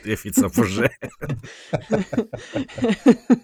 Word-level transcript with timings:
Štefica 0.00 0.48
pože. 0.48 0.88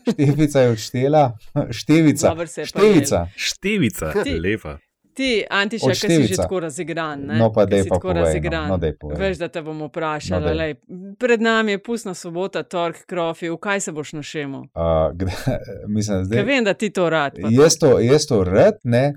Štefica 0.13 0.61
je 0.61 0.69
odštela, 0.73 1.25
števica. 1.71 2.33
Je 2.33 2.67
Števica. 2.67 3.21
Števica, 3.37 4.13
lepa. 4.41 4.79
Ti, 5.17 5.45
Antiša, 5.51 5.95
ki 5.97 6.09
si 6.13 6.25
že 6.29 6.37
tako 6.37 6.61
razigran. 6.61 7.23
Ne? 7.25 7.39
No, 7.41 7.49
pa 7.53 7.65
daj 7.65 7.87
si 7.87 7.89
pa 7.89 7.97
tako 7.97 8.09
povej, 8.09 8.21
no. 8.21 8.27
razigran. 8.27 8.67
No, 8.69 8.77
daj 8.77 8.93
povej. 9.01 9.17
Veš, 9.17 9.39
da 9.41 9.49
te 9.49 9.63
bom 9.65 9.79
vprašala. 9.89 10.51
No, 10.51 10.53
lej, 10.53 10.75
pred 11.17 11.41
nami 11.41 11.77
je 11.77 11.81
pustna 11.81 12.13
sobota, 12.15 12.61
tork, 12.69 13.07
krofi, 13.09 13.49
v 13.49 13.57
kaj 13.57 13.81
se 13.81 13.95
boš 13.97 14.13
našel? 14.13 14.53
Uh, 14.77 15.17
mislim, 15.97 16.21
Ker 16.21 16.29
zdaj, 16.29 16.45
vem, 16.45 16.69
da 16.69 16.77
ti 16.77 16.93
to 16.93 17.09
rad. 17.11 17.41
jaz, 17.49 17.79
to, 17.81 17.97
jaz 18.01 18.29
to 18.29 18.45
rad, 18.45 18.77
ne, 18.85 19.15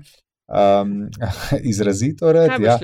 um, 0.50 1.08
izrazito. 1.72 2.26
Kaj 2.26 2.64
Ja. 2.64 2.78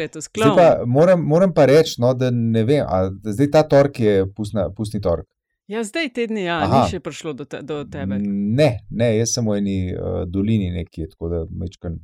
pa, 0.57 0.69
moram, 0.87 1.21
moram 1.21 1.55
pa 1.55 1.67
reči, 1.67 2.01
no, 2.01 2.15
da 2.15 2.31
ne 2.31 2.65
vem, 2.65 2.85
a 2.89 3.11
zdaj 3.25 3.51
ta 3.51 3.63
tork 3.63 4.01
je 4.01 4.27
pustna, 4.35 4.71
pustni 4.71 5.01
tork. 5.01 5.27
Ja, 5.67 5.83
zdaj 5.85 6.13
tedni, 6.15 6.45
ja, 6.45 6.61
Aha. 6.63 6.85
ni 6.85 6.91
še 6.91 7.01
prišlo 7.03 7.33
do, 7.35 7.45
te, 7.45 7.59
do 7.63 7.83
tebe. 7.85 8.21
Ne, 8.23 8.69
ne, 8.91 9.09
jaz 9.19 9.33
sem 9.35 9.47
v 9.47 9.57
eni 9.59 9.79
uh, 9.91 10.23
dolini 10.31 10.71
nekje, 10.71 11.09
tako 11.11 11.29
da 11.29 11.41
večkrat 11.51 11.97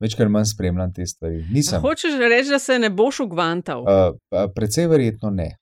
večkrat 0.00 0.30
manj 0.30 0.44
spremljam 0.44 0.92
te 0.92 1.06
stvari. 1.06 1.36
A 1.36 1.52
Nisem. 1.52 1.80
Hočeš 1.80 2.18
reči, 2.18 2.50
da 2.50 2.58
se 2.58 2.78
ne 2.78 2.90
boš 2.90 3.20
ugvantal? 3.20 3.86
Uh, 3.86 4.50
predvsej 4.54 4.86
verjetno 4.86 5.30
ne. 5.30 5.56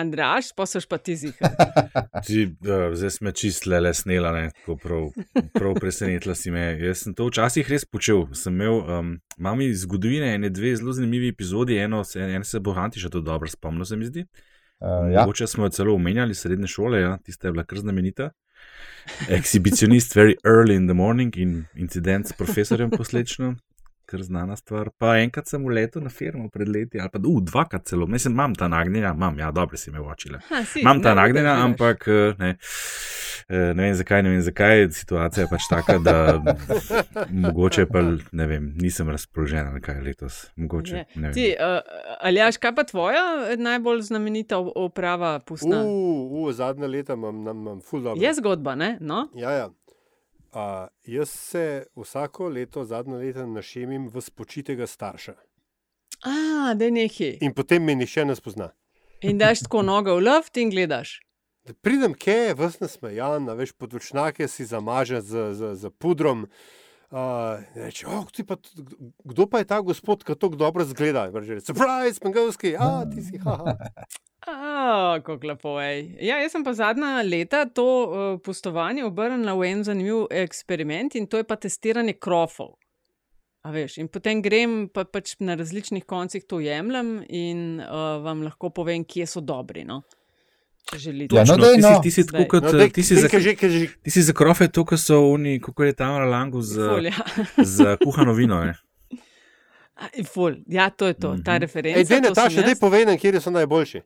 Andraš, 0.00 0.50
pa 0.56 0.66
seš 0.66 0.86
pa 0.90 0.98
ti 0.98 1.16
zihar. 1.16 1.54
Ti, 2.26 2.44
uh, 2.66 2.90
zdaj 2.96 3.10
smo 3.16 3.32
čist 3.36 3.66
le 3.70 3.80
le 3.80 3.92
snela, 3.94 4.32
ne, 4.36 4.50
tako 4.56 4.76
prav, 4.80 5.06
prav 5.54 5.74
presenetila 5.80 6.34
si 6.34 6.52
me. 6.54 6.64
Jaz 6.80 7.04
sem 7.04 7.14
to 7.16 7.28
včasih 7.30 7.68
res 7.70 7.84
počel. 7.84 8.26
Sem 8.36 8.56
imel, 8.58 8.80
um, 8.80 9.14
imam 9.38 9.64
iz 9.64 9.84
zgodovine 9.86 10.34
ene 10.34 10.50
dve 10.50 10.74
zelo 10.76 10.92
zanimivi 10.96 11.32
epizodi, 11.34 11.78
eno 11.78 12.04
se, 12.04 12.20
en 12.20 12.44
se 12.44 12.60
bo 12.60 12.74
Hanti 12.76 13.02
še 13.02 13.12
to 13.12 13.22
dobro 13.24 13.48
spomnil, 13.50 13.88
se 13.88 13.98
mi 14.00 14.10
zdi. 14.10 14.26
Uh, 14.80 15.10
ja. 15.12 15.24
Mogoče 15.24 15.46
smo 15.46 15.68
jo 15.68 15.74
celo 15.76 15.94
omenjali, 15.94 16.34
srednje 16.34 16.70
šole, 16.72 17.00
ja, 17.00 17.16
tista 17.24 17.48
je 17.48 17.52
bila 17.52 17.64
kar 17.68 17.78
znamenita. 17.78 18.30
Exhibitionist, 19.28 20.14
very 20.16 20.36
early 20.44 20.74
in 20.76 20.86
the 20.86 20.94
morning 20.94 21.36
in 21.36 21.64
incident 21.74 22.28
s 22.28 22.32
profesorjem 22.32 22.90
posledično, 22.90 23.54
kar 24.10 24.22
znana 24.22 24.56
stvar. 24.56 24.90
Pa 24.98 25.14
enkrat 25.22 25.48
sem 25.48 25.64
uletel 25.64 26.02
na 26.02 26.10
firmo 26.10 26.48
pred 26.50 26.68
leti, 26.68 27.00
ali 27.00 27.10
pa 27.12 27.20
uh, 27.22 27.38
dvakrat 27.42 27.86
celo, 27.86 28.06
mislim, 28.06 28.34
imam 28.34 28.54
ta 28.54 28.68
nagnjenja, 28.68 29.14
imam, 29.16 29.38
ja, 29.38 29.50
dobro 29.50 29.76
si 29.76 29.90
me 29.90 30.00
očile. 30.00 30.40
Ha, 30.48 30.64
si, 30.64 30.80
Imam 30.80 31.02
ta 31.02 31.14
ne, 31.14 31.20
nagnjenja, 31.22 31.54
ampak 31.64 32.08
eh, 32.08 32.34
ne, 32.38 32.50
eh, 33.48 33.72
ne 33.74 33.82
vem 33.82 33.94
zakaj, 33.94 34.22
ne 34.22 34.34
vem 34.34 34.42
zakaj, 34.42 34.88
situacija 34.98 35.44
je 35.44 35.50
pač 35.50 35.68
taka, 35.70 35.98
da 35.98 36.16
mogoče 37.46 37.86
pa 37.86 38.02
ne 38.32 38.46
vem, 38.46 38.72
nisem 38.80 39.08
razpoložen 39.10 39.70
ali 39.70 39.82
kaj 39.84 40.00
letos. 40.04 40.40
Mogoče, 40.56 41.04
ne 41.14 41.28
vem. 41.28 41.34
Ti, 41.34 41.46
uh, 41.54 41.78
Aljaš, 42.26 42.58
kaj 42.62 42.74
pa 42.74 42.84
tvoja 42.88 43.24
najbolj 43.58 44.02
znamenita 44.10 44.58
oprava 44.58 45.38
pustna? 45.38 45.84
Uh, 45.84 46.32
uh, 46.42 46.52
zadnja 46.54 46.90
leta 46.90 47.14
imam, 47.18 47.42
imam, 47.44 47.60
imam 47.66 47.80
ful 47.80 48.02
dobro. 48.02 48.22
Je 48.22 48.34
zgodba, 48.34 48.74
ne? 48.74 48.96
No? 49.00 49.28
Ja, 49.34 49.50
ja. 49.50 49.70
Uh, 50.50 50.88
jaz 51.06 51.30
se 51.30 51.84
vsako 51.96 52.48
leto, 52.48 52.84
zadnje 52.84 53.16
leto, 53.16 53.46
našemim 53.46 54.08
v 54.08 54.20
spočitega 54.20 54.86
starša. 54.86 55.34
A, 56.26 56.74
da 56.74 56.84
je 56.84 56.90
neki. 56.90 57.30
In 57.40 57.54
potem 57.54 57.84
me 57.84 57.94
nihče 57.94 58.24
ne 58.24 58.36
spozna. 58.36 58.72
In 59.22 59.38
daš 59.38 59.62
tako 59.66 59.82
nogo 59.82 60.16
v 60.18 60.24
luft 60.26 60.56
in 60.56 60.70
gledaš. 60.70 61.20
Da 61.64 61.74
pridem, 61.74 62.14
kje 62.14 62.34
je, 62.34 62.54
vse 62.58 62.82
nasmejan, 62.84 63.48
a 63.48 63.54
veš, 63.54 63.72
podvršnjake 63.78 64.48
si 64.48 64.64
zamaže 64.66 65.20
z, 65.20 65.52
z, 65.54 65.74
z 65.76 65.90
pudrom. 65.98 66.44
Uh, 66.44 66.89
reče, 67.74 68.06
oh, 68.06 68.26
pa, 68.46 68.56
kdo 69.24 69.46
pa 69.50 69.58
je 69.58 69.64
ta 69.64 69.80
gospod, 69.80 70.22
ki 70.24 70.36
tako 70.38 70.56
dobro 70.56 70.84
zgleda? 70.84 71.26
Reče, 71.34 71.60
surprise, 71.60 72.20
pengovski, 72.22 72.76
a 72.78 73.04
ti 73.10 73.22
si, 73.22 73.38
haha. 73.38 73.74
A, 74.46 75.18
kako 75.20 75.46
lepo 75.46 75.80
je. 75.80 76.16
Ja, 76.24 76.38
jaz 76.40 76.54
sem 76.54 76.64
pa 76.64 76.72
zadnja 76.72 77.20
leta 77.22 77.66
to 77.68 77.84
uh, 77.84 78.38
pustovanje 78.40 79.04
obrnila 79.04 79.52
v 79.52 79.66
en 79.68 79.82
zanimiv 79.84 80.30
eksperiment 80.32 81.14
in 81.14 81.26
to 81.28 81.36
je 81.36 81.44
pa 81.44 81.58
testiranje 81.60 82.14
krofov. 82.16 82.78
A 83.68 83.74
veš, 83.74 83.98
in 84.00 84.08
potem 84.08 84.40
grem 84.40 84.86
pa, 84.88 85.04
pač 85.04 85.34
na 85.44 85.58
različnih 85.60 86.06
koncih 86.08 86.46
to 86.48 86.62
jemljem 86.64 87.18
in 87.28 87.82
uh, 87.84 88.16
vam 88.24 88.40
lahko 88.46 88.70
povem, 88.72 89.04
kje 89.04 89.26
so 89.28 89.44
dobri. 89.44 89.84
No? 89.84 90.00
Če 90.84 90.98
želite. 90.98 91.36
Ja, 91.36 91.42
no, 91.42 91.46
Točno, 91.46 91.64
daj, 91.64 91.74
ti, 91.74 91.80
no. 91.80 91.88
si, 91.88 92.02
ti 92.02 92.10
si 92.12 92.26
tako 92.26 92.44
kot 92.46 92.62
No, 92.62 92.68
eh, 92.68 92.72
daj, 92.74 92.90
ti 92.90 93.02
si 93.02 93.14
za- 93.16 93.28
kaži, 93.28 93.56
kaži. 93.56 93.88
Ti 94.02 94.10
si 94.10 94.22
za 94.22 94.32
krofe, 94.32 94.68
to, 94.68 94.84
kar 94.84 94.98
so 94.98 95.20
oni, 95.26 95.60
kako 95.60 95.84
je 95.84 95.92
tam 95.92 96.14
na 96.14 96.24
langu 96.26 96.62
z, 96.62 96.88
z 97.58 97.96
kuhano 97.96 98.32
vino. 98.32 98.64
Ne? 98.64 98.74
A, 99.94 100.08
Ful, 100.24 100.54
ja, 100.66 100.90
to 100.90 101.06
je 101.06 101.14
to, 101.14 101.36
ta 101.44 101.52
Mhm. 101.52 101.60
referenca. 101.60 102.14
To 102.14 102.20
Nataša, 102.20 102.62
daj 102.62 103.04
nam, 103.04 103.18
kje 103.18 103.40
so 103.40 103.50
najboljši. 103.50 104.00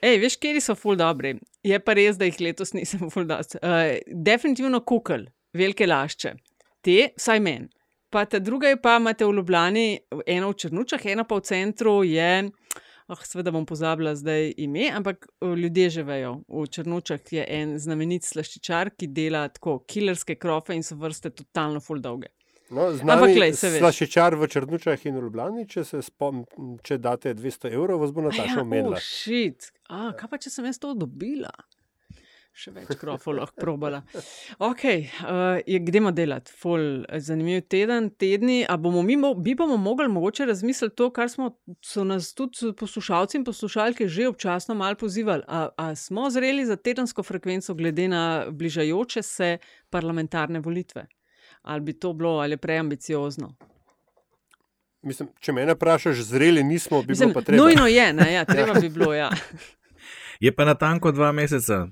Ej, 0.00 0.18
veš, 0.18 0.36
kje 0.36 0.60
so 0.60 0.74
ful 0.74 0.94
dobri. 0.94 1.34
Je 1.62 1.78
pa 1.78 1.92
res, 1.92 2.16
da 2.16 2.24
jih 2.24 2.36
letos 2.40 2.72
nisem 2.72 3.10
ful 3.10 3.24
dost. 3.24 3.56
Uh, 3.56 3.96
definitivno 4.06 4.80
kukl, 4.80 5.24
velike 5.52 5.86
lašče. 5.86 6.34
Te, 6.80 7.08
vsaj 7.16 7.40
meni. 7.40 7.66
Pa 8.10 8.24
ta 8.24 8.38
druga 8.38 8.68
je 8.68 8.76
pa, 8.76 8.96
imate 8.96 9.24
v 9.24 9.32
Ljubljani, 9.32 9.98
ena 10.26 10.46
v 10.48 10.54
Črnučah, 10.54 11.02
ena 11.06 11.24
pa 11.24 11.34
v 11.34 11.40
centru 11.40 12.04
je. 12.04 12.50
Oh, 13.08 13.20
Sveda 13.24 13.48
bom 13.50 13.64
pozabila 13.66 14.12
zdaj 14.16 14.50
ime, 14.60 14.90
ampak 14.92 15.26
ljudje 15.40 15.90
že 15.90 16.02
vejo. 16.04 16.32
V 16.48 16.66
Črnučah 16.68 17.20
je 17.32 17.44
en 17.48 17.78
znamenit 17.80 18.26
slaščičar, 18.28 18.90
ki 19.00 19.08
dela 19.16 19.46
tako 19.48 19.78
killerske 19.88 20.36
krofe 20.36 20.76
in 20.76 20.84
so 20.84 20.98
vrste 21.00 21.30
totalno 21.32 21.80
full 21.80 22.02
dolge. 22.04 22.28
No, 22.68 22.90
Ampak 22.92 23.32
glej, 23.32 23.54
saj 23.56 23.70
veš. 23.72 23.80
slaščičar 23.80 24.34
v 24.36 24.44
Črnučah 24.52 25.06
in 25.08 25.16
v 25.16 25.22
Ljubljani, 25.24 25.64
če, 25.72 25.86
se 25.88 26.02
spom, 26.04 26.42
če 26.84 26.98
date 27.00 27.32
200 27.32 27.70
evrov, 27.72 28.02
vas 28.04 28.12
bo 28.12 28.26
Nataša 28.26 28.60
omenila. 28.60 28.98
oh, 29.00 29.00
shit. 29.00 29.70
A, 29.88 30.10
kaj 30.12 30.28
pa 30.28 30.36
če 30.36 30.52
sem 30.52 30.68
jaz 30.68 30.76
to 30.76 30.92
dobila? 30.92 31.48
Še 32.58 32.72
več 32.74 32.88
krofov 32.98 33.36
lahko 33.38 33.54
probala. 33.60 34.00
Ok, 34.70 34.82
uh, 35.22 35.60
gremo 35.80 36.10
delati, 36.10 36.50
ful, 36.52 37.04
zanimiv 37.16 37.60
teden, 37.70 38.08
tedni. 38.10 38.64
A 38.64 38.74
bomo 38.76 39.02
mi, 39.02 39.14
mo- 39.16 39.36
mi 39.36 39.54
bomo 39.54 39.76
mogli 39.76 40.08
mogoče 40.08 40.46
razmisliti 40.46 40.96
to, 40.96 41.10
kar 41.10 41.30
smo 41.30 41.52
so 41.80 42.02
nas 42.04 42.32
tudi 42.34 42.72
poslušalci 42.74 43.38
in 43.38 43.44
poslušalke 43.44 44.08
že 44.08 44.26
občasno 44.26 44.74
malo 44.74 44.96
pozivali. 44.96 45.46
A, 45.46 45.68
a 45.76 45.94
smo 45.94 46.26
zreli 46.30 46.66
za 46.66 46.76
tedensko 46.76 47.22
frekvenco 47.22 47.74
glede 47.74 48.08
na 48.08 48.24
bližajoče 48.50 49.22
se 49.22 49.58
parlamentarne 49.90 50.60
volitve? 50.60 51.06
Ali 51.62 51.80
bi 51.80 51.92
to 51.94 52.12
bilo 52.12 52.38
ali 52.38 52.52
je 52.52 52.56
preambiciozno? 52.58 53.54
Mislim, 55.02 55.28
če 55.40 55.52
me 55.52 55.62
vprašaš, 55.68 56.16
zreli 56.26 56.64
nismo, 56.64 57.02
bi 57.02 57.12
Mislim, 57.12 57.28
bilo 57.28 57.34
pa 57.34 57.46
treba. 57.46 57.62
nujno 57.62 57.86
je, 57.86 58.12
ne, 58.12 58.32
ja, 58.32 58.44
treba 58.44 58.74
bi 58.74 58.88
bilo. 58.98 59.14
Ja. 59.14 59.30
Je 60.40 60.50
pa 60.50 60.64
na 60.64 60.74
tanko 60.74 61.12
dva 61.12 61.32
meseca, 61.32 61.86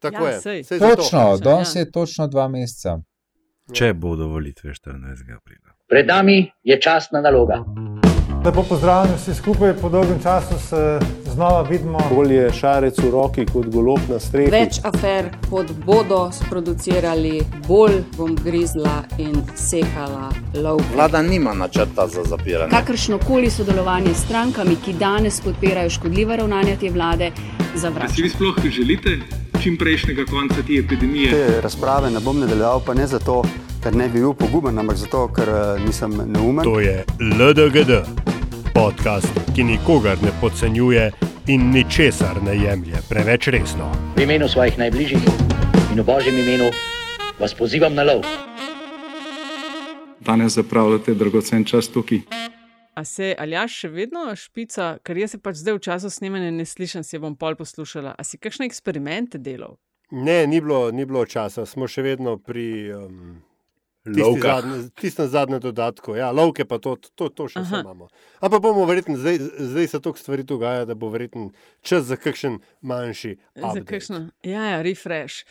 Tako 0.00 0.24
Ja, 0.24 0.30
je. 0.30 0.40
sej. 0.40 0.64
Sej. 0.64 0.78
Točno, 0.80 1.20
Ja. 1.20 1.36
danes 1.38 1.74
je 1.74 1.90
točno 1.90 2.26
dva 2.26 2.48
meseca. 2.48 2.98
če 3.72 3.94
bodo 3.94 4.26
volitve 4.26 4.70
14. 4.70 4.96
aprila. 5.32 5.74
Pred 5.88 6.06
nami 6.06 6.50
je 6.62 6.80
časna 6.80 7.20
naloga. 7.20 7.64
Lepo 8.44 8.62
pozdravljeni 8.62 9.16
vsi 9.16 9.34
skupaj, 9.34 9.72
po 9.74 9.88
dolgem 9.88 10.22
času 10.22 10.58
se 10.60 10.98
znova 11.26 11.62
vidimo. 11.62 11.98
Bolje 12.10 12.52
šarec 12.52 12.98
v 12.98 13.10
roki 13.10 13.46
kot 13.46 13.66
golob 13.66 13.98
na 14.08 14.18
strehi. 14.20 14.50
Več 14.50 14.78
afer, 14.84 15.30
kot 15.50 15.72
bodo 15.84 16.30
sproducirali, 16.32 17.40
bolj 17.66 18.02
bom 18.16 18.36
grizla 18.36 19.02
in 19.18 19.34
sekala 19.56 20.30
lov. 20.54 20.78
Vlada 20.94 21.22
nima 21.22 21.54
načrta 21.54 22.06
za 22.06 22.24
zapiranje. 22.24 22.70
Kakršno 22.70 23.18
koli 23.20 23.50
sodelovanje 23.50 24.14
s 24.14 24.24
strankami, 24.24 24.76
ki 24.76 24.92
danes 24.94 25.40
podpirajo 25.40 25.90
škodljiva 25.90 26.36
ravnanja 26.36 26.76
te 26.76 26.90
vlade, 26.90 27.32
Si 27.72 27.78
zavračam. 27.78 28.14
vi 28.16 28.28
sploh 28.28 28.54
želite 28.70 29.18
čim 29.66 29.76
prejšnjega 29.76 30.24
konca 30.30 30.62
te 30.66 30.78
epidemije? 30.78 31.30
Te 31.30 31.60
razprave 31.60 32.10
ne 32.10 32.20
bom 32.20 32.38
nadaljeval, 32.38 32.80
pa 32.86 32.94
ne 32.94 33.06
zato, 33.06 33.40
ker 33.82 33.96
ne 33.96 34.06
bi 34.08 34.20
bil 34.20 34.34
poguben, 34.38 34.78
ampak 34.78 34.96
zato, 34.96 35.24
ker 35.34 35.48
eh, 35.48 35.80
nisem 35.82 36.14
neumen. 36.14 36.62
To 36.64 36.78
je 36.80 37.02
LDGD, 37.18 37.96
podcast, 38.74 39.40
ki 39.56 39.64
nikogar 39.66 40.22
ne 40.22 40.30
podcenjuje 40.40 41.10
in 41.50 41.70
ničesar 41.74 42.38
ne 42.46 42.54
jemlje 42.54 43.02
preveč 43.08 43.48
resno. 43.50 43.90
V 44.14 44.22
imenu 44.22 44.46
svojih 44.48 44.78
najbližjih 44.78 45.26
in 45.92 45.98
v 45.98 46.06
božjem 46.06 46.38
imenu 46.38 46.70
vas 47.40 47.54
pozivam 47.54 47.94
na 47.94 48.06
lov. 48.06 48.22
Danes 50.20 50.54
zapravljate 50.62 51.14
dragocen 51.14 51.64
čas 51.64 51.88
tukaj. 51.88 52.22
A 52.96 53.04
se 53.04 53.34
Aljaš 53.38 53.74
še 53.82 53.88
vedno 53.92 54.24
špica, 54.32 54.96
ker 55.04 55.18
jaz 55.20 55.34
se 55.34 55.40
pač 55.44 55.60
zdaj 55.60 55.76
v 55.76 55.82
času 55.84 56.10
snemanja 56.10 56.48
ne 56.50 56.64
slišim, 56.64 57.04
se 57.04 57.20
bom 57.20 57.36
pol 57.36 57.58
poslušala. 57.58 58.14
A 58.16 58.24
si 58.24 58.40
kakšne 58.40 58.64
eksperimente 58.70 59.36
delal? 59.38 59.76
Ne, 60.10 60.46
ni 60.46 60.60
bilo, 60.64 60.90
ni 60.94 61.04
bilo 61.04 61.26
časa, 61.28 61.66
smo 61.66 61.88
še 61.90 62.04
vedno 62.06 62.38
pri 62.40 62.68
um, 62.94 63.42
Tisti 64.14 64.40
zadnji- 64.40 65.18
na 65.18 65.26
zadnjem 65.26 65.60
dodatku, 65.60 66.14
ja, 66.14 66.30
lovke 66.30 66.64
pa 66.64 66.78
to, 66.78 66.96
to, 67.14 67.28
to 67.28 67.48
še 67.48 67.60
Aha. 67.60 67.80
imamo. 67.80 68.08
Ampak 68.40 68.62
bomo 68.62 68.84
verjetno, 68.86 69.16
zdaj, 69.18 69.38
zdaj 69.58 69.88
se 69.88 70.00
toliko 70.00 70.18
stvari 70.18 70.42
dogaja, 70.42 70.84
da 70.84 70.94
bo 70.94 71.08
verjetno 71.10 71.50
čas 71.82 72.04
za 72.04 72.16
kakšen 72.16 72.58
manjši 72.80 73.36
Za 73.54 73.80
kakšno, 73.84 74.28
ja, 74.42 74.62
ja, 74.70 74.82
refresh. 74.82 75.44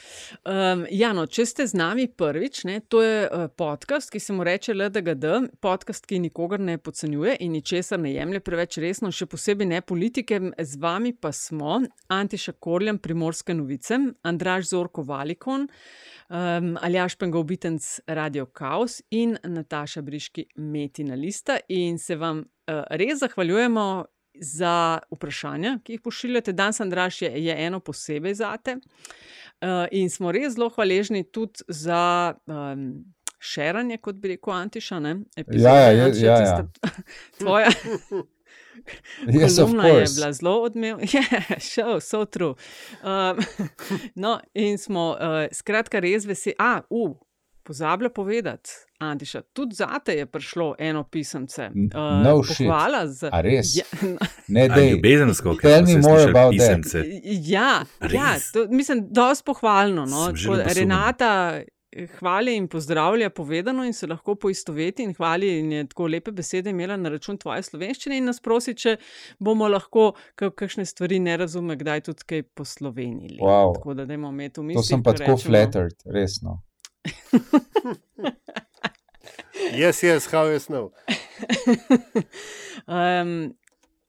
Um, 0.46 0.86
ja, 0.92 1.14
no, 1.14 1.26
če 1.26 1.46
ste 1.46 1.68
z 1.68 1.78
nami 1.78 2.08
prvič, 2.08 2.64
ne, 2.64 2.80
to 2.80 3.02
je 3.04 3.26
uh, 3.28 3.48
podcast, 3.58 4.12
ki 4.14 4.20
se 4.20 4.34
mu 4.34 4.44
reče 4.44 4.74
LDGD, 4.74 5.26
podcast, 5.62 6.06
ki 6.06 6.20
nikogar 6.20 6.60
ne 6.60 6.78
podcenjuje 6.78 7.38
in 7.40 7.52
ničesar 7.58 8.00
ne 8.00 8.14
jemlje 8.14 8.40
preveč 8.46 8.80
resno, 8.84 9.12
še 9.12 9.28
posebej 9.30 9.68
ne 9.74 9.82
politike. 9.82 10.40
Z 10.60 10.82
vami 10.82 11.14
pa 11.14 11.32
smo 11.36 11.82
Antiša 12.08 12.56
Korljan, 12.60 13.02
Primorske 13.02 13.54
novice, 13.54 14.00
Andraž 14.24 14.70
Zorko 14.72 15.04
Valikon, 15.04 15.68
um, 16.30 16.78
Aljaš 16.82 17.16
Pengovitenc 17.16 18.00
Radio 18.08 18.46
Chaos 18.58 19.02
in 19.10 19.38
Nataša 19.44 20.02
Briški 20.02 20.46
Metina 20.56 21.16
Lista. 21.16 21.58
In 21.70 22.00
se 22.00 22.16
vam 22.16 22.40
uh, 22.40 22.84
res 22.90 23.20
zahvaljujemo 23.20 24.06
za 24.36 25.00
vprašanja, 25.12 25.80
ki 25.84 25.94
jih 25.94 26.02
pošiljate. 26.02 26.54
Danes, 26.54 26.80
Andraš, 26.80 27.22
je, 27.22 27.32
je 27.46 27.66
eno 27.66 27.80
posebej 27.80 28.34
zate. 28.34 28.78
Uh, 29.62 29.86
in 29.92 30.10
smo 30.10 30.32
res 30.32 30.54
zelo 30.54 30.70
hvaležni 30.70 31.24
tudi 31.24 31.64
za. 31.68 32.34
Um, 32.46 33.06
Šeranje, 33.46 34.00
kot 34.02 34.16
bi 34.18 34.32
rekel 34.32 34.54
Antiša, 34.54 34.98
ne? 35.00 35.10
Ja, 35.38 35.74
ja, 35.76 35.92
ja, 35.92 36.06
Antiša, 36.06 36.26
ja, 36.26 36.38
tista 36.40 37.02
Tvoja 37.40 37.70
Yes, 39.28 39.60
of 39.60 39.66
kolumna 39.70 39.88
je 39.88 40.06
bila 40.16 40.34
zelo 40.34 40.62
odmevna. 40.62 41.04
Yeah, 41.14 41.60
show, 41.60 42.00
so 42.00 42.26
true. 42.26 42.56
Um, 43.04 43.40
no, 44.16 44.40
in 44.54 44.78
smo 44.78 45.10
uh, 45.12 45.18
skratka 45.52 46.00
res 46.00 46.26
veseli. 46.26 46.56
A, 46.60 46.82
uh, 46.90 47.16
pozablja 47.64 48.10
povedati, 48.10 48.70
Antiša, 49.00 49.42
tudi 49.54 49.76
zate 49.76 50.14
je 50.14 50.26
prišlo 50.26 50.76
eno 50.80 51.04
pisemce. 51.04 51.70
Uh, 51.96 52.24
no 52.24 52.42
pohvala 52.42 53.08
za. 53.08 53.30
A 53.34 53.42
res? 53.42 53.76
Ja, 53.76 53.84
Ne, 54.48 54.68
A 54.72 54.76
dej. 54.76 54.92
ljubezensko, 54.92 55.56
ker 55.56 55.72
Tell 55.72 55.86
smo 55.86 55.96
me 55.96 56.04
se 56.04 56.10
more 56.10 56.34
that. 56.34 56.52
pisemce. 56.52 57.04
Ja, 57.24 57.86
ja 58.14 58.36
to, 58.54 58.68
mislim, 58.70 59.08
dosti 59.10 59.44
pohvalno. 59.46 60.06
No. 60.06 60.34
Tako 60.44 60.56
da. 60.56 60.64
Renata 60.76 61.54
eh, 61.56 61.64
hvali 62.12 62.56
in 62.56 62.68
pozdravlja 62.68 63.30
povedano 63.30 63.84
in 63.84 63.94
se 63.94 64.08
lahko 64.08 64.36
poistoveti 64.36 65.04
in 65.04 65.14
hvali 65.14 65.60
in 65.60 65.72
je 65.72 65.86
tako 65.86 66.08
lepe 66.08 66.32
besede 66.32 66.70
imela 66.70 66.98
na 66.98 67.10
račun 67.10 67.38
tvoje 67.38 67.64
slovenščine 67.64 68.18
in 68.18 68.26
nas 68.26 68.40
prosi, 68.40 68.74
če 68.76 68.98
bomo 69.40 69.68
lahko 69.68 70.06
ka- 70.36 70.52
kakšne 70.52 70.86
stvari 70.86 71.20
ne 71.20 71.38
razume, 71.38 71.76
kdaj 71.76 72.02
tudi 72.02 72.24
kaj 72.26 72.44
poslovenili. 72.54 73.40
Wow. 73.40 73.74
Tako 73.74 73.94
da 73.94 74.06
dajmo 74.06 74.30
imeti 74.30 74.52
v 74.52 74.56
To 74.56 74.64
mislih. 74.64 74.86
sem 74.86 75.04
pa 75.04 75.12
ko 75.12 75.18
tako 75.18 75.32
rečemo- 75.32 75.44
flattered, 75.44 75.96
resno. 76.08 76.62
Yes, 79.74 80.04
yes, 80.04 80.28
how 80.28 80.46
is 80.48 80.70
now? 80.70 80.92
um, 82.88 83.54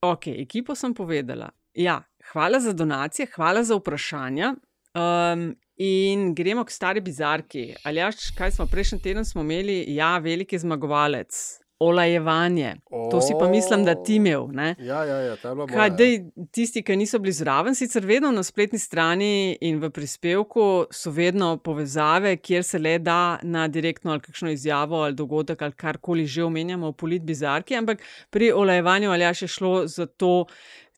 ok, 0.02 0.26
ekipo 0.28 0.74
sem 0.74 0.94
povedala. 0.94 1.48
Ja, 1.74 2.00
hvala 2.26 2.60
za 2.60 2.72
donacije, 2.72 3.26
hvala 3.28 3.62
za 3.62 3.74
vprašanja. 3.74 4.54
Um, 4.94 5.54
in 5.76 6.34
gremo 6.34 6.64
k 6.64 6.70
stari 6.70 7.00
bizarki. 7.00 7.74
Ali 7.84 8.00
jaš, 8.00 8.30
kaj 8.36 8.50
smo 8.50 8.66
prejšnji 8.66 9.02
teden 9.02 9.24
smo 9.24 9.42
imeli? 9.42 9.84
Ja, 9.88 10.18
veliki 10.18 10.58
zmagovalec. 10.58 11.60
Olajevanje. 11.78 12.76
To 13.10 13.20
si 13.20 13.34
pa 13.40 13.48
mislim, 13.48 13.84
da 13.84 14.02
ti 14.02 14.14
imel. 14.16 14.46
Ne? 14.52 14.74
Ja, 14.78 15.04
ja, 15.04 15.16
ja, 15.20 15.36
ta 15.36 15.48
je 15.48 15.54
bila 15.54 15.66
Kaj, 15.66 15.76
moja. 15.76 15.88
dej, 15.96 16.14
tisti, 16.50 16.80
ki 16.82 16.96
niso 16.96 17.18
bili 17.18 17.32
zraven, 17.36 17.74
sicer 17.76 18.06
vedno 18.06 18.30
na 18.32 18.42
spletni 18.42 18.78
strani 18.78 19.58
in 19.60 19.76
v 19.82 19.90
prispevku 19.90 20.86
so 20.90 21.12
vedno 21.12 21.58
povezave, 21.60 22.36
kjer 22.36 22.64
se 22.64 22.78
le 22.78 22.96
da 22.98 23.38
na 23.42 23.68
direktno 23.68 24.10
ali 24.12 24.24
kakšno 24.24 24.50
izjavo 24.50 25.02
ali 25.04 25.14
dogodek 25.14 25.62
ali 25.62 25.72
karkoli 25.72 26.26
že 26.26 26.44
omenjamo 26.44 26.90
v 26.90 26.96
politbizarki, 26.96 27.76
ampak 27.76 28.00
pri 28.30 28.52
olajevanju 28.52 29.10
ali 29.10 29.24
je 29.24 29.48
šlo 29.48 29.86
za 29.86 30.06
to, 30.06 30.46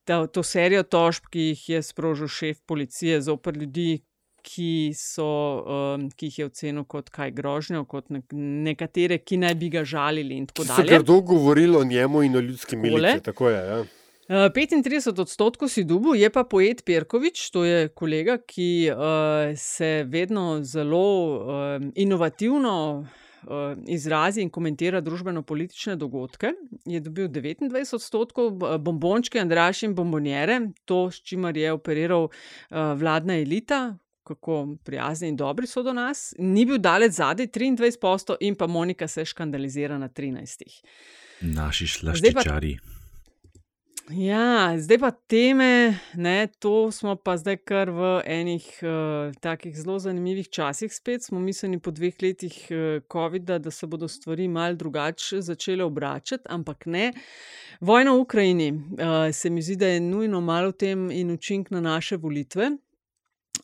ta, 0.05 0.27
to 0.27 0.43
serijo 0.43 0.83
tožb, 0.83 1.27
ki 1.31 1.41
jih 1.41 1.69
je 1.69 1.83
sprožil 1.83 2.29
šef 2.29 2.63
policije 2.67 3.21
zoper 3.21 3.57
ljudi. 3.57 4.05
Ki, 4.49 4.95
so, 4.97 5.29
um, 5.69 6.07
ki 6.17 6.31
jih 6.31 6.39
je 6.39 6.47
ocenil 6.49 6.87
kot 6.89 7.11
kaj 7.13 7.35
grožnjo, 7.37 7.83
kot 7.85 8.07
ne, 8.15 8.23
nekatere, 8.65 9.19
ki 9.21 9.37
naj 9.43 9.55
bi 9.61 9.69
ga 9.75 9.83
žalili, 9.85 10.39
so 10.49 10.65
dalje. 10.65 10.95
grdo 10.97 11.21
govorili 11.21 11.77
o 11.77 11.85
njemu 11.85 12.23
in 12.25 12.37
o 12.37 12.41
ljudski 12.41 12.77
milici. 12.81 13.21
Je. 13.29 13.53
Ja. 13.53 13.83
Uh, 14.29 14.49
35 14.57 15.21
odstotkov 15.21 15.69
si 15.69 15.85
dubu, 15.85 16.15
je 16.17 16.31
pa 16.33 16.47
poet 16.49 16.81
Perkovič, 16.85 17.51
to 17.53 17.65
je 17.65 17.89
kolega, 17.89 18.39
ki 18.41 18.89
uh, 18.93 19.53
se 19.57 20.05
vedno 20.09 20.65
zelo 20.65 21.07
uh, 21.37 21.89
inovativno 21.95 23.05
izrazi 23.87 24.43
in 24.43 24.51
komentira 24.51 25.01
družbeno-politične 25.01 25.97
dogodke. 25.97 26.53
Je 26.87 27.01
dobil 27.01 27.29
29 27.29 27.95
odstotkov, 27.95 28.51
bombončke, 28.83 29.41
Andraš 29.41 29.83
in 29.87 29.95
bombonjere, 29.95 30.61
to, 30.85 31.07
s 31.11 31.23
čimer 31.23 31.57
je 31.57 31.73
operiral 31.73 32.29
uh, 32.29 32.93
vladna 32.99 33.39
elita. 33.39 33.97
Kako 34.29 34.77
prijazni 34.85 35.29
in 35.33 35.37
dobri 35.37 35.67
so 35.67 35.83
do 35.83 35.93
nas, 35.97 36.35
ni 36.39 36.67
bil 36.69 36.79
daleč 36.79 37.17
zadaj, 37.17 37.47
23 37.49 37.97
posto, 38.01 38.37
in 38.41 38.55
pa 38.55 38.67
Monika 38.67 39.09
se 39.09 39.25
škandalizira 39.25 39.99
na 39.99 40.09
13. 40.09 40.63
Naši 41.41 41.87
Zdaj 41.87 42.13
pa- 42.13 42.21
slaščičari. 42.21 42.77
Ja, 44.09 44.73
zdaj 44.81 44.99
pa 44.99 45.11
teme, 45.11 45.99
ne, 46.17 46.47
to 46.59 46.89
smo 46.93 47.13
pa 47.17 47.35
zdaj 47.37 47.59
kar 47.69 47.91
v 47.93 48.23
enih 48.25 48.65
uh, 48.81 49.35
takih 49.45 49.77
zelo 49.77 49.99
zanimivih 50.01 50.49
časih 50.49 50.89
spet. 50.95 51.25
Smo 51.27 51.41
mislili 51.41 51.77
po 51.79 51.93
dveh 51.93 52.17
letih 52.23 52.57
uh, 52.71 53.03
COVID-a, 53.13 53.59
da 53.59 53.71
se 53.71 53.87
bodo 53.87 54.09
stvari 54.09 54.49
mal 54.49 54.77
drugače 54.81 55.43
začele 55.43 55.85
obračati, 55.85 56.49
ampak 56.49 56.87
ne. 56.87 57.13
Vojna 57.81 58.13
v 58.17 58.21
Ukrajini 58.25 58.71
uh, 58.73 59.29
se 59.33 59.51
mi 59.51 59.63
zdi, 59.63 59.77
da 59.77 59.87
je 59.93 60.01
nujno 60.01 60.41
malo 60.41 60.73
v 60.73 60.79
tem 60.81 61.11
in 61.11 61.31
učink 61.31 61.71
na 61.71 61.81
naše 61.81 62.17
volitve. 62.17 62.71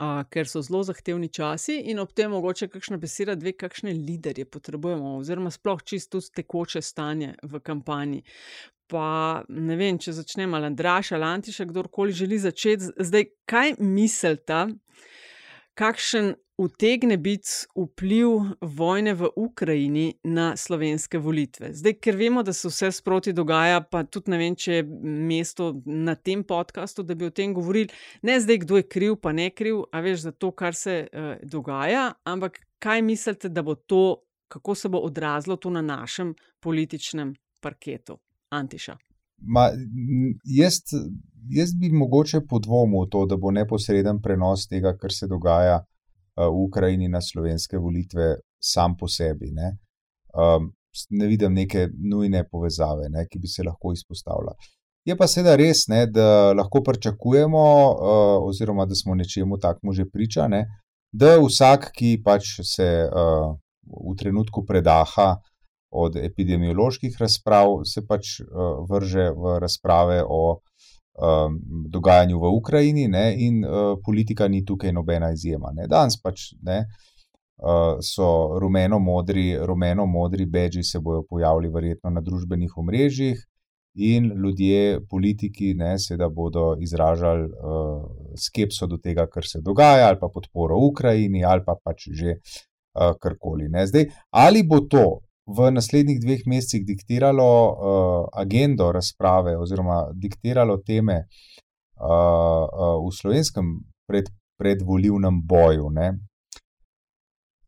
Uh, 0.00 0.25
ker 0.26 0.49
so 0.50 0.58
zelo 0.64 0.81
zahtevni 0.82 1.29
časi, 1.31 1.76
in 1.91 2.00
ob 2.02 2.11
tem 2.17 2.32
mogoče 2.35 2.67
kakšna 2.73 2.96
beseda, 2.99 3.37
dve, 3.38 3.52
kakšne 3.55 3.93
liderje 3.94 4.43
potrebujemo, 4.50 5.17
oziroma 5.20 5.52
sploh 5.55 5.82
čisto 5.87 6.19
tekoče 6.19 6.82
stanje 6.82 7.35
v 7.43 7.61
kampanji. 7.62 8.25
Pa 8.91 9.44
ne 9.49 9.76
vem, 9.79 9.99
če 9.99 10.17
začnemo 10.17 10.58
Andraš 10.58 11.12
ali 11.14 11.29
Antiša, 11.29 11.69
kdorkoli 11.70 12.12
želi 12.12 12.38
začeti. 12.43 12.91
Zdaj, 12.99 13.29
kaj 13.46 13.76
mislite, 13.79 14.67
kakšen 15.79 16.35
utegne 16.59 17.17
biti 17.17 17.49
vpliv 17.77 18.29
vojne 18.61 19.15
v 19.15 19.29
Ukrajini 19.37 20.15
na 20.25 20.56
slovenske 20.56 21.19
volitve? 21.19 21.73
Zdaj, 21.75 21.97
ker 21.99 22.17
vemo, 22.17 22.43
da 22.43 22.53
se 22.53 22.69
vse 22.69 22.93
sproti 22.93 23.33
dogaja, 23.33 23.81
pa 23.81 24.05
tudi 24.05 24.31
ne 24.31 24.39
vem, 24.39 24.56
če 24.56 24.73
je 24.73 24.85
mesto 25.03 25.73
na 25.85 26.15
tem 26.15 26.45
podkastu, 26.45 27.03
da 27.03 27.15
bi 27.15 27.27
o 27.27 27.31
tem 27.35 27.55
govorili. 27.55 27.91
Ne 28.23 28.39
zdaj, 28.41 28.59
kdo 28.65 28.77
je 28.77 28.89
kriv, 28.89 29.17
pa 29.23 29.33
ne 29.33 29.51
kriv, 29.51 29.83
a 29.93 30.01
veš 30.01 30.29
za 30.29 30.33
to, 30.33 30.53
kar 30.53 30.75
se 30.75 31.06
uh, 31.09 31.33
dogaja, 31.43 32.12
ampak 32.25 32.61
kaj 32.79 33.03
mislite, 33.03 33.49
da 33.49 33.62
bo 33.62 33.75
to, 33.75 34.23
kako 34.49 34.75
se 34.75 34.89
bo 34.89 34.99
odrazilo 34.99 35.57
to 35.57 35.71
na 35.71 35.83
našem 35.83 36.35
političnem 36.61 37.35
parketu? 37.61 38.19
Antiša. 38.55 38.95
Ma, 39.50 39.71
jaz, 40.45 40.79
jaz 41.50 41.73
bi 41.75 41.91
mogoče 41.91 42.45
podvomil 42.47 43.09
to, 43.11 43.25
da 43.27 43.37
bo 43.37 43.50
neposreden 43.50 44.21
prenos 44.23 44.69
tega, 44.71 44.95
kar 44.97 45.12
se 45.12 45.26
dogaja 45.26 45.81
v 46.37 46.64
Ukrajini 46.67 47.09
na 47.09 47.21
slovenske 47.23 47.79
volitve, 47.79 48.35
sam 48.62 48.97
po 48.97 49.09
sebi. 49.09 49.53
Ne, 49.55 49.76
um, 50.35 50.71
ne 51.11 51.26
vidim 51.26 51.55
neke 51.55 51.88
nujne 52.11 52.45
povezave, 52.50 53.09
ne, 53.11 53.26
ki 53.31 53.38
bi 53.38 53.50
se 53.50 53.67
lahko 53.67 53.93
izpostavila. 53.93 54.55
Je 55.05 55.17
pa 55.17 55.26
seveda 55.29 55.57
res, 55.61 55.85
ne, 55.93 56.07
da 56.09 56.55
lahko 56.57 56.81
pričakujemo, 56.83 57.64
uh, 57.93 58.49
oziroma 58.49 58.87
da 58.88 58.97
smo 58.97 59.14
nečemu 59.14 59.59
takmu 59.61 59.93
že 59.93 60.09
priča, 60.09 60.49
ne, 60.49 60.64
da 61.12 61.37
vsak, 61.38 61.91
ki 61.95 62.17
pač 62.25 62.57
se 62.67 62.87
uh, 63.07 63.53
v 63.85 64.14
trenutku 64.19 64.64
predaha 64.67 65.37
od 65.95 66.17
epidemioloških 66.17 67.17
razprav, 67.21 67.85
se 67.87 68.03
pač 68.07 68.41
uh, 68.41 68.81
vrže 68.91 69.29
v 69.37 69.59
razprave 69.62 70.23
o 70.26 70.61
um, 71.14 71.61
dogajanju 71.88 72.38
v 72.40 72.52
Ukrajini, 72.56 73.09
ne, 73.09 73.35
in 73.38 73.64
uh, 73.64 73.99
politika 74.04 74.49
ni 74.49 74.64
tukaj 74.64 74.92
nobena 74.92 75.33
izjema. 75.33 75.73
Ne. 75.73 75.87
Danes 75.87 76.18
pač 76.23 76.52
ne, 76.62 76.85
uh, 77.62 77.97
so 78.02 78.59
rumeno-modri, 78.61 79.54
rumeno-modri 79.62 80.47
beži 80.47 80.83
se 80.83 81.00
bodo 81.00 81.23
pojavili 81.23 81.73
verjetno 81.73 82.11
na 82.11 82.21
družbenih 82.21 82.76
omrežjih. 82.76 83.42
In 83.94 84.33
ljudje, 84.42 85.04
politiki, 85.06 85.68
ne, 85.78 85.92
seveda 86.02 86.26
bodo 86.28 86.73
izražali 86.83 87.44
uh, 87.47 88.00
skepso 88.35 88.88
do 88.90 88.99
tega, 88.99 89.28
kar 89.30 89.47
se 89.47 89.61
dogaja, 89.62 90.09
ali 90.09 90.18
pa 90.18 90.26
podporo 90.35 90.80
Ukrajini, 90.83 91.44
ali 91.44 91.62
pa 91.62 91.76
pač 91.78 92.09
že 92.11 92.35
uh, 92.35 93.14
karkoli. 93.23 93.68
Ne. 93.71 93.87
Zdaj, 93.87 94.09
ali 94.35 94.64
bo 94.66 94.80
to 94.90 95.21
v 95.47 95.71
naslednjih 95.71 96.21
dveh 96.21 96.47
mesecih 96.47 96.85
diktiralo 96.87 97.49
uh, 97.49 98.29
agendo 98.33 98.93
razprave 98.93 99.57
oziroma 99.61 100.07
diktiralo 100.15 100.79
teme 100.87 101.19
uh, 101.21 102.07
uh, 102.07 102.97
v 103.05 103.11
slovenskem 103.13 103.75
pred, 104.09 104.31
predvolivnem 104.59 105.43
boju. 105.45 105.91
Ne? 105.93 106.15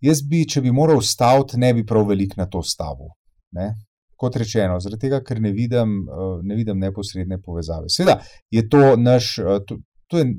Jaz 0.00 0.22
bi, 0.24 0.44
če 0.48 0.62
bi 0.64 0.72
moral 0.72 1.02
staviti, 1.04 1.60
ne 1.60 1.74
bi 1.76 1.84
prav 1.84 2.08
veliko 2.08 2.40
na 2.40 2.48
to 2.48 2.62
stavil. 2.62 3.12
Ne? 3.56 3.74
Kot 4.16 4.36
rečeno, 4.40 4.78
zaradi 4.80 5.08
tega, 5.08 5.20
ker 5.20 5.42
ne 5.44 5.52
vidim, 5.52 5.98
ne 6.42 6.56
vidim 6.56 6.78
neposredne 6.80 7.36
povezave. 7.42 7.90
Seveda 7.92 8.22
je 8.52 8.62
to 8.72 8.94
naš, 8.96 9.34
to, 9.68 9.76
to, 10.08 10.20
je, 10.22 10.30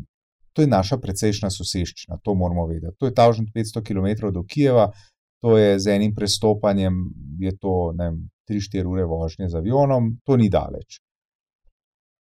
to 0.58 0.66
je 0.66 0.70
naša 0.72 0.98
precejšna 0.98 1.52
soseščina, 1.54 2.18
to 2.26 2.34
moramo 2.34 2.66
vedeti. 2.66 2.96
To 2.98 3.06
je 3.06 3.14
1500 3.14 3.84
km 3.86 4.32
do 4.34 4.42
Kijeva, 4.50 4.88
to 5.42 5.58
je 5.58 5.80
z 5.80 5.96
enim 5.96 6.16
prestopanjem, 6.16 6.94
je 7.40 7.58
to 7.58 7.94
3-4 8.50 8.86
ure 8.86 9.06
vožnje 9.06 9.50
z 9.50 9.56
avionom, 9.56 10.18
to 10.26 10.38
ni 10.38 10.50
daleč. 10.50 11.00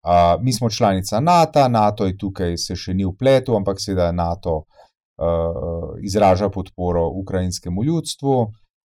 Uh, 0.04 0.42
mi 0.42 0.52
smo 0.52 0.70
članica 0.70 1.20
NATO, 1.20 1.68
NATO 1.68 2.06
je 2.06 2.16
tukaj, 2.18 2.58
se 2.58 2.76
še 2.76 2.92
ni 2.94 3.06
upletel, 3.08 3.56
ampak 3.56 3.80
seveda 3.80 4.10
NATO 4.12 4.56
uh, 4.56 5.94
izraža 6.04 6.50
podporo 6.52 7.06
ukrajinskemu 7.08 7.84
ljudstvu. 7.84 8.34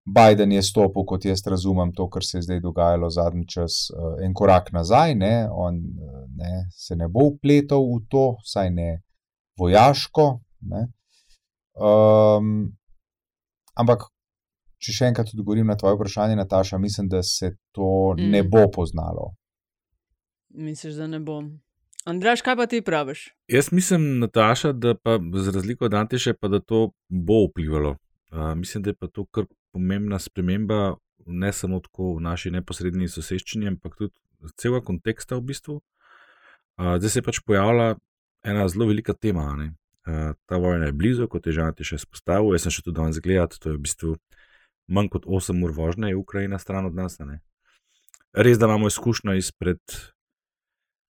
Biden 0.07 0.51
je 0.51 0.61
stopil, 0.63 1.03
kot 1.05 1.25
jaz 1.25 1.41
razumem, 1.47 1.89
to, 1.93 2.05
kar 2.09 2.23
se 2.23 2.37
je 2.37 2.41
zdaj 2.41 2.59
dogajalo 2.59 3.09
zadnji 3.09 3.47
čas, 3.49 3.87
uh, 3.95 4.13
en 4.21 4.33
korak 4.33 4.69
nazaj, 4.71 5.15
ne? 5.15 5.47
on 5.51 5.81
ne, 6.37 6.67
se 6.71 6.95
ne 6.95 7.09
bo 7.09 7.25
upletel 7.31 7.81
v 7.95 7.97
to, 8.09 8.27
saj 8.45 8.69
ne 8.69 9.01
vojaško. 9.57 10.27
Ne? 10.69 10.85
Um, 11.73 12.77
ampak, 13.73 14.05
če 14.77 14.93
še 14.93 15.09
enkrat 15.11 15.31
odgovorim 15.33 15.67
na 15.69 15.77
tvoje 15.77 15.97
vprašanje, 15.97 16.37
Nataša, 16.37 16.77
mislim, 16.81 17.09
da 17.09 17.23
se 17.23 17.55
to 17.75 18.13
mm. 18.17 18.29
ne 18.33 18.43
bo 18.43 18.67
poznalo. 18.73 19.31
Misliš, 20.49 20.97
da 20.99 21.07
ne 21.07 21.19
bom. 21.19 21.49
Andraš, 22.07 22.41
kaj 22.41 22.55
pa 22.55 22.67
ti 22.71 22.81
praviš? 22.81 23.27
Jaz 23.51 23.71
mislim, 23.75 24.19
Nataša, 24.23 24.71
da 24.71 24.93
pa 24.95 25.17
z 25.35 25.51
razliko 25.55 25.89
od 25.89 25.93
Antiše, 25.93 26.33
pa 26.33 26.47
da 26.47 26.59
to 26.59 26.91
bo 27.09 27.43
vplivalo. 27.49 27.97
Uh, 28.31 28.53
mislim, 28.55 28.83
da 28.83 28.93
je 28.93 28.99
pa 28.99 29.07
to 29.07 29.25
kar 29.25 29.45
pomembna 29.75 30.19
sprememba, 30.19 30.95
ne 31.25 31.51
samo 31.53 31.79
tako 31.83 32.13
v 32.15 32.23
naši 32.23 32.51
neposrednji 32.51 33.09
soseščini, 33.11 33.67
ampak 33.67 33.97
tudi 33.99 34.13
celega 34.55 34.85
konteksta 34.87 35.35
v 35.35 35.49
bistvu. 35.51 35.81
Uh, 36.77 36.95
zdaj 37.01 37.11
se 37.11 37.19
je 37.19 37.25
pač 37.27 37.41
pojavila 37.43 37.97
ena 38.45 38.67
zelo 38.71 38.87
velika 38.87 39.13
tema. 39.13 39.49
Uh, 39.57 40.31
ta 40.47 40.61
vojna 40.63 40.87
je 40.87 40.95
blizu, 40.95 41.27
kot 41.27 41.47
je 41.47 41.57
že 41.57 41.65
Antiše 41.65 41.99
izpostavil. 41.99 42.55
Jaz 42.55 42.67
sem 42.67 42.77
še 42.77 42.85
tudi 42.85 43.01
danes 43.01 43.19
gledal, 43.19 43.51
to 43.51 43.73
je 43.73 43.75
v 43.75 43.83
bistvu 43.83 44.15
manj 44.87 45.09
kot 45.09 45.25
8 45.25 45.63
ur 45.63 45.71
vožnje, 45.71 46.09
je 46.09 46.15
Ukrajina 46.15 46.59
stran 46.59 46.85
od 46.85 46.95
nas. 46.95 47.17
Res, 48.33 48.57
da 48.57 48.65
imamo 48.65 48.87
izkušnjo 48.87 49.33
izpred 49.33 49.79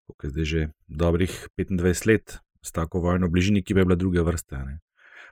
kot 0.07 0.23
je 0.23 0.29
zdaj 0.29 0.45
že 0.45 0.61
dobrih 0.87 1.31
25 1.57 2.07
let 2.07 2.39
s 2.63 2.71
tako 2.71 2.99
vojno 2.99 3.27
v 3.27 3.31
bližini, 3.31 3.63
ki 3.63 3.73
bi 3.73 3.85
bila 3.85 3.95
druge 3.95 4.21
vrste. 4.21 4.57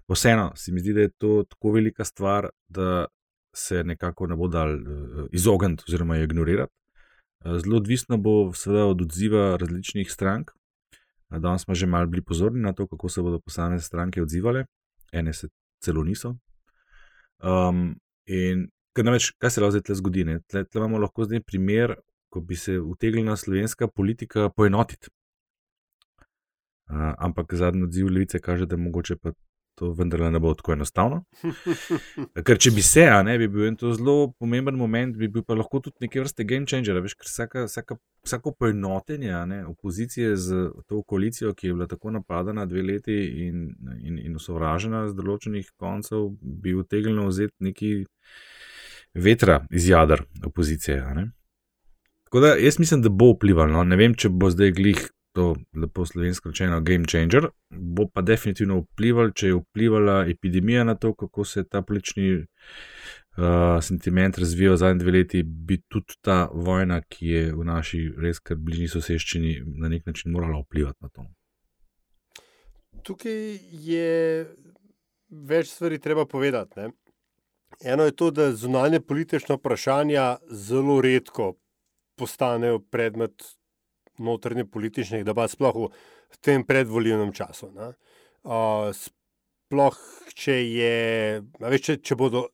Vseeno 0.08 0.52
se 0.56 0.72
mi 0.72 0.80
zdi, 0.80 0.94
da 0.94 1.02
je 1.02 1.10
to 1.18 1.44
tako 1.50 1.72
velika 1.72 2.04
stvar, 2.04 2.50
da 2.68 3.06
se 3.56 3.84
nekako 3.84 4.28
ne 4.28 4.36
bo 4.36 4.48
dal 4.48 4.76
uh, 4.76 5.28
izogniti 5.32 5.84
oziroma 5.88 6.18
ignorirati. 6.18 6.74
Uh, 7.46 7.58
zelo 7.60 7.78
odvisno 7.78 8.18
bo 8.18 8.54
seveda 8.54 8.86
od 8.86 9.02
odziva 9.02 9.58
različnih 9.58 10.12
strank. 10.12 10.52
Uh, 11.30 11.40
danes 11.40 11.64
smo 11.64 11.76
že 11.76 11.88
malo 11.88 12.08
bili 12.08 12.24
pozorni 12.24 12.62
na 12.62 12.74
to, 12.74 12.88
kako 12.88 13.10
se 13.10 13.22
bodo 13.22 13.40
posamezne 13.40 13.82
stranke 13.82 14.22
odzivale, 14.22 14.66
ene 15.12 15.34
se 15.34 15.48
celo 15.84 16.04
niso. 16.04 16.36
Um, 17.44 17.96
in 18.26 18.68
kaj, 18.96 19.04
namreč, 19.04 19.32
kaj 19.40 19.52
se 19.52 19.62
lahko 19.62 19.80
zdaj 19.80 19.98
zgodi? 20.02 20.26
Tle, 20.48 20.66
tle 20.66 20.82
imamo 20.82 21.02
lahko 21.04 21.28
zdaj 21.28 21.44
primer 21.46 21.96
ko 22.36 22.42
bi 22.42 22.56
se 22.56 22.80
utegnila 22.80 23.38
slovenska 23.38 23.88
politika 23.88 24.50
poenotiti. 24.50 25.08
Uh, 26.90 27.14
ampak 27.18 27.54
zadnji 27.54 27.84
odziv 27.84 28.10
levice 28.12 28.40
kaže, 28.40 28.66
da 28.66 28.78
mogoče 28.78 29.16
pa 29.16 29.32
to 29.76 29.92
vendarle 29.94 30.32
ne 30.32 30.40
bo 30.40 30.54
tako 30.56 30.74
enostavno. 30.74 31.22
Ker 32.48 32.60
če 32.62 32.72
bi 32.76 32.84
se, 32.86 33.06
a 33.12 33.22
ne 33.28 33.36
bi 33.40 33.48
bil 33.52 33.76
to 33.80 33.92
zelo 33.96 34.32
pomemben 34.40 34.78
moment, 34.80 35.18
bi 35.20 35.30
bil 35.32 35.44
pa 35.48 35.58
lahko 35.58 35.82
tudi 35.84 36.06
neke 36.06 36.24
vrste 36.24 36.46
game 36.48 36.68
changer. 36.70 37.02
Veš, 37.04 37.18
ker 37.20 37.30
vsaka, 37.30 37.66
vsaka, 37.70 37.98
vsako 38.26 38.56
poenotenje 38.60 39.34
ne, 39.52 39.62
opozicije 39.68 40.36
z 40.40 40.68
to 40.88 41.02
koalicijo, 41.04 41.54
ki 41.54 41.68
je 41.68 41.78
bila 41.78 41.90
tako 41.92 42.16
napadena 42.16 42.66
dve 42.66 42.86
leti 42.88 43.18
in, 43.48 43.68
in, 44.00 44.20
in 44.20 44.36
osovražena 44.40 45.06
z 45.10 45.18
določenih 45.20 45.74
koncev, 45.76 46.30
bi 46.40 46.76
utegnilo 46.80 47.28
vzeti 47.32 47.70
neki 47.70 47.96
vetra 49.16 49.66
iz 49.72 49.90
jadra 49.90 50.24
opozicije. 50.46 51.02
Tako 52.26 52.40
da 52.40 52.56
jaz 52.60 52.80
mislim, 52.80 53.04
da 53.04 53.10
bo 53.10 53.34
vplivalo. 53.34 53.72
No. 53.74 53.84
Ne 53.84 54.00
vem, 54.00 54.16
če 54.16 54.32
bo 54.32 54.50
zdaj 54.52 54.74
glih 54.76 55.04
to 55.36 55.56
lepo 55.76 56.06
slovensko 56.06 56.50
rečeno 56.50 56.82
game 56.82 57.06
changer, 57.12 57.50
bo 57.70 58.08
pa 58.08 58.22
definitivno 58.22 58.80
vplival, 58.86 59.34
če 59.36 59.48
je 59.52 59.60
vplivala 59.60 60.26
epidemija 60.32 60.84
na 60.88 60.96
to, 60.96 61.14
kako 61.14 61.44
se 61.46 61.64
ta 61.68 61.82
plični 61.82 62.30
uh, 62.40 62.46
sentiment 63.84 64.38
razvija 64.40 64.72
v 64.72 64.80
zadnjih 64.80 65.04
dveh 65.04 65.18
letih, 65.18 65.44
bi 65.44 65.82
tudi 65.92 66.16
ta 66.24 66.46
vojna, 66.54 67.02
ki 67.02 67.28
je 67.28 67.42
v 67.54 67.66
naši 67.68 68.04
res 68.18 68.40
kar 68.40 68.58
bližnji 68.58 68.88
soseščini, 68.96 69.58
na 69.82 69.92
nek 69.92 70.06
način 70.08 70.32
morala 70.32 70.62
vplivati 70.64 71.04
na 71.04 71.12
to. 71.12 71.28
Tukaj 73.06 73.60
je 73.86 74.46
več 75.30 75.74
stvari 75.74 76.00
treba 76.00 76.26
povedati. 76.26 76.80
Ne? 76.80 76.90
Eno 77.84 78.08
je 78.08 78.16
to, 78.16 78.32
da 78.32 78.54
zunanje 78.56 79.04
politične 79.04 79.60
vprašanja 79.60 80.38
zelo 80.50 81.02
redko 81.04 81.54
postanejo 82.16 82.80
predmet 82.80 83.44
notranje 84.18 84.66
političnih 84.66 85.26
debat, 85.26 85.52
sploh 85.52 85.88
v 85.88 86.42
tem 86.42 86.64
predvoljivnem 86.64 87.34
času. 87.36 87.72
Uh, 88.46 88.92
sploh, 88.96 89.98
če, 90.36 90.60
je, 90.62 90.98
veš, 91.60 91.88
če, 91.88 91.98
če 92.06 92.20
bodo 92.20 92.48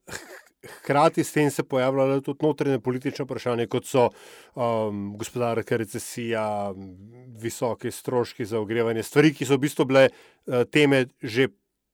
hkrati 0.61 1.23
s 1.23 1.33
tem 1.33 1.49
se 1.51 1.63
pojavljale 1.63 2.21
tudi 2.21 2.45
notranje 2.45 2.79
politične 2.79 3.25
vprašanja, 3.25 3.67
kot 3.67 3.87
so 3.89 4.09
um, 4.53 5.15
gospodarska 5.17 5.77
recesija, 5.77 6.43
visoki 7.41 7.91
stroški 7.91 8.45
za 8.45 8.59
ogrevanje, 8.59 9.03
stvari, 9.03 9.33
ki 9.33 9.47
so 9.47 9.57
v 9.57 9.65
bistvu 9.65 9.87
bile 9.89 10.07
uh, 10.09 10.63
teme 10.69 11.07
že 11.21 11.49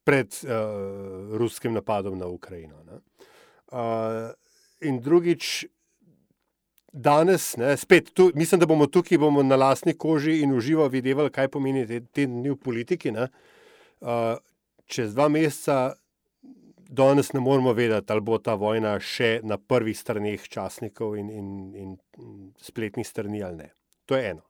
pred 0.08 0.32
uh, 0.44 1.38
ruskim 1.40 1.74
napadom 1.76 2.18
na 2.20 2.28
Ukrajino. 2.32 2.80
Uh, 3.72 4.32
in 4.82 5.02
drugič, 5.04 5.66
danes, 6.98 7.52
ne, 7.58 7.78
spet, 7.78 8.10
tu, 8.14 8.32
mislim, 8.36 8.60
da 8.60 8.66
bomo 8.66 8.88
tukaj 8.88 9.18
bomo 9.22 9.44
na 9.44 9.56
lastni 9.56 9.94
koži 9.98 10.42
in 10.42 10.56
uživo 10.58 10.88
videli, 10.88 11.30
kaj 11.32 11.48
pomeni 11.54 11.86
te, 11.88 12.02
te 12.02 12.26
dni 12.26 12.56
v 12.56 12.58
politiki. 12.58 13.14
Uh, 13.14 14.38
čez 14.86 15.14
dva 15.14 15.28
meseca, 15.30 15.96
danes 16.90 17.34
ne 17.34 17.40
moremo 17.40 17.74
vedeti, 17.74 18.12
ali 18.14 18.22
bo 18.22 18.40
ta 18.40 18.56
vojna 18.56 18.96
še 19.00 19.40
na 19.44 19.58
prvih 19.58 19.98
straneh 19.98 20.48
časnikov 20.50 21.18
in, 21.20 21.30
in, 21.30 21.50
in 21.76 21.98
spletnih 22.62 23.08
strani 23.08 23.44
ali 23.44 23.64
ne. 23.64 23.70
To 24.08 24.16
je 24.16 24.30
eno. 24.32 24.46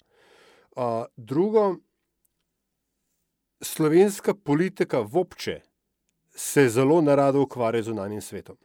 Uh, 0.78 1.06
drugo, 1.18 1.78
slovenska 3.62 4.36
politika 4.36 5.02
v 5.02 5.18
obče 5.26 5.62
se 6.36 6.70
zelo 6.70 7.02
narado 7.02 7.42
ukvarja 7.42 7.84
z 7.84 7.92
unanjim 7.92 8.22
svetom. 8.22 8.58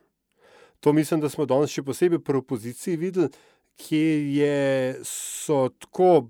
To 0.80 0.92
mislim, 0.92 1.20
da 1.20 1.28
smo 1.28 1.46
danes 1.46 1.70
še 1.70 1.84
posebej 1.86 2.18
pri 2.26 2.40
opoziciji 2.42 2.98
videli, 2.98 3.28
ki 3.76 4.04
je, 4.36 5.00
so 5.04 5.68
tako. 5.78 6.28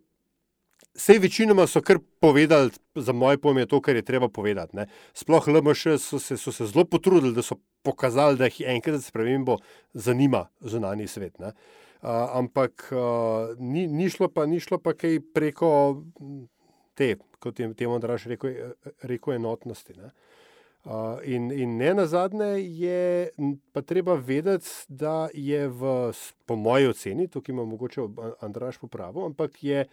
Vse 0.93 1.15
večinoma 1.19 1.65
so 1.67 1.81
kar 1.81 1.97
povedali, 2.21 2.71
za 2.95 3.13
moje 3.17 3.39
pojme, 3.41 3.65
to, 3.67 3.81
kar 3.81 3.97
je 3.97 4.05
treba 4.05 4.29
povedati. 4.29 4.77
Ne. 4.77 4.87
Sploh 5.17 5.49
LMŠ 5.49 5.97
so 5.99 6.19
se, 6.21 6.37
so 6.37 6.53
se 6.53 6.67
zelo 6.67 6.85
potrudili, 6.85 7.33
da 7.35 7.43
so 7.43 7.57
pokazali, 7.83 8.37
da 8.37 8.45
jih 8.45 8.61
enkrat 8.75 9.01
za 9.01 9.09
spremembo 9.09 9.57
zanima 9.95 10.47
zunani 10.61 11.09
svet. 11.09 11.41
Uh, 11.41 11.49
ampak 12.37 12.93
uh, 12.93 13.57
ni, 13.59 13.87
ni, 13.87 14.11
šlo 14.11 14.29
pa, 14.29 14.47
ni 14.47 14.61
šlo 14.61 14.79
pa 14.79 14.93
kaj 14.93 15.21
preko 15.35 16.03
te, 16.95 17.17
kot 17.41 17.61
je 17.61 17.73
temu 17.75 17.99
draž 17.99 18.27
rekel, 18.27 18.75
rekel 19.03 19.35
enotnosti. 19.35 19.97
Ne. 19.97 20.13
In, 21.25 21.53
in 21.55 21.77
ne 21.79 21.93
na 21.95 22.07
zadnje 22.11 22.59
je 22.59 23.31
pa 23.73 23.83
treba 23.87 24.17
vedeti, 24.19 24.67
da 24.89 25.29
je 25.35 25.69
v, 25.69 26.13
po 26.47 26.57
moji 26.57 26.89
oceni, 26.91 27.29
tukaj 27.31 27.53
ima 27.53 27.65
mogoče 27.65 28.03
Andraš 28.41 28.79
popravo, 28.83 29.27
ampak 29.27 29.63
je 29.65 29.85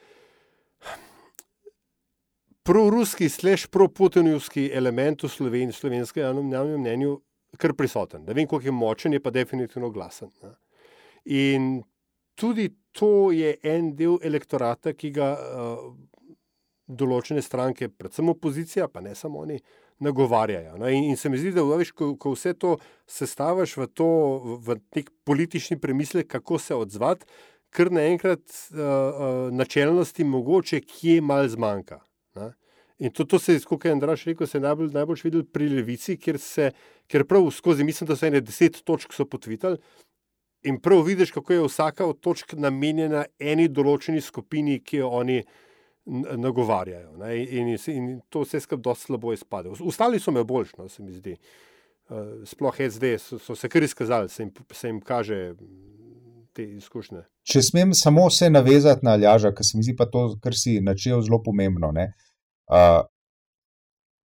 proruski, 2.64 3.30
sleš 3.30 3.68
pro-putinjski 3.68 4.72
element 4.74 5.24
v 5.24 5.30
Sloveniji, 5.30 5.78
slovenskem 5.78 6.24
javnem 6.24 6.82
mnenju, 6.82 7.20
kar 7.58 7.74
prisoten. 7.74 8.26
Da 8.26 8.34
vem, 8.34 8.48
koliko 8.48 8.68
je 8.68 8.72
močen, 8.72 9.14
je 9.14 9.22
pa 9.22 9.30
definitivno 9.30 9.90
glasen. 9.90 10.30
Ne. 10.44 10.56
In 11.26 11.84
tudi 12.36 12.70
to 12.92 13.32
je 13.32 13.56
en 13.64 13.96
del 13.96 14.18
elektorata, 14.24 14.94
ki 14.94 15.12
ga 15.14 15.30
uh, 15.38 15.90
določene 16.86 17.42
stranke, 17.42 17.90
predvsem 17.90 18.30
opozicija, 18.30 18.88
pa 18.90 19.02
ne 19.02 19.16
samo 19.16 19.44
oni, 19.46 19.60
nagovarjajo. 20.00 20.78
No? 20.78 20.90
In, 20.90 21.04
in 21.12 21.18
se 21.18 21.30
mi 21.30 21.38
zdi, 21.38 21.52
da 21.56 21.64
veš, 21.64 21.92
ko, 21.92 22.14
ko 22.20 22.34
vse 22.36 22.54
to 22.54 22.78
sestaviš 23.10 23.78
v, 23.78 23.88
to, 23.94 24.10
v 24.66 24.80
nek 24.96 25.12
politični 25.28 25.80
premislek, 25.80 26.28
kako 26.32 26.60
se 26.60 26.76
odzvati, 26.76 27.28
ker 27.76 27.92
naenkrat 27.94 28.42
uh, 28.42 28.80
uh, 28.80 29.54
načelnosti 29.54 30.26
mogoče 30.26 30.82
kje 30.82 31.20
mal 31.22 31.48
zmanjka. 31.48 32.00
Ne? 32.40 32.54
In 33.00 33.14
to, 33.16 33.24
to 33.24 33.40
se 33.40 33.54
je, 33.54 33.64
kot 33.64 33.86
je 33.86 33.92
Andraš 33.92 34.26
rekel, 34.28 34.48
se 34.48 34.58
je 34.58 34.62
najbolj, 34.62 34.90
najbolj 34.92 35.22
videl 35.24 35.44
pri 35.48 35.70
Levici, 35.70 36.18
kjer 36.20 36.40
se, 36.40 36.72
ker 37.08 37.24
prav 37.28 37.48
skozi, 37.56 37.84
mislim, 37.88 38.10
da 38.10 38.18
so 38.20 38.28
ene 38.28 38.42
deset 38.44 38.82
točk 38.84 39.14
so 39.16 39.26
potvitali. 39.26 39.78
In 40.68 40.82
prav 40.84 41.06
vidiš, 41.08 41.32
kako 41.32 41.54
je 41.54 41.68
vsaka 41.68 42.06
od 42.06 42.20
točk 42.20 42.58
namenjena 42.60 43.24
eni 43.40 43.70
določeni 43.72 44.20
skupini, 44.22 44.82
ki 44.84 45.00
jo 45.00 45.14
oni 45.22 45.40
nagovarjajo. 46.38 47.18
Ne? 47.18 47.44
In, 47.44 47.76
in, 47.88 48.22
to 48.30 48.44
vse 48.44 48.60
skupaj 48.60 48.84
dosti 48.84 49.06
slabo 49.06 49.34
izpade. 49.34 49.70
Ostali 49.70 50.20
so 50.20 50.32
me 50.32 50.44
boljši, 50.44 50.74
no, 50.78 50.90
se 50.90 51.04
mi 51.04 51.14
zdi. 51.14 51.36
Uh, 52.10 52.18
sploh 52.46 52.76
SD 52.90 53.18
so, 53.22 53.38
so 53.40 53.56
se 53.56 53.70
kar 53.70 53.84
izkazali, 53.84 54.30
se 54.30 54.44
jim, 54.44 54.52
se 54.72 54.88
jim 54.88 55.02
kaže 55.02 55.54
te 56.54 56.66
izkušnje. 56.66 57.22
Če 57.46 57.62
smem 57.62 57.94
samo 57.94 58.30
se 58.34 58.50
navezati 58.50 59.06
na 59.06 59.14
Aljaža, 59.18 59.54
ker 59.54 59.66
se 59.66 59.78
mi 59.78 59.86
zdi 59.86 59.96
pa 59.98 60.10
to, 60.10 60.26
kar 60.42 60.58
si 60.58 60.80
načel, 60.82 61.22
zelo 61.22 61.42
pomembno. 61.46 61.92
Uh, 61.94 63.06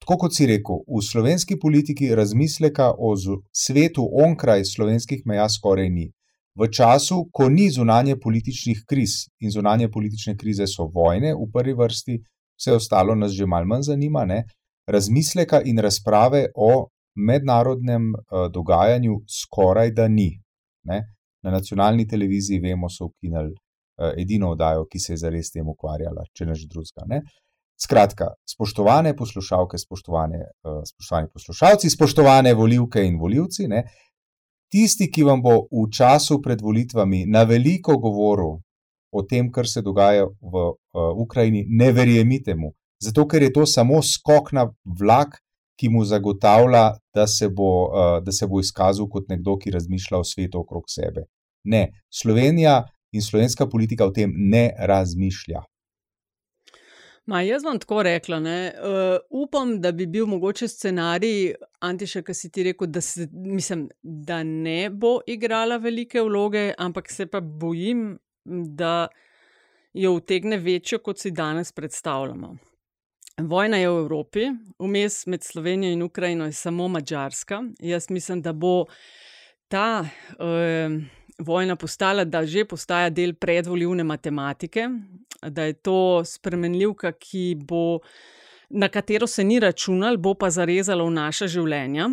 tako 0.04 0.18
kot 0.24 0.36
si 0.36 0.46
rekel, 0.46 0.84
v 0.86 1.02
slovenski 1.02 1.58
politiki 1.58 2.14
razmisleka 2.14 2.92
o 2.98 3.16
svetu 3.50 4.06
onkraj 4.24 4.64
slovenskih 4.70 5.26
meja 5.26 5.48
skoraj 5.50 5.90
ni. 5.90 6.12
V 6.54 6.68
času, 6.68 7.28
ko 7.32 7.48
ni 7.48 7.70
zunanje 7.70 8.16
političnih 8.20 8.84
kriz 8.88 9.10
in 9.40 9.50
zunanje 9.50 9.88
politične 9.88 10.36
krize 10.36 10.66
so 10.68 10.84
vojne 10.94 11.32
v 11.34 11.46
prvi 11.52 11.72
vrsti, 11.74 12.18
vse 12.60 12.74
ostalo 12.76 13.14
nas 13.14 13.32
že 13.32 13.46
malo 13.46 13.66
manj 13.66 13.88
zanima, 13.88 14.24
ne? 14.24 14.44
razmisleka 14.86 15.62
in 15.64 15.78
razprave 15.78 16.46
o 16.54 16.88
mednarodnem 17.16 18.12
uh, 18.12 18.48
dogajanju 18.52 19.20
skoraj 19.28 19.90
da 19.90 20.08
ni. 20.08 20.42
Ne? 20.84 21.02
Na 21.42 21.50
nacionalni 21.50 22.06
televiziji, 22.08 22.60
vemo, 22.60 22.90
so 22.90 23.06
ukinili 23.06 23.52
uh, 23.52 24.12
edino 24.18 24.50
oddajo, 24.50 24.84
ki 24.90 24.98
se 24.98 25.12
je 25.12 25.22
zares 25.24 25.50
tem 25.54 25.68
ukvarjala, 25.68 26.26
če 26.34 26.46
ne 26.46 26.54
že 26.54 26.68
drugega. 26.68 27.22
Skratka, 27.82 28.28
spoštovane 28.46 29.14
poslušalke, 29.16 29.78
spoštovane, 29.78 30.42
uh, 30.66 30.82
spoštovani 30.86 31.32
poslušalci, 31.32 31.90
spoštovane 31.90 32.54
volivke 32.54 33.04
in 33.06 33.18
volivci, 33.18 33.68
ne, 33.68 33.86
tisti, 34.72 35.10
ki 35.12 35.26
vam 35.28 35.42
bo 35.44 35.66
v 35.70 35.86
času 35.92 36.40
pred 36.42 36.60
volitvami 36.62 37.26
na 37.28 37.44
veliko 37.44 37.98
govoril 38.00 38.60
o 39.12 39.22
tem, 39.28 39.50
kar 39.52 39.68
se 39.68 39.82
dogaja 39.84 40.24
v 40.24 40.54
uh, 40.72 41.12
Ukrajini, 41.20 41.66
ne 41.68 41.90
verjemite 41.92 42.54
mu, 42.56 42.72
zato 43.02 43.26
ker 43.28 43.44
je 43.44 43.52
to 43.52 43.66
samo 43.68 44.00
skok 44.02 44.52
na 44.56 44.70
vlak, 44.84 45.36
ki 45.76 45.90
mu 45.92 46.04
zagotavlja, 46.04 46.94
da 47.14 47.26
se, 47.26 47.48
bo, 47.48 47.68
uh, 47.90 48.16
da 48.24 48.32
se 48.32 48.46
bo 48.46 48.60
izkazal 48.60 49.08
kot 49.12 49.28
nekdo, 49.28 49.58
ki 49.60 49.74
razmišlja 49.74 50.20
o 50.20 50.24
svetu 50.24 50.62
okrog 50.62 50.88
sebe. 50.88 51.26
Ne, 51.68 51.90
Slovenija 52.12 52.80
in 53.12 53.22
slovenska 53.22 53.68
politika 53.68 54.06
o 54.06 54.14
tem 54.14 54.32
ne 54.32 54.70
razmišlja. 54.78 55.60
Ma, 57.26 57.42
jaz 57.42 57.64
vam 57.64 57.78
tako 57.78 58.02
rekla. 58.02 58.38
Uh, 58.38 59.42
upam, 59.44 59.76
da 59.80 59.92
bi 59.92 60.06
bil 60.06 60.26
mogoče 60.26 60.68
scenarij, 60.68 61.54
Antiša, 61.80 62.22
ki 62.26 62.34
si 62.34 62.50
ti 62.50 62.64
rekel, 62.66 62.90
da, 62.90 63.00
se, 63.00 63.28
mislim, 63.32 63.86
da 64.02 64.42
ne 64.42 64.90
bo 64.90 65.20
igrala 65.26 65.76
velike 65.76 66.22
vloge, 66.22 66.72
ampak 66.78 67.10
se 67.10 67.26
pa 67.26 67.40
bojim, 67.40 68.18
da 68.44 69.06
jo 69.94 70.16
utegne 70.18 70.58
večjo, 70.58 70.98
kot 70.98 71.22
si 71.22 71.30
danes 71.30 71.72
predstavljamo. 71.72 72.56
Vojna 73.38 73.78
je 73.78 73.88
v 73.88 74.02
Evropi, 74.02 74.50
vmes 74.78 75.26
med 75.26 75.44
Slovenijo 75.44 75.92
in 75.92 76.02
Ukrajino 76.02 76.44
je 76.44 76.52
samo 76.52 76.88
Mačarska. 76.88 77.62
Jaz 77.80 78.10
mislim, 78.10 78.42
da 78.42 78.52
bo 78.52 78.84
ta. 79.68 80.04
Uh, 80.38 81.02
vojna 81.38 81.76
postala, 81.76 82.24
da 82.24 82.46
že 82.46 82.64
postaja 82.64 83.10
del 83.10 83.34
predvoljivne 83.34 84.04
matematike, 84.04 84.88
da 85.50 85.62
je 85.62 85.72
to 85.72 86.24
spremenljivka, 86.24 87.12
bo, 87.56 87.98
na 88.70 88.88
katero 88.88 89.26
se 89.26 89.44
ni 89.44 89.60
računal, 89.60 90.16
bo 90.16 90.34
pa 90.34 90.50
zarezala 90.50 91.04
v 91.04 91.10
naša 91.10 91.46
življenja. 91.46 92.10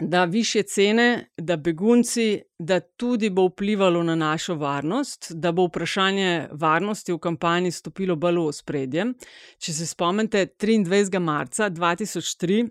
Da 0.00 0.24
više 0.24 0.62
cene, 0.62 1.30
da 1.36 1.56
begunci, 1.56 2.42
da 2.58 2.80
tudi 2.80 3.30
bo 3.30 3.48
vplivalo 3.48 4.02
na 4.02 4.14
našo 4.14 4.54
varnost, 4.54 5.32
da 5.34 5.52
bo 5.52 5.66
vprašanje 5.66 6.48
varnosti 6.52 7.12
v 7.12 7.18
kampanji 7.18 7.70
stopilo 7.70 8.16
bolj 8.16 8.38
v 8.38 8.52
spredje. 8.52 9.06
Če 9.58 9.72
se 9.74 9.86
spomnite, 9.86 10.46
23. 10.54 11.18
marca 11.18 11.70
2003 11.70 12.68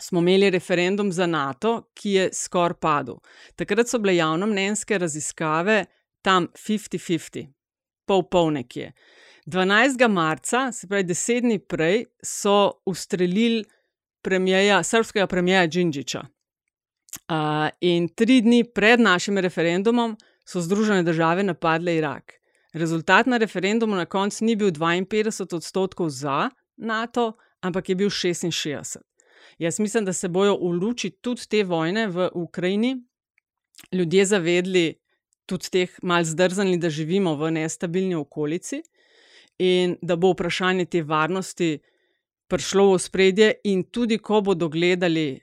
smo 0.00 0.20
imeli 0.20 0.50
referendum 0.50 1.12
za 1.12 1.26
NATO, 1.26 1.90
ki 1.94 2.10
je 2.10 2.28
skoraj 2.32 2.78
padel. 2.80 3.20
Takrat 3.56 3.88
so 3.88 3.98
bile 3.98 4.16
javnomnenjske 4.16 4.98
raziskave 4.98 5.84
tam 6.22 6.48
50-50, 6.56 7.46
pol-pol 8.10 8.50
nekje. 8.58 8.90
12. 9.46 10.08
marca, 10.08 10.72
se 10.72 10.88
pravi 10.88 11.06
deset 11.08 11.44
dni 11.44 11.58
prej, 11.58 12.04
so 12.22 12.82
ustrelili 12.86 13.64
premijeja, 14.22 14.82
srpskega 14.82 15.26
premijeja 15.26 15.68
Džinžiča. 15.68 16.20
Uh, 17.30 17.70
in 17.80 18.08
tri 18.14 18.40
dni 18.44 18.64
pred 18.74 19.00
našim 19.00 19.38
referendumom 19.38 20.16
so 20.46 20.60
Združene 20.62 21.02
države 21.02 21.42
napadle 21.42 21.96
Irak. 21.96 22.36
Rezultat 22.72 23.26
na 23.26 23.38
referendumu 23.38 23.96
na 23.96 24.06
koncu 24.06 24.44
ni 24.44 24.54
bil 24.56 24.70
52 24.70 25.56
odstotkov 25.56 26.10
za 26.10 26.50
NATO, 26.76 27.32
ampak 27.60 27.88
je 27.88 27.94
bil 27.94 28.08
66. 28.08 29.00
Jaz 29.58 29.80
mislim, 29.80 30.04
da 30.04 30.12
se 30.12 30.28
bojo 30.28 30.54
v 30.56 30.72
luči 30.78 31.10
tudi 31.10 31.48
te 31.50 31.64
vojne 31.64 32.06
v 32.06 32.28
Ukrajini 32.34 32.96
ljudje 33.92 34.26
zavedli, 34.26 34.94
tudi 35.50 35.70
teh 35.74 35.98
mal 36.06 36.24
zdrznili, 36.24 36.78
da 36.78 36.90
živimo 36.90 37.34
v 37.36 37.50
nestabilni 37.58 38.14
okolici 38.14 38.82
in 39.60 39.96
da 40.02 40.16
bo 40.16 40.32
vprašanje 40.32 40.86
te 40.88 41.02
varnosti 41.02 41.78
prišlo 42.50 42.90
v 42.94 42.98
spredje, 42.98 43.52
in 43.64 43.84
tudi 43.84 44.18
ko 44.18 44.40
bodo 44.40 44.68
gledali. 44.68 45.40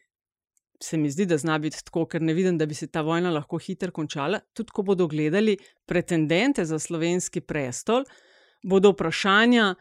Se 0.82 0.98
mi 0.98 1.10
zdi, 1.10 1.26
da 1.26 1.38
zna 1.42 1.58
biti 1.58 1.80
tako, 1.86 2.06
ker 2.06 2.22
ne 2.22 2.36
vidim, 2.38 2.58
da 2.58 2.68
bi 2.70 2.76
se 2.78 2.88
ta 2.88 3.02
vojna 3.02 3.32
lahko 3.34 3.58
hitro 3.58 3.92
končala. 3.92 4.40
Tudi, 4.54 4.74
ko 4.74 4.84
bodo 4.86 5.08
gledali 5.08 5.56
pretendente 5.90 6.66
za 6.66 6.78
slovenski 6.80 7.42
prestol, 7.42 8.04
bodo 8.62 8.92
vprašanja, 8.94 9.72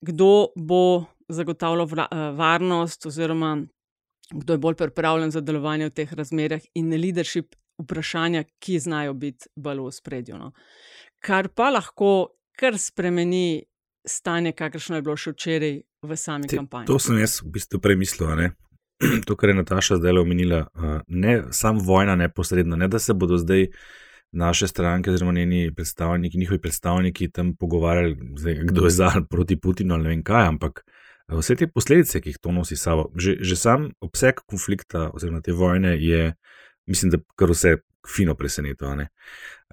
kdo 0.00 0.30
bo 0.56 1.04
zagotavlja 1.28 2.08
eh, 2.08 2.24
varnost, 2.38 3.06
oziroma 3.06 3.58
kdo 4.30 4.52
je 4.52 4.58
bolj 4.58 4.74
pripravljen 4.74 5.30
za 5.30 5.40
delovanje 5.40 5.88
v 5.88 5.94
teh 6.00 6.12
razmerah, 6.12 6.60
in 6.74 6.90
leadership 6.90 7.54
vprašanja, 7.78 8.44
ki 8.58 8.78
znajo 8.78 9.14
biti 9.14 9.48
bolj 9.56 9.84
v 9.86 9.92
spredju. 9.92 10.38
No. 10.38 10.52
Kar 11.24 11.48
pa 11.48 11.70
lahko 11.70 12.38
kar 12.58 12.78
spremeni 12.78 13.62
stanje, 14.06 14.52
kakršno 14.52 14.98
je 14.98 15.02
bilo 15.02 15.16
še 15.16 15.34
včeraj 15.34 15.76
v 16.02 16.16
sami 16.16 16.50
Te, 16.50 16.58
kampanji. 16.58 16.90
To 16.90 16.98
sem 17.02 17.20
jaz 17.20 17.40
v 17.42 17.52
bistvu 17.58 17.82
premislil. 17.82 18.50
To, 19.30 19.36
kar 19.38 19.52
je 19.52 19.54
Nataša 19.54 20.00
zdaj 20.00 20.18
omenila, 20.18 20.64
ne 21.06 21.34
samo 21.54 21.78
vojna, 21.86 22.16
neposredno, 22.18 22.74
ne 22.74 22.88
da 22.90 22.98
se 22.98 23.14
bodo 23.14 23.36
zdaj 23.38 23.68
naše 24.34 24.66
stranke, 24.66 25.12
oziroma 25.12 25.32
njeni 25.32 25.70
predstavniki, 25.74 26.38
njihovi 26.38 26.58
predstavniki 26.58 27.28
tam 27.30 27.52
pogovarjali, 27.56 28.16
zdaj, 28.36 28.58
kdo 28.72 28.84
je 28.84 28.90
za 28.90 29.12
proti 29.30 29.56
Putinu 29.60 29.94
ali 29.94 30.02
ne 30.02 30.08
vem 30.08 30.24
kaj, 30.26 30.48
ampak 30.50 30.82
uh, 30.82 30.98
vse 31.36 31.56
te 31.56 31.66
posledice, 31.66 32.20
ki 32.20 32.32
jih 32.32 32.40
to 32.40 32.52
nosi 32.52 32.76
sabo, 32.76 33.10
že, 33.16 33.36
že 33.40 33.56
sam 33.56 33.90
obseg 34.00 34.40
konflikta 34.48 35.10
oziroma 35.14 35.40
te 35.44 35.52
vojne 35.52 35.94
je, 36.00 36.32
mislim, 36.88 37.12
da 37.14 37.18
kar 37.36 37.50
vse 37.52 37.76
fino 38.08 38.34
presenetilo. 38.34 38.96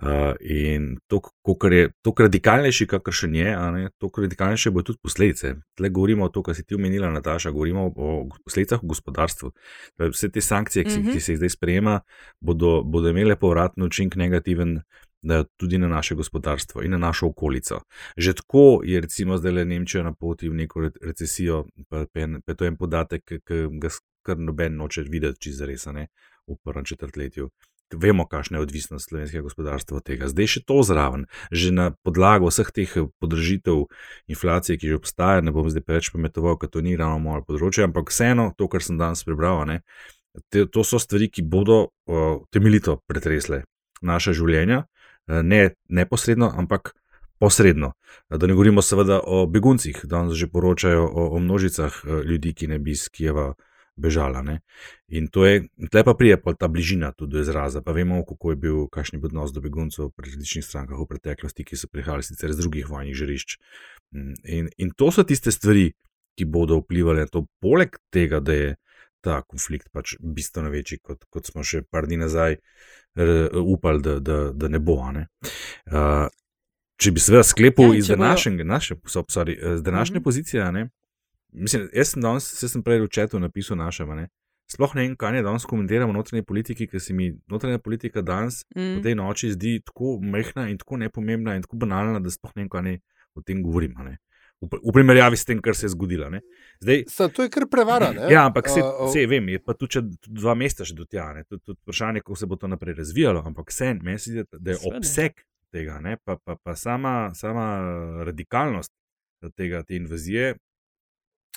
Uh, 0.01 0.36
in 0.39 0.97
to, 1.08 1.21
kar 1.60 1.73
je 1.73 1.89
to 2.04 2.13
radikalnejši, 2.19 2.88
kakršen 2.88 3.36
je, 3.36 3.56
to 3.97 4.10
radikalnejše 4.17 4.71
bo 4.71 4.84
tudi 4.84 4.99
posledice. 5.04 5.54
Tle 5.75 5.89
govorimo 5.89 6.25
o 6.25 6.30
tem, 6.30 6.43
kar 6.43 6.56
si 6.56 6.65
ti 6.65 6.75
omenila, 6.75 7.12
Nataša, 7.12 7.51
govorimo 7.56 7.88
o 7.95 8.28
posledicah 8.43 8.84
v 8.84 8.91
gospodarstvu. 8.91 9.51
Vse 10.12 10.32
te 10.32 10.41
sankcije, 10.41 10.84
ki, 10.84 10.99
mm 10.99 11.04
-hmm. 11.04 11.13
ki 11.13 11.19
se 11.19 11.32
jih 11.32 11.38
zdaj 11.38 11.49
sprejema, 11.49 11.99
bodo, 12.39 12.82
bodo 12.84 13.10
imele 13.10 13.36
povratni 13.36 13.86
učinek 13.86 14.15
negativen 14.15 14.82
da 15.25 15.43
tudi 15.43 15.78
na 15.78 15.88
naše 15.88 16.15
gospodarstvo 16.15 16.84
in 16.84 16.91
na 16.91 16.97
našo 16.97 17.28
okolico. 17.28 17.80
Že 18.17 18.34
tako 18.34 18.82
je, 18.84 19.01
recimo, 19.01 19.38
zdaj 19.38 19.51
le 19.51 19.65
Nemčija 19.65 20.04
na 20.04 20.13
poti 20.13 20.49
v 20.49 20.54
neko 20.54 20.89
recesijo, 21.01 21.65
pa, 21.89 22.06
pa 22.45 22.54
to 22.54 22.65
je 22.65 22.67
en 22.67 22.78
podatek, 22.78 23.23
ki 23.25 23.67
ga 23.82 23.89
kar 24.21 24.38
noben 24.38 24.78
noče 24.78 25.04
videti, 25.10 25.39
če 25.39 25.51
zares 25.51 25.86
ne 25.86 26.08
v 26.47 26.58
prvem 26.63 26.86
četrtletju. 26.86 27.49
Vemo, 27.93 28.25
kakšna 28.25 28.58
je 28.58 28.65
odvisnost 28.65 29.10
slovenskega 29.10 29.43
gospodarstva 29.45 29.97
od 29.97 30.03
tega. 30.03 30.27
Zdaj 30.27 30.47
še 30.49 30.62
to 30.65 30.81
zraven, 30.81 31.27
že 31.53 31.69
na 31.69 31.91
podlago 32.01 32.49
vseh 32.49 32.71
teh 32.73 32.89
podržitev 33.21 33.86
inflacije, 34.27 34.79
ki 34.81 34.89
že 34.89 34.97
obstaja, 34.97 35.45
ne 35.45 35.53
bom 35.53 35.69
zdaj 35.69 35.86
preveč 35.86 36.10
pametoval, 36.10 36.58
ker 36.58 36.73
to 36.73 36.81
ni 36.81 36.97
ravno 36.97 37.21
moje 37.21 37.45
področje, 37.45 37.86
ampak 37.86 38.10
vseeno 38.10 38.49
to, 38.58 38.65
kar 38.67 38.81
sem 38.81 38.97
danes 38.97 39.21
prebral, 39.21 39.62
ne, 39.69 39.86
te, 40.49 40.65
to 40.65 40.81
so 40.81 40.97
stvari, 40.97 41.29
ki 41.29 41.45
bodo 41.45 41.93
uh, 42.10 42.41
temeljito 42.49 42.97
pretresle 43.05 43.62
naše 44.01 44.34
življenja, 44.34 44.84
Eh, 45.27 45.43
ne 45.43 45.69
neposredno, 45.89 46.53
ampak 46.58 46.95
posredno. 47.39 47.93
Eh, 48.29 48.38
da 48.38 48.47
ne 48.47 48.53
govorimo 48.53 48.81
seveda 48.81 49.19
o 49.23 49.45
beguncih, 49.45 50.01
danes 50.03 50.34
že 50.34 50.47
poročajo 50.47 51.05
o, 51.05 51.36
o 51.36 51.39
množicah 51.39 51.93
eh, 52.03 52.21
ljudi, 52.23 52.53
ki 52.53 52.67
ne 52.67 52.79
bi 52.79 52.91
iz 52.91 53.10
Kijeva 53.10 53.53
bežala. 53.95 54.41
Ne? 54.41 54.60
In 55.10 55.27
to 55.27 55.45
je, 55.45 55.62
tle 55.89 56.03
pa 56.03 56.13
prije 56.13 56.38
pa 56.38 56.53
ta 56.53 56.67
bližina 56.67 57.12
tudi 57.12 57.31
do 57.31 57.39
izraza, 57.39 57.81
pa 57.81 57.91
vemo, 57.91 58.23
kako 58.23 58.51
je 58.51 58.55
bil, 58.58 58.88
kakšen 58.88 59.15
je 59.15 59.21
bil 59.21 59.27
odnos 59.27 59.51
do 59.51 59.62
beguncev 59.62 60.10
pri 60.12 60.29
različnih 60.29 60.65
strankah 60.65 60.97
v 60.97 61.08
preteklosti, 61.08 61.63
ki 61.63 61.75
so 61.75 61.88
prihajali 61.88 62.23
sicer 62.23 62.49
iz 62.49 62.58
drugih 62.58 62.89
vojnih 62.89 63.15
žarišč. 63.15 63.58
Mm, 64.12 64.34
in, 64.45 64.69
in 64.77 64.91
to 64.91 65.12
so 65.12 65.23
tiste 65.23 65.51
stvari, 65.51 65.93
ki 66.36 66.45
bodo 66.45 66.77
vplivali 66.77 67.19
na 67.19 67.27
to, 67.27 67.45
poleg 67.60 67.95
tega, 68.10 68.39
da 68.39 68.53
je 68.53 68.75
ta 69.21 69.41
konflikt 69.41 69.88
pač 69.89 70.15
bistveno 70.19 70.69
večji, 70.69 70.99
kot, 70.99 71.23
kot 71.25 71.45
smo 71.45 71.63
še 71.63 71.81
par 71.84 72.05
dni 72.05 72.17
nazaj 72.17 72.58
upali, 73.55 74.01
da, 74.01 74.19
da, 74.19 74.51
da 74.53 74.67
ne 74.67 74.79
bo. 74.79 74.99
Ne? 75.12 75.27
Uh, 75.88 76.27
če 76.95 77.12
bi 77.12 77.19
seveda 77.19 77.43
sklepal 77.43 77.93
Ja, 77.93 77.97
iz 77.97 78.08
če 78.08 78.13
bojo- 78.13 78.19
današnje, 78.19 78.63
naše, 78.65 78.95
so, 79.05 79.23
sorry, 79.23 79.55
z 79.77 79.81
današnje 79.81 80.19
Mhm. 80.19 80.23
pozicije, 80.23 80.62
a 80.62 80.71
ne, 80.71 80.89
mislim, 81.55 81.87
jaz 81.93 82.13
sem 82.13 82.23
danes, 82.23 82.47
saj 82.59 82.75
sem 82.75 82.83
prej 82.83 83.03
v 83.05 83.11
četu 83.11 83.39
napisal 83.39 83.79
našem, 83.79 84.09
a 84.11 84.15
ne. 84.15 84.27
Sploh 84.71 84.95
ne 84.97 85.03
vem, 85.05 85.15
kaj 85.19 85.35
ne 85.35 85.41
danes 85.45 85.65
komentiramo 85.69 86.09
o 86.09 86.17
notranji 86.17 86.43
politiki, 86.45 86.87
ker 86.89 87.01
se 87.01 87.13
mi 87.13 87.29
notranja 87.51 87.77
politika 87.79 88.23
danes 88.25 88.63
mm. 88.75 88.95
V 88.97 89.03
tej 89.05 89.15
noči 89.15 89.51
zdi 89.53 89.75
tako 89.85 90.17
mehna 90.21 90.69
in 90.71 90.79
tako 90.81 90.97
nepomembna 90.97 91.53
in 91.55 91.61
tako 91.61 91.77
banalna, 91.85 92.19
da 92.19 92.33
sploh 92.33 92.55
ne 92.55 92.65
vem, 92.65 92.71
kaj 92.73 92.81
ne 92.87 92.95
o 93.35 93.43
tem 93.45 93.61
govorim. 93.63 93.93
a 93.97 94.07
ne. 94.09 94.17
V, 94.61 94.91
primerjavi 94.93 95.37
s 95.37 95.45
tem, 95.45 95.59
kar 95.61 95.75
se 95.75 95.85
je 95.85 95.93
zgodilo. 95.93 96.29
ne. 96.29 96.41
Zdaj, 96.81 97.03
Sam, 97.11 97.29
to 97.29 97.43
je 97.43 97.49
kar 97.53 97.67
prevara. 97.69 98.11
Ne? 98.15 98.31
Ja, 98.33 98.45
ampak 98.47 98.69
se, 98.69 98.81
A, 98.81 98.89
a, 99.05 99.11
se 99.11 99.27
vem, 99.27 99.49
je 99.49 99.59
pa 99.59 99.73
tudi, 99.73 99.91
če 99.97 100.01
tudi 100.01 100.39
dva 100.41 100.55
meseca 100.55 100.87
še 100.87 100.95
do 100.95 101.05
tja. 101.05 101.33
ne. 101.35 101.43
Tudi, 101.43 101.61
tudi 101.61 101.79
vprašanje, 101.83 102.23
kako 102.25 102.35
se 102.35 102.49
bo 102.49 102.55
to 102.55 102.67
naprej 102.71 102.95
razvijalo, 102.97 103.43
ampak 103.45 103.69
vse, 103.69 103.93
meni 104.01 104.19
se 104.19 104.31
zdi, 104.31 104.47
da 104.57 104.71
je 104.71 104.79
obseg 104.89 105.43
tega, 105.75 105.99
ne, 105.99 106.17
pa, 106.23 106.37
pa, 106.39 106.55
pa 106.55 106.75
sama, 106.79 107.35
sama 107.35 107.67
radikalnost 108.25 108.93
tega, 109.59 109.83
te 109.83 109.99
invazije, 109.99 110.55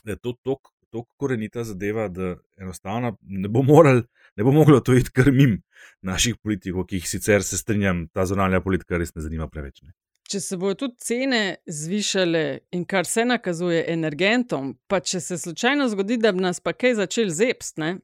da 0.04 0.16
je 0.16 0.20
to 0.22 0.32
tako 0.44 0.72
tako 0.90 1.14
korenita 1.16 1.64
zadeva, 1.64 2.08
da 2.08 2.36
enostavno 2.56 3.16
ne 3.22 3.48
bo, 3.48 3.62
moral, 3.62 4.02
ne 4.36 4.44
bo 4.44 4.52
moglo 4.52 4.80
to 4.80 4.94
iti 4.94 5.10
kar 5.10 5.32
mim 5.32 5.62
naših 6.02 6.36
politikov, 6.42 6.86
ki 6.88 6.96
jih 6.96 7.08
sicer 7.08 7.42
se 7.44 7.58
strinjam, 7.58 8.06
ta 8.08 8.26
zonalna 8.26 8.60
politika 8.60 8.98
res 8.98 9.14
ne 9.14 9.22
zanima 9.22 9.48
preveč. 9.48 9.82
Ne. 9.82 9.92
Če 10.28 10.40
se 10.44 10.56
bodo 10.60 10.74
tudi 10.84 11.00
cene 11.00 11.42
zvišale 11.66 12.42
in 12.76 12.84
kar 12.84 13.08
se 13.08 13.24
nakazuje 13.24 13.84
energentom, 13.88 14.74
pa 14.86 15.00
če 15.00 15.20
se 15.24 15.38
slučajno 15.38 15.88
zgodi, 15.88 16.18
da 16.20 16.32
bi 16.32 16.44
nas 16.44 16.60
pa 16.60 16.74
kaj 16.76 16.98
začel 17.00 17.32
zepst, 17.32 17.78
ne? 17.80 17.96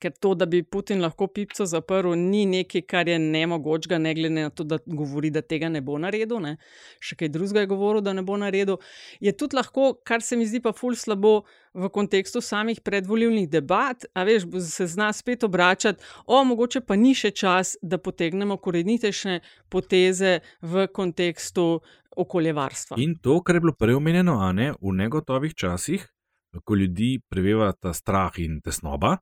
Ker 0.00 0.12
to, 0.16 0.34
da 0.34 0.46
bi 0.48 0.62
Putin 0.62 1.02
lahko 1.04 1.28
pico 1.28 1.66
zaprl, 1.68 2.14
ni 2.16 2.46
nekaj, 2.48 2.82
kar 2.88 3.08
je 3.08 3.18
nemogočega, 3.20 3.98
ne 4.00 4.14
glede 4.16 4.34
na 4.34 4.50
to, 4.50 4.64
da 4.64 4.78
govori, 4.86 5.30
da 5.30 5.42
tega 5.42 5.68
ne 5.68 5.82
bo 5.84 5.98
naredil. 6.00 6.40
Ne? 6.40 6.56
Še 7.04 7.18
kaj 7.20 7.32
drugega 7.34 7.64
je 7.64 7.70
govoril, 7.70 8.02
da 8.04 8.14
ne 8.16 8.24
bo 8.26 8.38
naredil. 8.40 8.80
Je 9.20 9.32
tudi 9.36 9.58
lahko, 9.58 9.92
kar 10.06 10.24
se 10.24 10.38
mi 10.40 10.48
zdi 10.48 10.62
pa 10.64 10.72
ful 10.76 10.96
slabo 10.96 11.42
v 11.76 11.90
kontekstu 11.92 12.40
samih 12.42 12.80
predvolilnih 12.82 13.48
debat, 13.50 14.08
a 14.14 14.24
veš, 14.26 14.48
se 14.66 14.88
zna 14.90 15.12
spet 15.14 15.44
obračati, 15.46 16.02
o, 16.26 16.42
mogoče 16.44 16.82
pa 16.86 16.96
ni 16.98 17.14
še 17.14 17.30
čas, 17.30 17.76
da 17.82 18.00
potegnemo 18.00 18.56
korenitejše 18.58 19.40
poteze 19.70 20.40
v 20.62 20.88
kontekstu 20.90 21.80
okoljevarstva. 22.16 22.98
In 22.98 23.18
to, 23.22 23.38
kar 23.42 23.56
je 23.56 23.64
bilo 23.66 23.76
prej 23.78 24.00
omenjeno, 24.00 24.40
a 24.42 24.50
ne 24.52 24.72
v 24.80 24.94
negotovih 24.98 25.54
časih, 25.54 26.06
ko 26.64 26.74
ljudi 26.74 27.20
preveva 27.30 27.70
ta 27.72 27.92
strah 27.94 28.34
in 28.42 28.58
tesnoba, 28.64 29.20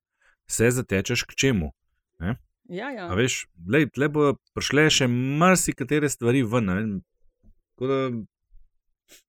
se 0.51 0.71
zatečeš 0.71 1.25
k 1.29 1.37
čemu. 1.37 1.73
Ne? 2.19 2.37
Ja, 2.69 2.91
ja. 2.93 3.09
A 3.09 3.17
veš, 3.17 3.47
lej, 3.69 3.89
tle 3.95 4.09
bo 4.13 4.35
prišle 4.57 4.89
še 4.93 5.07
marsikatere 5.09 6.09
stvari 6.13 6.43
ven. 6.45 6.69
ne 6.69 6.75
vem. 6.75 6.91
Tako 7.79 7.89
Da, 7.89 8.01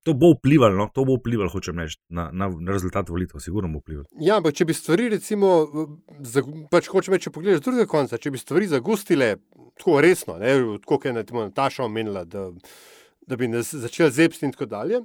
to 0.04 0.14
bo 0.14 0.34
vplivalo, 0.34 0.76
no? 0.76 0.90
to 0.94 1.06
bo 1.06 1.16
vplivalo, 1.16 1.50
hočem 1.50 1.80
reči, 1.80 1.98
na, 2.10 2.30
na, 2.34 2.50
na 2.50 2.72
rezultat 2.72 3.10
volitev, 3.10 3.40
sigurno 3.40 3.70
bo 3.72 3.80
vplivalo. 3.80 4.08
Ja, 4.20 4.40
ampak 4.40 4.58
če 4.58 4.68
bi 4.68 4.76
stvari, 4.76 5.08
recimo, 5.14 5.52
za, 6.20 6.44
pač 6.72 6.90
hočem 6.92 7.16
reči, 7.16 7.28
če 7.30 7.36
pogledaš 7.36 7.62
z 7.62 7.66
drugega 7.68 7.92
konca, 7.92 8.20
če 8.20 8.34
bi 8.34 8.42
stvari 8.42 8.70
zagustile 8.72 9.30
tako 9.80 10.00
resno, 10.04 10.36
ne, 10.42 10.56
tako 10.84 11.00
kot 11.00 11.08
je 11.08 11.16
Nataša 11.16 11.86
omenila, 11.88 12.26
da, 12.28 12.50
da 13.24 13.40
bi 13.40 13.48
nas 13.52 13.72
začeli 13.72 14.12
zepsti 14.12 14.50
in 14.50 14.56
tako 14.56 14.68
dalje, 14.74 15.04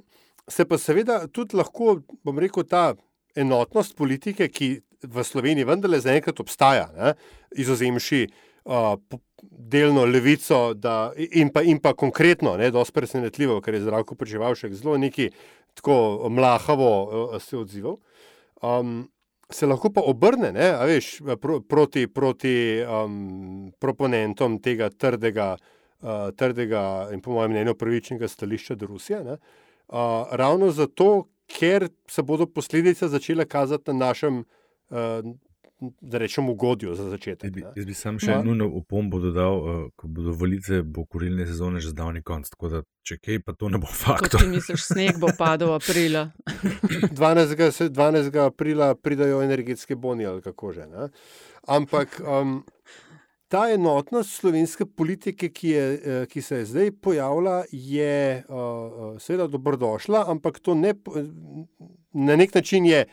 se 0.51 0.67
pa 0.67 0.79
seveda 0.81 1.23
tudi 1.31 1.57
lahko, 1.57 1.99
bom 2.27 2.39
rekel, 2.41 2.67
ta 2.67 2.89
enotnost 3.35 3.95
politike, 3.95 4.47
ki 4.51 4.69
v 5.03 5.23
Sloveniji 5.23 5.65
vendarle 5.67 5.99
zaenkrat 5.99 6.39
obstaja, 6.39 6.89
ne, 6.95 7.13
izozemši 7.55 8.25
uh, 8.65 8.95
delno 9.51 10.05
levico 10.05 10.73
da, 10.73 11.11
in, 11.15 11.49
pa, 11.53 11.61
in 11.61 11.79
pa 11.79 11.93
konkretno, 11.93 12.55
ne, 12.57 12.71
dosti 12.71 12.95
presenetljivo, 12.95 13.59
ker 13.61 13.77
je 13.77 13.85
zdravko 13.85 14.15
počevalšek 14.15 14.73
zelo 14.73 14.97
neki 14.97 15.29
tako 15.75 16.29
mlahavo 16.31 16.93
uh, 17.03 17.35
se 17.41 17.57
odzival. 17.57 17.97
Um, 18.63 19.09
se 19.49 19.67
lahko 19.67 19.91
pa 19.93 20.01
obrne, 20.01 20.51
ne, 20.55 20.71
veš, 20.87 21.19
pro, 21.41 21.59
proti, 21.61 22.07
proti 22.07 22.55
um, 22.81 23.71
proponentom 23.79 24.57
tega 24.63 24.89
trdega, 24.89 25.53
uh, 26.01 26.31
trdega 26.37 27.11
in 27.13 27.21
po 27.21 27.35
mojem 27.35 27.53
mnenju 27.53 27.75
pravičnega 27.77 28.27
stališča 28.27 28.75
do 28.75 28.89
Rusije. 28.89 29.23
Ne, 29.23 29.37
uh, 29.37 30.31
ravno 30.31 30.71
zato, 30.71 31.27
ker 31.45 31.89
se 32.09 32.23
bodo 32.25 32.47
posledice 32.49 33.07
začele 33.07 33.45
kazati 33.45 33.93
na 33.93 34.07
našem, 34.07 34.39
uh, 34.39 34.64
da 36.01 36.17
rečemo, 36.17 36.51
ugodju 36.51 36.95
za 36.95 37.09
začetek. 37.09 37.55
Ne. 37.55 37.61
Jaz 37.75 37.85
bi 37.85 37.93
sam 37.93 38.19
še 38.19 38.31
Ja. 38.31 38.41
nujno 38.41 38.69
opombo 38.69 39.19
dodal, 39.19 39.55
uh, 39.55 39.65
ko 39.95 40.07
bodo 40.07 40.31
volitve, 40.31 40.83
bo 40.83 41.05
kurilne 41.05 41.45
sezone 41.45 41.79
že 41.79 41.89
zdavni 41.89 42.21
konc. 42.21 42.49
Tako 42.49 42.69
da, 42.69 42.81
če 43.03 43.17
kaj, 43.17 43.39
pa 43.39 43.53
to 43.53 43.69
ne 43.69 43.77
bo 43.77 43.87
Kot 43.87 43.95
faktor. 43.97 44.39
ti 44.39 44.47
misliš, 44.47 44.85
sneg 44.85 45.19
bo 45.19 45.27
padel 45.37 45.73
aprila. 45.73 46.29
12. 47.11 47.71
se- 47.71 47.89
12. 47.89 48.37
aprila 48.37 48.95
pridajo 48.95 49.41
energetske 49.41 49.95
boni 49.95 50.25
ali 50.25 50.41
kako 50.41 50.71
že. 50.71 50.87
Ne? 50.87 51.09
Ampak 51.67 52.21
um, 52.21 52.63
ta 53.47 53.67
enotnost 53.69 54.31
slovenske 54.31 54.85
politike, 54.87 55.49
ki, 55.49 55.69
je, 55.69 55.83
eh, 56.05 56.25
ki 56.25 56.41
se 56.41 56.55
je 56.55 56.65
zdaj 56.65 56.91
pojavila, 56.93 57.63
je 57.69 58.43
uh, 58.43 58.55
seveda 59.19 59.47
dobrodošla, 59.47 60.25
ampak 60.27 60.59
to 60.59 60.73
ne, 60.73 60.93
na 62.13 62.35
nek 62.35 62.55
način 62.55 62.85
je 62.85 63.05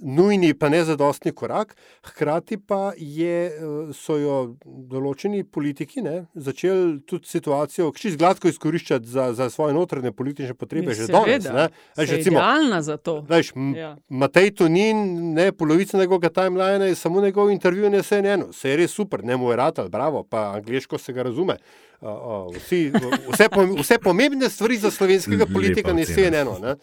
nujni, 0.00 0.54
pa 0.54 0.68
ne 0.68 0.80
zadostni 0.82 1.32
korak. 1.32 1.76
Hkrati 2.02 2.56
pa 2.58 2.92
je, 2.96 3.46
eh, 3.46 3.52
so 3.92 4.16
jo 4.16 4.36
določeni 4.64 5.44
politiki 5.44 6.00
ne, 6.00 6.14
začeli 6.34 6.70
tudi 7.02 7.26
situacijo 7.26 7.92
čisto 7.92 8.18
gladko 8.18 8.48
izkoriščati 8.48 9.06
za, 9.06 9.32
za 9.32 9.46
svoje 9.46 9.74
notranje 9.74 10.12
politične 10.12 10.54
potrebe 10.54 10.94
že 10.94 11.06
danes. 11.06 11.44
Seveda, 11.44 11.52
ne. 11.52 11.66
Veš, 11.90 11.96
saj 11.96 12.04
je 12.06 12.16
recimo, 12.16 12.38
idealna 12.38 12.82
za 12.82 12.96
to. 12.98 13.20
Veš, 13.22 13.52
m- 13.54 13.74
Ja. 13.74 13.96
Matej 14.10 14.50
Tonin, 14.52 14.96
ne, 15.34 15.52
polovica 15.52 15.98
njegovega 15.98 16.28
timelina 16.30 16.84
je 16.84 16.94
samo 16.94 17.20
njegov 17.20 17.50
intervju 17.50 17.86
in 17.86 17.96
vse 17.96 18.18
eno. 18.20 18.46
Vse 18.48 18.68
je 18.68 18.76
res 18.76 18.90
super, 18.92 19.24
ne 19.24 19.36
mu 19.36 19.50
je 19.50 19.56
ratal, 19.56 19.88
bravo, 19.88 20.22
pa 20.22 20.52
angliško 20.52 20.98
se 20.98 21.12
ga 21.12 21.22
razume. 21.22 21.56
Uh, 22.00 22.08
uh, 22.08 22.56
vsi, 22.56 22.92
vse, 23.28 23.48
pom- 23.48 23.76
vse 23.76 23.98
pomembne 23.98 24.48
stvari 24.48 24.76
za 24.78 24.90
slovenskega 24.90 25.46
politika 25.54 25.92
ne 25.92 26.02
vse 26.02 26.26
eno. 26.32 26.58
Ne? 26.58 26.74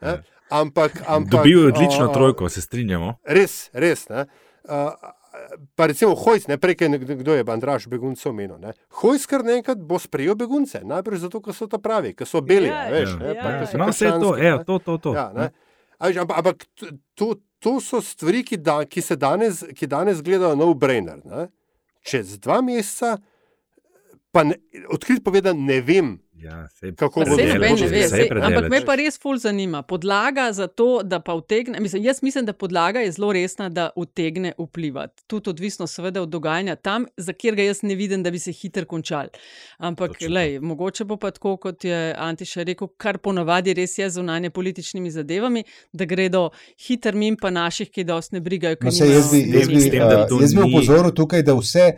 Ne? 0.00 0.22
Ampak, 0.50 1.02
ampak, 1.06 1.30
Dobil 1.30 1.60
je 1.60 1.66
odlično 1.66 2.06
a, 2.06 2.10
a, 2.10 2.12
trojko, 2.12 2.48
se 2.48 2.60
strinjamo. 2.60 3.14
Res, 3.24 3.70
res. 3.72 4.08
Ne? 4.08 4.26
Uh, 4.68 4.92
pa 5.74 5.86
recimo 5.86 6.14
Hojs, 6.14 6.46
ne 6.46 6.58
prej, 6.60 6.76
kdo 7.00 7.34
je 7.34 7.44
Andraš 7.48 7.86
beguncev 7.88 8.30
omenil. 8.30 8.58
ne. 8.58 8.72
Hojs 9.00 9.26
kar 9.26 9.44
naenkrat 9.44 9.78
bo 9.78 9.98
sprejel 9.98 10.34
begunce, 10.34 10.80
najprej 10.84 11.18
zato, 11.18 11.40
ker 11.40 11.54
so 11.54 11.66
ta 11.66 11.78
pravi, 11.78 12.14
ker 12.14 12.26
so 12.26 12.40
beli. 12.40 12.68
Ja, 12.68 12.86
a 12.86 12.90
veš, 12.90 13.10
ja, 13.10 13.16
ne, 13.18 13.34
ja, 13.34 13.42
pa 13.42 13.50
ja. 13.50 13.58
ker 13.58 13.66
so 13.66 13.78
No, 13.78 13.88
vse 13.88 14.10
to, 14.20 14.30
evo, 14.36 14.58
ne. 14.58 14.64
to, 14.64 14.78
to, 14.78 14.98
to. 14.98 15.14
Ja, 15.16 15.26
ne. 15.34 15.50
A 15.98 16.08
veš, 16.08 16.16
ampak 16.22 16.38
ampak 16.38 16.64
to, 17.14 17.34
to 17.58 17.80
so 17.80 18.00
stvari, 18.04 18.44
ki, 18.44 18.60
da, 18.60 18.84
ki 18.84 19.00
se 19.02 19.16
danes, 19.16 19.64
ki 19.74 19.86
danes 19.86 20.22
gledajo 20.22 20.56
no-brainer. 20.56 21.24
ne. 21.24 21.48
Čez 22.04 22.36
dva 22.38 22.60
meseca, 22.60 23.16
pa 24.32 24.44
ne, 24.44 24.58
odkrit 24.92 25.24
povedan, 25.24 25.56
ne 25.64 25.80
vem, 25.80 26.18
Ja, 26.44 26.68
sej, 26.68 26.92
Kako 26.94 27.20
bo 27.20 27.36
saj- 27.36 27.50
predaleč. 27.50 28.44
Ampak 28.44 28.70
me 28.70 28.80
pa 28.84 28.94
res 29.00 29.16
ful 29.20 29.38
zanima. 29.40 29.82
Podlaga 29.82 30.52
za 30.52 30.66
to, 30.66 31.00
da 31.04 31.20
pa 31.20 31.34
utegne, 31.34 31.80
mislim, 31.80 32.04
jaz 32.04 32.22
mislim, 32.22 32.44
da 32.44 32.52
podlaga 32.52 33.00
je 33.00 33.12
zelo 33.12 33.32
resna, 33.32 33.68
da 33.68 33.90
utegne 33.96 34.52
vplivati. 34.58 35.22
Tudi 35.26 35.50
odvisno 35.50 35.86
seveda 35.86 36.22
od 36.22 36.28
dogajanja 36.28 36.76
tam, 36.76 37.06
za 37.16 37.32
kjer 37.32 37.54
ga 37.54 37.62
jaz 37.62 37.82
ne 37.82 37.94
vidim, 37.94 38.22
da 38.22 38.30
bi 38.30 38.38
se 38.38 38.52
hitro 38.52 38.84
končal. 38.84 39.26
Ampak, 39.78 40.12
Točno 40.12 40.28
to. 40.28 40.34
lej, 40.34 40.58
mogoče 40.60 41.04
bo 41.04 41.16
pa 41.16 41.30
tako, 41.30 41.56
kot 41.56 41.84
je 41.84 42.14
Antiša 42.18 42.62
rekel, 42.62 42.88
kar 42.96 43.18
ponavadi 43.18 43.74
res 43.74 43.98
je 43.98 44.10
zunanje 44.10 44.50
političnimi 44.50 45.10
zadevami, 45.10 45.64
da 45.92 46.04
gredo 46.04 46.50
hitro 46.86 47.12
mim 47.12 47.36
pa 47.40 47.50
naših, 47.50 47.90
ki 47.90 48.04
dosti 48.04 48.34
ne 48.34 48.40
brigajo. 48.40 48.76
No, 48.80 48.90
nimajo 48.90 49.12
jaz 49.12 49.32
bi, 49.32 49.38
jaz 49.58 49.68
bi, 49.68 50.00
uh, 50.00 50.28
to 50.28 50.40
jaz 50.40 50.54
bi 50.54 50.60
upozoril 50.60 51.10
tukaj, 51.14 51.42
da 51.42 51.54
vse, 51.54 51.92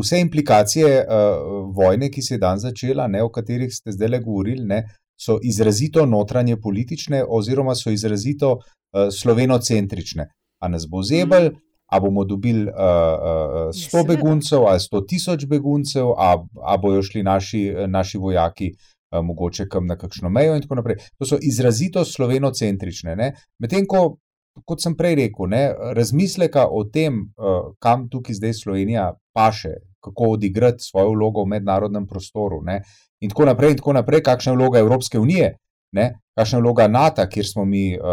vse 0.00 0.20
implikacije 0.20 1.04
uh, 1.04 1.74
vojne, 1.76 2.10
ki 2.10 2.22
se 2.22 2.34
je 2.34 2.38
dan 2.38 2.58
začela, 2.58 3.06
ne, 3.08 3.22
o 3.22 3.30
katerih 3.30 3.70
ste 3.74 3.92
zdaj 3.92 4.08
le 4.08 4.20
govorili, 4.20 4.64
ne, 4.66 4.82
so 5.20 5.38
izrazito 5.42 6.06
notranje 6.06 6.56
politične, 6.60 7.24
oziroma 7.28 7.74
so 7.74 7.90
izrazito 7.90 8.52
uh, 8.52 9.10
slovenocentrične. 9.12 10.28
A 10.62 10.68
nas 10.68 10.86
bo 10.88 11.02
zebel, 11.02 11.50
a 11.92 12.00
bomo 12.00 12.24
dobili 12.24 12.62
uh, 12.62 12.72
uh, 12.72 13.68
100 13.70 13.90
seveda. 13.90 14.08
beguncev, 14.14 14.66
ali 14.66 14.80
100 14.80 15.04
tisoč 15.08 15.46
beguncev, 15.46 16.14
a, 16.16 16.34
a 16.64 16.76
bojo 16.76 17.02
šli 17.02 17.22
naši, 17.22 17.62
naši 17.86 18.18
vojaki. 18.18 18.72
uh, 18.72 19.24
Mogoče 19.24 19.68
kam 19.68 19.86
na 19.86 19.96
kakšno 19.96 20.30
mejo, 20.32 20.54
in 20.56 20.62
tako 20.62 20.74
naprej. 20.74 20.96
To 21.18 21.26
so 21.28 21.36
izrazito 21.42 22.04
slovenocentrične. 22.04 23.16
ne. 23.16 23.34
Medtem 23.60 23.84
ko 23.86 24.16
kot 24.64 24.82
sem 24.82 24.96
prej 24.96 25.16
rekel, 25.18 25.48
ne, 25.48 25.62
razmisleka 25.96 26.66
o 26.70 26.84
tem, 26.84 27.22
uh, 27.36 27.72
kam 27.78 28.08
tukaj 28.08 28.36
zdaj 28.40 28.54
Slovenija 28.60 29.12
paše, 29.32 29.74
kako 30.02 30.34
odigrati 30.36 30.84
svojo 30.84 31.14
vlogo 31.14 31.44
v 31.44 31.54
mednarodnem 31.54 32.06
prostoru, 32.06 32.60
ne, 32.62 32.82
in 33.20 33.30
tako 33.30 33.46
naprej, 33.48 33.76
in 33.76 33.82
tako 33.82 33.92
naprej, 33.96 34.22
kakšna 34.22 34.52
je 34.52 34.58
vloga 34.58 34.78
Evropske 34.78 35.18
unije 35.18 35.56
ne, 35.92 36.20
kakšna 36.34 36.58
je 36.58 36.62
vloga 36.62 36.88
NATO, 36.88 37.26
kjer 37.28 37.46
smo 37.46 37.64
mi 37.64 37.98
uh, 37.98 38.04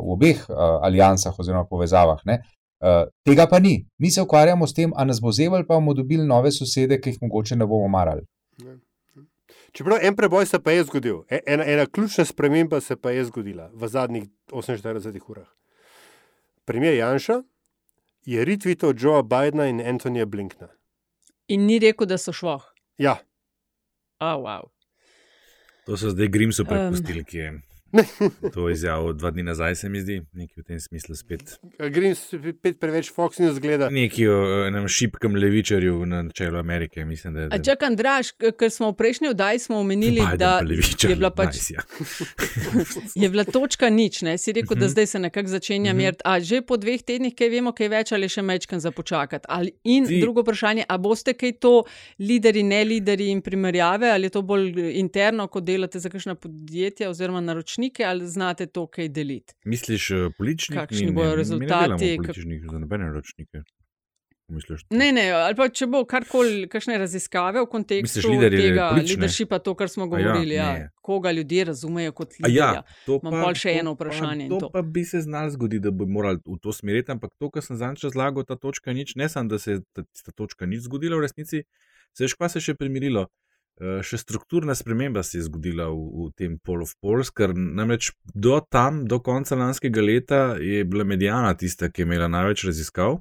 v 0.00 0.12
obeh 0.12 0.44
uh, 0.48 0.56
alijansah 0.82 1.38
oziroma 1.38 1.64
povezavah. 1.64 2.20
Ne, 2.24 2.40
uh, 2.80 3.04
tega 3.24 3.46
pa 3.46 3.58
ni. 3.58 3.86
Mi 3.98 4.10
se 4.10 4.22
ukvarjamo 4.22 4.66
s 4.66 4.74
tem, 4.74 4.92
a 4.96 5.04
nas 5.04 5.20
bo 5.20 5.32
zemelj, 5.32 5.66
pa 5.68 5.74
bomo 5.74 5.94
dobili 5.94 6.26
nove 6.26 6.52
sosede, 6.52 7.00
ki 7.00 7.14
jih 7.14 7.22
mogoče 7.22 7.56
ne 7.56 7.66
bomo 7.66 7.88
marali. 7.88 8.24
Čeprav 9.72 10.00
en 10.02 10.16
preboj 10.16 10.46
se 10.46 10.58
pa 10.58 10.72
je 10.72 10.84
zgodil, 10.84 11.22
E- 11.28 11.44
ena, 11.46 11.64
ena 11.66 11.86
ključna 11.86 12.24
sprememba 12.24 12.80
se 12.80 12.96
pa 12.96 13.10
je 13.10 13.24
zgodila 13.24 13.70
v 13.74 13.88
zadnjih 13.88 14.24
48 14.52 15.20
urah. 15.28 15.46
Premijer 16.68 16.94
Janša 16.94 17.42
je 18.28 18.44
retweetal 18.44 18.92
Joea 18.92 19.22
Bidna 19.22 19.66
in 19.66 19.80
Antonija 19.80 20.26
Blinkna. 20.26 20.68
In 21.48 21.64
ni 21.66 21.78
rekel, 21.78 22.06
da 22.06 22.18
so 22.18 22.32
švoh. 22.32 22.62
Ja, 22.98 23.16
A, 24.18 24.34
wow. 24.36 24.68
To 25.86 25.96
so 25.96 26.10
zdaj 26.10 26.28
Grimsu 26.28 26.62
Um. 26.62 26.68
prepustili, 26.68 27.24
ki 27.24 27.36
je 27.38 27.60
to 28.54 28.68
izjavil 28.68 29.12
dva 29.14 29.30
dni 29.30 29.42
nazaj, 29.44 29.74
se 29.76 29.88
mi 29.88 30.00
zdi, 30.00 30.20
nekaj 30.32 30.56
v 30.56 30.64
tem 30.64 30.78
smislu 30.78 31.14
spet. 31.14 31.54
Grims 31.88 32.20
spet 32.28 32.76
preveč 32.76 33.08
Fox 33.10 33.38
News 33.38 33.58
gleda. 33.58 33.88
Neki 33.90 34.28
o 34.28 34.36
enem 34.64 34.84
šipkem 34.86 35.34
levičarju 35.34 36.06
na 36.06 36.28
čelu 36.30 36.58
Amerike, 36.58 37.04
mislim, 37.04 37.34
da 37.34 37.40
je. 37.40 37.48
A 37.50 37.58
čak, 37.60 37.82
Andraš, 37.82 38.30
ker 38.34 38.70
smo 38.70 38.90
v 38.90 38.94
prejšnji 38.94 39.28
oddaji 39.28 39.58
smo 39.60 39.78
omenili, 39.78 40.20
Biden 40.22 40.38
da 40.38 40.60
levičar, 40.60 41.10
je 41.10 41.16
bila 41.16 41.30
pač. 41.32 41.54
nice, 41.54 41.74
ja. 41.74 41.82
je 43.16 43.28
bila 43.28 43.44
točka 43.46 43.88
nič, 43.90 44.22
ne? 44.22 44.38
si 44.38 44.52
rekel, 44.52 44.74
da 44.74 44.84
Mhm. 44.84 44.90
zdaj 44.90 45.06
se 45.06 45.18
nekako 45.20 45.48
začenja 45.48 45.92
Mhm. 45.92 45.98
meriti. 45.98 46.22
A 46.24 46.40
že 46.40 46.60
po 46.62 46.76
dveh 46.76 47.02
tednih, 47.02 47.34
kaj 47.34 47.48
vemo, 47.50 47.72
kaj 47.72 47.88
več 47.88 48.12
ali 48.12 48.28
še 48.28 48.42
mečkan 48.42 48.80
za 48.80 48.90
počakati. 48.90 49.46
Ali, 49.48 49.72
in 49.84 50.04
Ti- 50.04 50.20
drugo 50.20 50.42
vprašanje, 50.42 50.84
a 50.84 50.98
boste 50.98 51.32
kaj 51.32 51.52
to, 51.54 51.84
lideri, 52.20 52.62
ne 52.64 52.84
lideri 52.84 53.28
in 53.28 53.40
primerjave, 53.40 54.08
ali 54.08 54.24
je 54.24 54.30
to 54.30 54.42
bolj 54.42 54.68
interno, 54.94 55.48
ko 55.48 55.60
delate 55.62 55.98
za 55.98 56.08
kakšna 56.08 56.34
podjetja 56.36 57.08
oziroma 57.08 57.40
naročnike, 57.40 57.77
ali 58.04 58.26
znate 58.26 58.66
to 58.68 58.86
kaj 58.88 59.08
deliti? 59.10 59.54
Misliš, 59.64 60.08
političnik? 60.34 60.78
Kakšni 60.78 61.06
Mi- 61.06 61.12
bojo 61.12 61.24
mi- 61.24 61.30
Mi 61.30 61.32
ne 61.32 61.36
rezultati, 61.36 62.18
kak- 62.18 62.70
za 62.70 62.78
nobene 62.78 63.10
ročnike. 63.10 63.62
Misliš, 64.48 64.80
Ne, 64.90 65.12
ne, 65.12 65.30
ali 65.30 65.54
pa 65.54 65.68
če 65.68 65.86
bo 65.86 66.04
karkoli, 66.04 66.62
kakšne 66.66 66.96
raziskave 66.96 67.60
v 67.60 67.66
kontekstu 67.66 68.18
Misliš, 68.18 68.24
lideri 68.26 68.56
tega 68.58 68.86
politične? 68.88 69.16
leadershipa, 69.18 69.58
to, 69.58 69.74
kar 69.74 69.88
smo 69.88 70.04
ja, 70.04 70.08
govorili, 70.08 70.54
ja, 70.54 70.68
ja, 70.74 70.88
koga 71.02 71.30
ljudje 71.30 71.64
razumejo 71.66 72.12
kot 72.12 72.32
liderja. 72.38 72.64
Ja, 72.72 72.82
to 73.04 73.20
Imam 73.20 73.44
pa- 73.44 73.52
še 73.54 73.68
to 73.68 73.78
eno 73.78 73.92
pa- 73.92 73.96
vprašanje 74.00 74.42
in 74.42 74.50
To, 74.50 74.58
to. 74.58 74.70
pa 74.70 74.82
bi 74.82 75.04
se 75.04 75.20
znal 75.20 75.50
zgoditi, 75.50 75.80
da 75.80 75.90
bi 75.92 76.06
morali 76.08 76.40
v 76.42 76.56
to 76.58 76.72
smeriti, 76.72 77.10
ampak 77.10 77.30
to, 77.36 77.50
kar 77.50 77.62
sem 77.62 77.76
zadnjič 77.76 78.04
razlagal, 78.04 78.40
ta 78.42 78.56
točka 78.56 78.88
nič, 78.90 79.14
ne 79.14 79.28
samo, 79.28 79.48
da 79.48 79.58
se 79.58 79.70
je 79.70 79.80
ta, 79.92 80.00
ta 80.24 80.32
točka 80.32 80.64
nič 80.64 80.80
zgodila 80.82 81.16
v 81.16 81.20
resnici, 81.22 81.62
se 82.10 82.24
je 82.24 82.28
škva 82.28 82.48
se 82.48 82.60
še 82.62 82.72
primirilo. 82.74 83.28
Eh, 83.78 84.00
Še 84.02 84.18
strukturna 84.18 84.74
sprememba 84.74 85.22
se 85.22 85.38
je 85.38 85.44
zgodila 85.46 85.86
v, 85.92 85.98
v 86.26 86.30
tem 86.34 86.56
Pol 86.58 86.82
of 86.82 86.96
Pols, 86.98 87.30
ker 87.30 87.52
namreč 87.54 88.10
do 88.34 88.56
tam, 88.58 89.04
do 89.06 89.20
konca 89.22 89.54
lanskega 89.58 90.02
leta, 90.02 90.40
je 90.58 90.82
bila 90.82 91.06
medijana 91.06 91.52
tista, 91.54 91.86
ki 91.86 92.02
je 92.02 92.08
imela 92.08 92.26
največ 92.32 92.64
raziskav, 92.66 93.20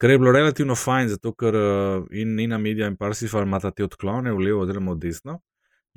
kar 0.00 0.12
je 0.14 0.20
bilo 0.22 0.32
relativno 0.32 0.78
fajn, 0.80 1.12
zato 1.12 1.34
ker 1.36 1.58
eh, 1.60 2.06
in 2.22 2.32
Nina 2.38 2.56
Media 2.56 2.88
in 2.88 2.96
Parsifal 2.96 3.44
imata 3.44 3.68
te 3.70 3.84
odklone 3.84 4.32
v 4.32 4.46
levo 4.48 4.62
oziroma 4.64 4.96
v 4.96 5.02
desno, 5.04 5.42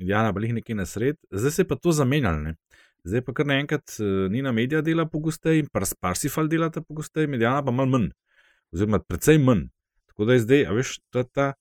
medijana 0.00 0.34
pa 0.36 0.44
jih 0.44 0.58
nekje 0.60 0.76
na 0.76 0.84
sred, 0.84 1.16
zdaj 1.32 1.56
se 1.56 1.64
je 1.64 1.70
pa 1.72 1.80
to 1.80 1.96
zamenjalo. 1.96 2.52
Zdaj 3.08 3.24
pa 3.24 3.32
kar 3.32 3.48
naenkrat 3.48 3.96
eh, 3.96 4.28
Nina 4.28 4.52
Media 4.52 4.84
dela 4.84 5.08
pogosteje 5.08 5.64
in 5.64 5.72
Pars 5.72 5.96
Parsifal 5.96 6.52
delata 6.52 6.84
pogosteje, 6.84 7.32
medijana 7.32 7.64
pa 7.64 7.72
malo 7.72 7.96
manj, 7.96 8.12
oziroma 8.76 9.00
precej 9.00 9.40
manj. 9.40 9.70
Tako 10.12 10.28
da 10.28 10.36
je 10.36 10.44
zdaj, 10.44 10.68
a 10.68 10.76
veš, 10.76 10.98
ta, 11.08 11.24
ta, 11.24 11.52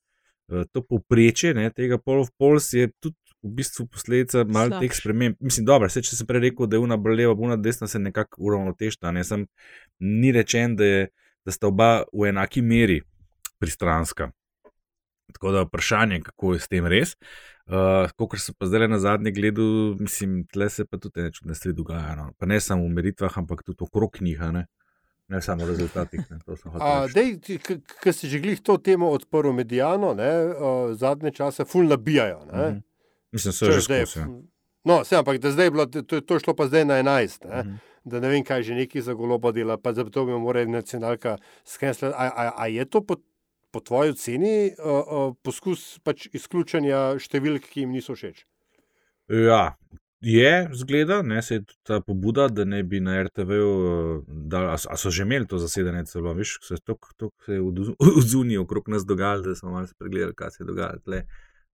to 0.73 0.81
povprečje 0.81 1.53
ne, 1.53 1.69
tega 1.73 1.97
Pol 2.01 2.23
of 2.23 2.31
Pols 2.37 2.71
je 2.73 2.89
tudi 2.99 3.17
v 3.43 3.51
bistvu 3.55 3.85
posledica 3.87 4.43
malo 4.43 4.79
teh 4.81 4.91
sprememb. 4.91 5.37
Mislim, 5.39 5.65
dobro, 5.65 5.89
se 5.89 6.03
če 6.03 6.17
sem 6.17 6.27
prej 6.27 6.49
rekel, 6.49 6.67
da 6.67 6.75
je 6.75 6.83
una 6.83 6.97
bolj 6.99 7.21
leva, 7.21 7.35
una 7.39 7.55
desna 7.55 7.87
se 7.87 8.01
nekako 8.01 8.41
uravnotežta, 8.49 9.13
ne 9.15 9.23
sem, 9.23 9.45
ni 9.99 10.33
rečen, 10.35 10.75
da, 10.79 10.89
je, 10.89 11.05
da 11.47 11.55
sta 11.55 11.69
oba 11.71 11.89
v 12.11 12.33
enaki 12.33 12.63
meri 12.65 12.99
pristranska. 13.59 14.31
Tako 15.33 15.53
da 15.55 15.63
vprašanje, 15.67 16.23
kako 16.25 16.55
je 16.55 16.59
s 16.59 16.67
tem 16.67 16.87
res. 16.89 17.15
Uh, 17.69 18.09
Kot 18.17 18.39
sem 18.41 18.55
pa 18.57 18.65
zdaj 18.65 18.87
na 18.89 18.97
zadnje 18.99 19.31
gledal, 19.31 19.93
mislim, 19.99 20.41
tle 20.49 20.71
se 20.73 20.87
pa 20.89 20.97
tudi 20.97 21.21
ne 21.21 21.31
čudne 21.31 21.55
stvari 21.55 21.77
dogajajo. 21.77 22.15
No. 22.17 22.31
Pa 22.39 22.49
ne 22.49 22.57
samo 22.59 22.87
v 22.87 22.95
meritvah, 22.97 23.37
ampak 23.37 23.61
tudi 23.63 23.85
okrog 23.85 24.17
njih, 24.25 24.41
ne, 24.55 24.65
ne 25.29 25.41
samo 25.41 25.65
rezultatih. 25.65 26.21
Ker 28.01 28.13
si 28.13 28.29
že 28.29 28.39
glih 28.39 28.61
to 28.61 28.77
temo 28.77 29.09
odprl 29.09 29.51
medijano, 29.51 30.13
ne, 30.13 30.29
uh, 30.47 30.93
zadnje 30.93 31.31
čase 31.31 31.65
ful 31.65 31.85
nabijajo. 31.85 32.45
Ne. 32.51 32.81
Mislim, 33.31 33.53
so 33.53 33.65
Češ, 33.65 33.83
že 33.83 33.87
da 33.87 33.95
je- 33.95 34.05
skozi. 34.05 34.19
ja. 34.19 34.27
No, 34.85 35.03
se, 35.03 35.15
ampak 35.15 35.37
da 35.37 35.51
zdaj 35.51 35.65
je 35.65 35.71
bilo, 35.71 35.85
to, 35.85 36.21
to 36.21 36.33
je 36.33 36.39
šlo 36.39 36.53
pa 36.55 36.65
zdaj 36.67 36.85
na 36.85 36.93
11. 36.95 37.45
Ne? 37.45 37.59
Mhm. 37.59 37.75
Da 38.03 38.19
ne 38.19 38.29
vem, 38.29 38.43
kaj 38.43 38.63
že 38.63 38.73
neki 38.75 39.01
za 39.01 39.13
goloba 39.13 39.51
dela, 39.51 39.77
pa 39.77 39.93
zato 39.93 40.25
bi 40.25 40.31
mora 40.31 40.65
nacionalka 40.65 41.37
skenslati. 41.63 42.15
A, 42.17 42.25
a, 42.27 42.53
a 42.57 42.67
je 42.67 42.85
to 42.85 43.01
po, 43.01 43.15
po 43.71 43.79
tvoji 43.79 44.09
oceni 44.09 44.71
uh, 44.71 44.85
uh, 45.03 45.35
poskus 45.43 45.99
pač 45.99 46.27
izključanja 46.33 47.19
številk, 47.19 47.67
ki 47.69 47.83
jim 47.83 47.91
niso 47.91 48.15
všeč? 48.15 48.45
Ja, 49.29 49.75
je 50.21 50.69
zgleda, 50.73 51.21
ne, 51.21 51.41
se 51.41 51.55
je 51.55 51.63
ta 51.83 52.01
pobuda, 52.01 52.47
da 52.47 52.65
ne 52.65 52.83
bi 52.83 52.99
na 52.99 53.23
RTV-u, 53.23 54.23
a, 54.53 54.77
so- 54.77 54.89
a 54.91 54.97
so 54.97 55.09
že 55.09 55.23
imeli 55.23 55.47
to 55.47 55.57
zasedanje 55.57 56.05
celo, 56.05 56.33
veš, 56.33 56.57
se 56.61 56.75
je 57.47 57.61
v 57.61 58.21
zuniji 58.31 58.57
okrog 58.57 58.89
nas 58.89 59.05
dogajalo, 59.05 59.41
da 59.41 59.55
smo 59.55 59.71
malo 59.71 59.87
spregledali, 59.87 60.35
kaj 60.35 60.51
se 60.51 60.63
je 60.63 60.67
dogajalo. 60.67 60.99
Tle. 61.05 61.23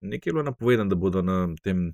Nekaj 0.01 0.29
je 0.29 0.33
bilo 0.33 0.43
napovedano, 0.43 0.89
da 0.89 0.95
bodo 0.95 1.21
na 1.21 1.47
tem, 1.63 1.93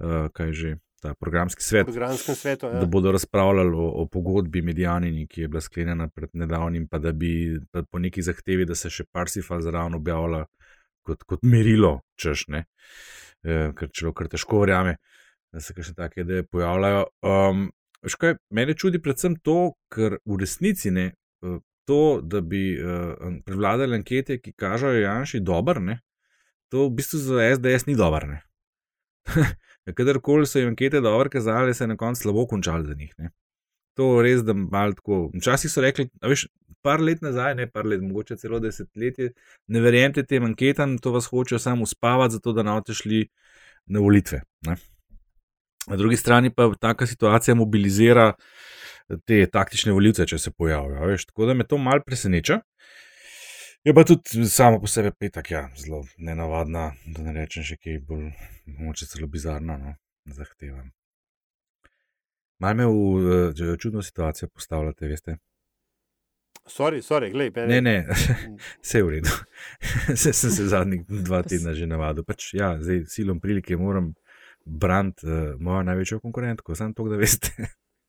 uh, 0.00 0.30
kaj 0.32 0.52
že, 0.52 0.76
ta 1.02 1.14
programski 1.14 1.62
svet. 1.62 1.86
Svetu. 2.18 2.66
Ja. 2.66 2.80
Da 2.80 2.86
bodo 2.86 3.12
razpravljali 3.12 3.74
o, 3.74 3.86
o 3.88 4.06
pogodbi 4.06 4.62
med 4.62 4.78
Janini, 4.78 5.26
ki 5.26 5.40
je 5.40 5.48
bila 5.48 5.60
sklenjena 5.60 6.08
pred 6.08 6.30
nedavnim, 6.32 6.86
pa 6.88 6.98
da 6.98 7.12
bi 7.12 7.58
pa 7.70 7.82
po 7.82 7.98
neki 7.98 8.22
zahtevi, 8.22 8.64
da 8.64 8.74
se 8.78 8.90
še 8.90 9.08
Parsifal 9.10 9.60
zraven 9.66 9.98
objavlja 9.98 10.44
kot, 11.02 11.24
kot 11.26 11.42
merilo, 11.42 11.96
češ 12.14 12.46
ne. 12.54 12.64
E, 13.42 13.72
ker 13.74 13.90
človek 13.90 14.20
kar 14.20 14.30
težko 14.30 14.62
verjame, 14.62 14.94
da 15.52 15.60
se 15.60 15.74
kakšne 15.74 15.94
take 15.94 16.20
ideje 16.20 16.46
pojavljajo. 16.48 17.04
Um, 17.22 17.66
veš 18.02 18.16
kaj, 18.20 18.38
mene 18.50 18.74
čudi 18.74 19.02
predvsem 19.02 19.36
to, 19.44 19.74
ker 19.92 20.18
v 20.24 20.40
resnici 20.40 20.90
ne. 20.90 21.12
eh, 21.44 21.60
To, 21.90 22.20
da 22.22 22.38
bi 22.40 22.76
uh, 22.78 23.16
prevladali 23.42 23.96
ankete, 23.98 24.36
ki 24.38 24.52
kažejo 24.54 25.00
Janši 25.02 25.40
dober, 25.42 25.80
ne, 25.82 25.96
to 26.70 26.84
v 26.86 26.92
bistvu 26.94 27.18
za 27.18 27.48
SDS 27.56 27.88
ni 27.88 27.96
dober. 27.98 28.28
ne. 28.28 28.38
Kadarkoli 29.98 30.46
so 30.46 30.60
jim 30.60 30.68
ankete 30.68 31.00
dobro 31.02 31.30
kazale, 31.30 31.74
se 31.74 31.84
je 31.84 31.88
na 31.88 31.96
koncu 31.96 32.22
slabo 32.22 32.46
končalo 32.46 32.86
za 32.86 32.94
njih. 32.94 33.14
Ne. 33.18 33.32
To 33.98 34.22
res, 34.22 34.44
da 34.46 34.54
malo 34.54 34.94
tako. 34.94 35.30
Včasih 35.34 35.72
so 35.72 35.82
rekli, 35.82 36.06
a 36.22 36.30
veš, 36.30 36.46
par 36.82 37.02
let 37.02 37.20
nazaj, 37.22 37.54
ne 37.58 37.66
par 37.70 37.86
let, 37.86 38.00
mogoče 38.02 38.38
celo 38.40 38.60
desetletje, 38.62 39.32
ne 39.66 39.80
verjemite 39.80 40.22
tem 40.22 40.46
anketam, 40.46 40.96
to 40.98 41.12
vas 41.12 41.26
hočejo 41.34 41.58
samo 41.58 41.82
uspavati, 41.82 42.38
zato 42.38 42.52
da 42.52 42.62
ne 42.62 42.78
šli 42.94 43.26
na 43.86 44.00
volitve. 44.00 44.42
Na 45.86 45.96
drugi 45.96 46.16
strani 46.16 46.50
pa 46.54 46.70
taka 46.80 47.06
situacija 47.06 47.54
mobilizira 47.54 48.32
te 49.26 49.46
taktične 49.46 49.92
volitve, 49.92 50.26
če 50.26 50.38
se 50.38 50.50
pojavijo. 50.50 51.06
Veš, 51.06 51.26
tako 51.32 51.46
da 51.50 51.54
me 51.54 51.66
to 51.66 51.78
mal 51.78 52.02
preseneča. 52.06 52.60
Je 53.84 53.94
pa 53.94 54.04
tudi 54.06 54.46
samo 54.46 54.78
po 54.80 54.86
sebi 54.86 55.10
petak, 55.18 55.50
ja, 55.50 55.62
zelo 55.76 56.04
nenavadna, 56.16 56.92
da 57.06 57.22
ne 57.22 57.32
rečem 57.34 57.64
še 57.66 57.76
kaj 57.82 57.98
bolj, 58.06 58.28
mogoče 58.78 59.08
celo 59.10 59.26
bizarna, 59.26 59.74
no, 59.78 59.94
zahtevam. 60.30 60.92
Mal 62.62 62.78
me 62.78 62.86
v 62.86 63.48
uh, 63.50 63.72
čudno 63.82 64.04
situacijo 64.06 64.52
postavljate, 64.54 65.08
veste. 65.10 65.34
Sorry, 66.70 67.02
sorry, 67.02 67.32
glej, 67.32 67.50
Ne, 67.66 67.80
ne, 67.82 68.06
vse 68.84 68.98
je 68.98 69.04
v 69.04 69.16
redu. 69.16 69.34
Se 70.22 70.32
sem 70.32 70.50
se 70.50 70.68
zadnjih 70.70 71.02
dva 71.08 71.42
tedna 71.42 71.74
že 71.74 71.90
navadil. 71.90 72.22
Pač, 72.22 72.52
ja, 72.54 72.76
zdaj 72.78 73.02
silom 73.10 73.40
prilike 73.42 73.74
moram 73.76 74.12
braniti 74.64 75.26
uh, 75.26 75.60
mojo 75.60 75.82
največjo 75.82 76.20
konkurentko, 76.20 76.74
samo 76.74 76.92
to, 76.94 77.08
da 77.08 77.16
veste. 77.16 77.52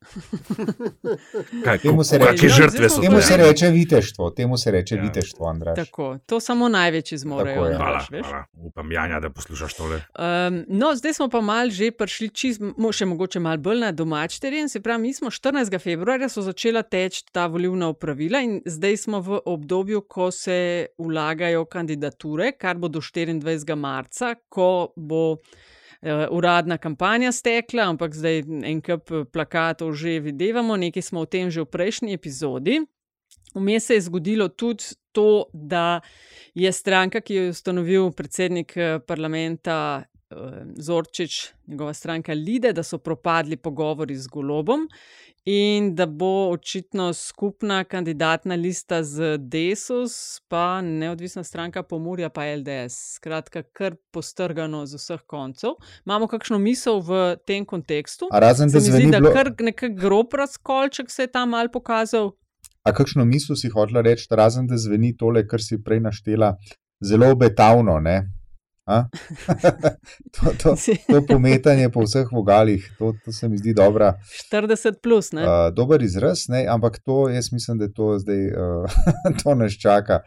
Kaj, 1.64 1.78
Temu 1.78 2.04
se 2.04 2.18
reče, 2.18 2.50
žrtve 2.50 2.90
so 2.90 3.02
temu 3.02 3.22
se 3.22 3.34
ja? 3.34 3.38
reče 3.38 3.70
viteštvo, 3.70 4.30
temu 4.30 4.58
se 4.58 4.72
reče 4.72 4.96
Ja. 4.96 5.02
viteštvo, 5.02 5.46
Andraš. 5.48 5.76
Tako, 5.76 6.18
to 6.26 6.40
samo 6.40 6.70
največji 6.70 7.18
zmorejo. 7.18 7.56
Tako 7.56 7.66
je. 7.66 7.76
Hvala, 7.76 8.06
hvala. 8.24 8.46
Upam, 8.54 8.92
Janja, 8.92 9.20
da 9.20 9.30
poslušaš 9.30 9.74
tole. 9.74 9.96
Um, 9.96 10.66
no, 10.68 10.96
zdaj 10.96 11.14
smo 11.14 11.30
pa 11.30 11.42
mal 11.42 11.70
že 11.70 11.92
prišli, 11.92 12.30
čist, 12.30 12.62
mo, 12.78 12.92
še 12.92 13.06
mogoče 13.06 13.40
malo 13.40 13.58
bolj 13.58 13.80
na 13.80 13.92
domač 13.92 14.40
teren. 14.40 14.70
Se 14.70 14.82
pravi, 14.82 15.02
mi 15.02 15.14
smo 15.14 15.32
14. 15.32 15.80
februarja 15.80 16.30
so 16.30 16.42
začela 16.42 16.84
teči 16.84 17.24
ta 17.32 17.48
volivna 17.48 17.88
upravila 17.90 18.42
in 18.42 18.62
zdaj 18.66 18.98
smo 18.98 19.22
v 19.22 19.40
obdobju, 19.46 20.02
ko 20.02 20.32
se 20.32 20.88
vlagajo 20.98 21.66
kandidature, 21.66 22.52
kar 22.58 22.78
bo 22.78 22.88
do 22.88 23.00
24. 23.00 23.76
marca, 23.76 24.36
ko 24.50 24.94
bo 24.96 25.38
eh, 26.04 26.28
uradna 26.32 26.78
kampanja 26.78 27.32
stekla, 27.32 27.88
ampak 27.90 28.16
zdaj 28.16 28.44
en 28.44 28.82
kup 28.82 29.12
plakatov 29.32 29.94
že 29.96 30.20
videvamo, 30.20 30.78
nekaj 30.78 31.02
smo 31.02 31.24
o 31.24 31.26
tem 31.26 31.50
že 31.50 31.64
v 31.64 31.72
prejšnji 31.72 32.14
epizodi. 32.14 32.82
Vmes 33.56 33.86
se 33.86 33.94
je 33.94 34.02
zgodilo 34.02 34.48
tudi 34.50 34.84
to, 35.12 35.46
da 35.54 36.02
je 36.54 36.72
stranka, 36.72 37.22
ki 37.22 37.36
jo 37.36 37.44
je 37.44 37.50
ustanovil 37.50 38.12
predsednik 38.12 38.78
eh, 38.78 39.00
parlamenta 39.00 40.04
Zorčič, 40.76 41.54
njegova 41.70 41.94
stranka 41.94 42.34
Lide, 42.34 42.72
da 42.74 42.82
so 42.84 42.98
propadli 42.98 43.54
pogovori 43.58 44.16
z 44.18 44.28
Golobom 44.28 44.88
in 45.46 45.96
da 45.96 46.06
bo 46.06 46.50
očitno 46.50 47.14
skupna 47.14 47.84
kandidatna 47.84 48.56
lista 48.56 49.04
z 49.04 49.38
Desus, 49.38 50.40
pa 50.48 50.82
neodvisna 50.82 51.44
stranka 51.44 51.84
Pomorja, 51.84 52.30
pa 52.30 52.46
LDS. 52.56 53.16
Skratka, 53.16 53.64
kar 53.64 53.96
postrgano 54.12 54.86
z 54.86 54.96
vseh 54.96 55.22
koncev. 55.28 55.76
Imamo 56.06 56.28
kakšno 56.28 56.60
misel 56.60 57.02
v 57.02 57.36
tem 57.46 57.66
kontekstu? 57.66 58.28
A 58.32 58.40
razen 58.40 58.72
da 58.72 58.80
Se 58.80 58.92
mi 58.92 58.98
zdi, 59.02 59.12
da 59.12 59.20
bilo- 59.20 59.34
kar 59.34 59.52
nek 59.60 59.84
grob 60.00 60.34
razkolček 60.34 61.12
se 61.12 61.24
je 61.24 61.32
tam 61.32 61.50
mal 61.50 61.68
pokazal. 61.72 62.32
A 62.84 62.94
kakšno 62.94 63.26
misel 63.26 63.56
si 63.56 63.70
hotela 63.70 64.02
reči, 64.02 64.28
razen 64.32 64.68
da 64.68 64.78
zveni 64.78 65.18
tole, 65.18 65.48
kar 65.48 65.62
si 65.62 65.78
prej 65.84 66.00
naštela, 66.00 66.56
zelo 67.04 67.32
obetavno, 67.32 68.00
ne? 68.00 68.30
To, 70.34 70.52
to, 70.54 70.76
to 71.08 71.22
pometanje 71.28 71.90
po 71.90 72.02
vseh 72.02 72.28
vogalih, 72.32 72.96
to, 73.00 73.14
to 73.26 73.32
se 73.32 73.50
mi 73.50 73.58
zdi 73.58 73.74
dobra. 73.74 74.14
40 74.52 74.94
plus, 75.04 75.32
ne? 75.32 75.44
Uh, 75.44 75.50
dober 75.74 76.02
izraz, 76.02 76.46
ne? 76.50 76.66
ampak 76.68 77.00
to, 77.00 77.30
jaz 77.30 77.52
mislim, 77.52 77.78
da 77.78 77.88
to 77.90 78.20
zdaj 78.20 78.48
uh, 78.48 78.92
to 79.44 79.56
nas 79.56 79.74
čaka. 79.74 80.20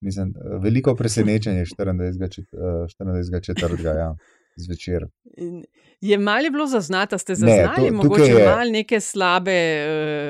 Mislim, 0.00 0.32
veliko 0.60 0.94
presenečenje 0.94 1.64
24. 1.64 1.74
čet- 2.30 2.54
eh, 2.54 2.86
24. 3.00 3.40
četrtega, 3.42 3.90
ja, 3.90 4.14
zvečer. 4.56 5.06
In 5.36 5.64
Je 6.00 6.18
malo 6.18 6.50
bilo 6.50 6.66
zaznati, 6.66 7.18
ste 7.18 7.32
Ne, 7.32 7.36
zaznali 7.36 7.88
to- 7.88 7.94
mogoče 7.94 8.22
je- 8.24 8.46
malo 8.46 8.70
neke 8.70 9.00
slabe 9.00 9.56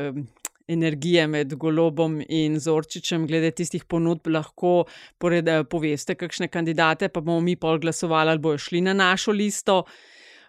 uh, 0.08 0.24
energije 0.68 1.26
med 1.26 1.54
Golobom 1.54 2.20
in 2.28 2.58
Zorčičem, 2.60 3.26
glede 3.26 3.50
tistih 3.50 3.84
ponudb, 3.84 4.26
lahko 4.26 4.84
pored, 5.18 5.48
eh, 5.48 5.64
poveste, 5.64 6.14
kakšne 6.14 6.48
kandidate, 6.48 7.08
pa 7.08 7.20
bomo 7.20 7.40
mi 7.40 7.56
pol 7.56 7.78
glasovali 7.78 8.30
ali 8.30 8.38
bojo 8.38 8.58
šli 8.58 8.80
na 8.80 8.92
našo 8.92 9.32
listo, 9.32 9.84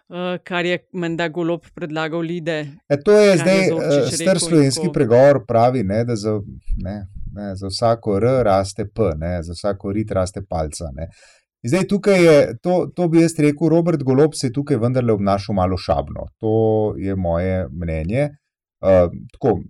uh, 0.08 0.38
kar 0.44 0.64
je 0.64 0.78
menda 0.92 1.28
Golob 1.28 1.66
predlagal 1.74 2.20
Lide. 2.20 2.58
E, 2.88 3.00
to 3.04 3.12
je 3.12 3.36
zdaj 3.36 3.60
uh, 3.72 3.80
rekel 3.80 4.10
star 4.12 4.40
slovenski 4.40 4.88
pregovor, 4.92 5.44
pravi, 5.48 5.82
ne, 5.84 6.04
da 6.04 6.16
za, 6.16 6.40
ne, 6.76 7.06
ne, 7.34 7.54
za 7.56 7.68
vsako 7.68 8.16
R 8.16 8.28
raste 8.44 8.86
P, 8.94 9.12
ne, 9.16 9.42
za 9.42 9.52
vsako 9.52 9.92
rit 9.92 10.10
raste 10.10 10.42
palca. 10.48 10.90
Ne. 10.94 11.10
In 11.62 11.70
Zdaj, 11.70 11.86
tukaj 11.88 12.24
je, 12.24 12.58
to, 12.62 12.86
to 12.94 13.08
bi 13.08 13.20
jaz 13.20 13.34
rekel, 13.42 13.68
Robert 13.68 14.02
Golob 14.02 14.36
se 14.38 14.46
je 14.46 14.52
tukaj 14.52 14.76
vendarle 14.78 15.12
obnašal 15.12 15.54
malo 15.54 15.76
šabno. 15.76 16.28
To 16.38 16.94
je 16.98 17.16
moje 17.16 17.66
mnenje. 17.72 18.28
Uh, 18.76 19.08
tako, 19.32 19.60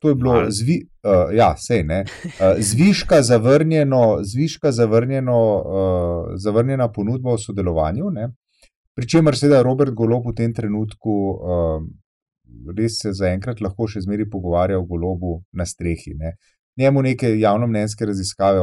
to 0.00 0.08
je 0.08 0.14
bilo 0.14 0.34
zvi, 0.52 0.76
uh, 1.04 1.32
ja, 1.32 1.54
sej, 1.56 1.80
ne, 1.88 2.02
uh, 2.04 2.58
zviška 2.60 3.22
zavrnjeno, 3.22 4.18
zviška 4.22 4.72
zavrnjeno, 4.72 5.38
uh, 5.56 6.34
zavrnjena 6.36 6.90
ponudba 6.92 7.32
o 7.32 7.38
sodelovanju. 7.38 8.10
Ne. 8.12 8.28
Pričemer, 8.94 9.36
seveda, 9.36 9.62
Robert 9.62 9.94
Golob 9.96 10.28
v 10.28 10.34
tem 10.36 10.52
trenutku 10.54 11.16
uh, 11.32 11.80
res 12.76 12.98
se 13.02 13.12
zaenkrat 13.16 13.60
lahko 13.64 13.88
še 13.88 14.02
zmeraj 14.04 14.28
pogovarja 14.32 14.78
o 14.80 14.86
golobu 14.86 15.40
na 15.56 15.66
strehi. 15.66 16.14
Ne. 16.18 16.34
Njemu 16.78 17.02
neke 17.02 17.32
javnomnenjske 17.38 18.06
raziskave 18.06 18.62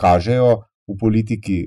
kažejo 0.00 0.50
v 0.88 0.96
politiki 1.00 1.58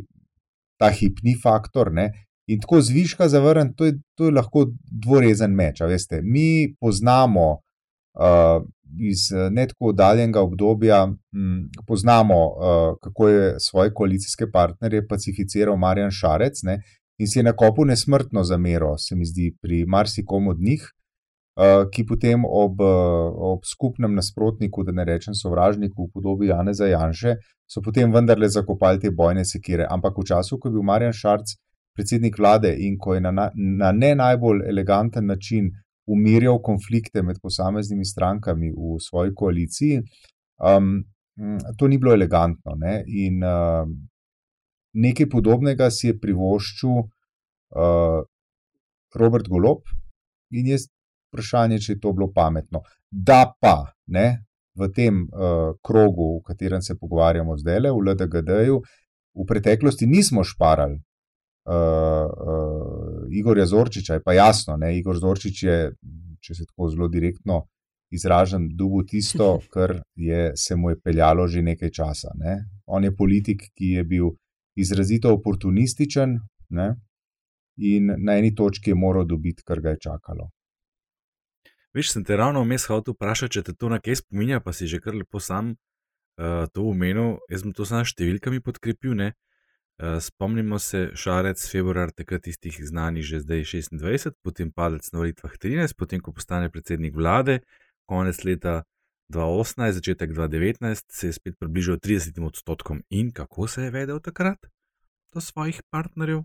ta 0.80 0.90
hipni 0.94 1.36
faktor. 1.44 1.92
Ne. 1.94 2.12
In 2.48 2.60
tako 2.60 2.82
zviška 2.82 3.28
zavrnjen, 3.30 3.74
to, 3.76 3.86
je- 3.86 4.00
to 4.16 4.26
je 4.26 4.32
lahko 4.32 4.68
dvorezen 5.06 5.52
meč. 5.52 5.82
Mi 6.24 6.76
poznamo 6.80 7.52
uh, 7.52 8.64
iz 9.00 9.32
eh, 9.32 9.50
ne 9.52 9.68
tako 9.68 9.90
oddaljenega 9.92 10.42
obdobja, 10.42 11.06
hm, 11.06 11.58
poznamo, 11.88 12.38
uh, 12.48 12.98
kako 13.02 13.28
je 13.28 13.56
svoje 13.60 13.94
koalicijske 13.94 14.52
partnerje 14.52 15.08
pacificiral 15.08 15.78
Marjan 15.78 16.12
Šarec 16.12 16.64
ne, 16.64 16.82
in 17.20 17.28
si 17.28 17.40
je 17.40 17.44
nakopil 17.44 17.86
nesmrtno 17.86 18.44
zamero, 18.44 18.98
se 18.98 19.16
mi 19.16 19.26
zdi, 19.26 19.56
pri 19.62 19.86
marsikomu 19.86 20.50
od 20.50 20.60
njih 20.60 20.88
uh, 21.58 21.90
ki 21.92 22.06
potem 22.06 22.46
ob, 22.46 22.82
uh, 22.82 23.34
ob 23.54 23.66
skupnem 23.66 24.14
nasprotniku, 24.16 24.84
da 24.84 24.92
ne 24.92 25.06
rečem 25.06 25.36
sovražniku 25.36 26.08
v 26.08 26.12
podobi 26.14 26.52
Janeza 26.52 26.88
Janše, 26.88 27.38
so 27.68 27.82
potem 27.82 28.14
vendarle 28.14 28.50
zakopali 28.50 29.00
te 29.00 29.12
bojne 29.12 29.46
sekire. 29.46 29.88
Ampak 29.90 30.18
v 30.18 30.28
času, 30.30 30.60
ko 30.60 30.70
je 30.70 30.78
bil 30.78 30.86
Marjan 30.86 31.14
Šarc 31.14 31.58
predsednik 31.98 32.38
vlade 32.38 32.72
in 32.86 32.98
ko 33.02 33.16
je 33.18 33.22
na, 33.26 33.32
na, 33.34 33.50
na 33.56 33.92
ne 33.92 34.14
najbolj 34.16 34.64
eleganten 34.70 35.26
način 35.26 35.72
umirjal 36.08 36.62
konflikte 36.64 37.24
med 37.26 37.42
posameznimi 37.44 38.06
strankami 38.06 38.70
v 38.72 39.00
svoji 39.04 39.34
koaliciji, 39.36 40.02
um, 40.64 41.02
to 41.78 41.88
ni 41.88 41.98
bilo 41.98 42.14
elegantno. 42.14 42.78
Ne? 42.80 43.02
In 43.08 43.44
uh, 43.44 43.90
nekaj 44.94 45.30
podobnega 45.30 45.90
si 45.92 46.08
je 46.12 46.20
privoščil 46.20 46.94
uh, 47.02 48.22
Robert 49.20 49.50
Golob, 49.52 49.84
in 50.56 50.70
jaz 50.72 50.88
vprašanje, 51.32 51.82
če 51.84 51.96
je 51.96 52.02
to 52.04 52.14
bilo 52.16 52.30
pametno. 52.32 52.84
Da 53.12 53.44
pa 53.60 53.82
ne, 54.14 54.28
v 54.78 54.90
tem 54.96 55.26
uh, 55.26 55.74
krogu, 55.84 56.38
v 56.38 56.46
katerem 56.48 56.82
se 56.82 56.96
pogovarjamo 56.96 57.58
zdaj, 57.60 57.90
v 57.90 58.06
LDGD-ju, 58.06 58.80
v 59.38 59.46
preteklosti 59.50 60.08
nismo 60.08 60.46
šparali 60.48 61.02
uh, 61.68 62.30
uh, 62.48 63.28
Igorja 63.32 63.66
Zorčiča, 63.66 64.14
je 64.14 64.24
pa 64.24 64.34
jasno, 64.34 64.78
ne, 64.78 64.98
Igor 64.98 65.20
Zorčič 65.20 65.64
je, 65.64 65.78
če 66.42 66.56
se 66.56 66.66
tako 66.66 66.90
zelo 66.90 67.08
direktno 67.08 67.66
izražam, 68.12 68.70
dubu 68.70 69.04
tisto, 69.04 69.60
kar 69.74 70.00
je, 70.16 70.52
se 70.56 70.76
mu 70.76 70.90
je 70.90 71.00
peljalo 71.04 71.48
že 71.48 71.62
nekaj 71.62 71.92
časa. 71.92 72.32
Ne. 72.36 72.60
On 72.86 73.04
je 73.04 73.16
politik, 73.16 73.70
ki 73.76 73.98
je 73.98 74.04
bil 74.04 74.30
izrazito 74.76 75.34
oportunističen 75.34 76.38
ne, 76.70 76.94
in 77.78 78.14
na 78.18 78.38
eni 78.38 78.56
točki 78.56 78.90
je 78.90 78.96
moral 78.96 79.26
dobiti, 79.26 79.64
kar 79.66 79.82
ga 79.82 79.90
je 79.90 80.00
čakalo. 80.08 80.50
Veš, 81.94 82.12
sem 82.14 82.24
te 82.24 82.38
ravno 82.38 82.62
vmes 82.62 82.86
hotel 82.88 83.16
vprašati, 83.16 83.54
če 83.58 83.62
te 83.64 83.74
to 83.74 83.90
na 83.90 84.00
kaj 84.00 84.22
spominja, 84.22 84.60
pa 84.62 84.74
si 84.74 84.88
že 84.88 85.00
kar 85.02 85.16
lepo 85.16 85.40
sam 85.40 85.74
uh, 85.74 86.68
to 86.74 86.86
omenil. 86.86 87.40
Jaz 87.50 87.66
sem 87.66 87.74
to 87.74 87.86
s 87.86 88.14
številkami 88.14 88.62
podkrepil. 88.62 89.16
Ne? 89.18 89.34
Uh, 89.98 90.20
spomnimo 90.22 90.80
se, 90.80 91.10
Šarec, 91.18 91.64
februar, 91.72 92.12
takrat 92.14 92.44
tistih 92.46 92.76
znanih, 92.86 93.26
že 93.26 93.40
zdaj 93.42 93.64
26, 93.66 94.36
potem 94.46 94.70
padec 94.72 95.10
na 95.10 95.20
volitvah 95.20 95.58
13, 95.58 95.98
potem 95.98 96.22
ko 96.22 96.32
postane 96.32 96.70
predsednik 96.70 97.16
vlade, 97.18 97.64
konec 98.06 98.44
leta 98.46 98.84
2018, 99.34 99.98
začetek 99.98 100.32
2019, 100.38 101.02
se 101.10 101.28
je 101.28 101.34
spet 101.34 101.58
približal 101.60 101.98
30 101.98 102.46
odstotkom. 102.46 103.02
In 103.10 103.32
kako 103.32 103.68
se 103.68 103.84
je 103.84 103.92
vedel 103.92 104.20
takrat 104.20 104.70
do 105.34 105.42
svojih 105.42 105.82
partnerjev? 105.90 106.44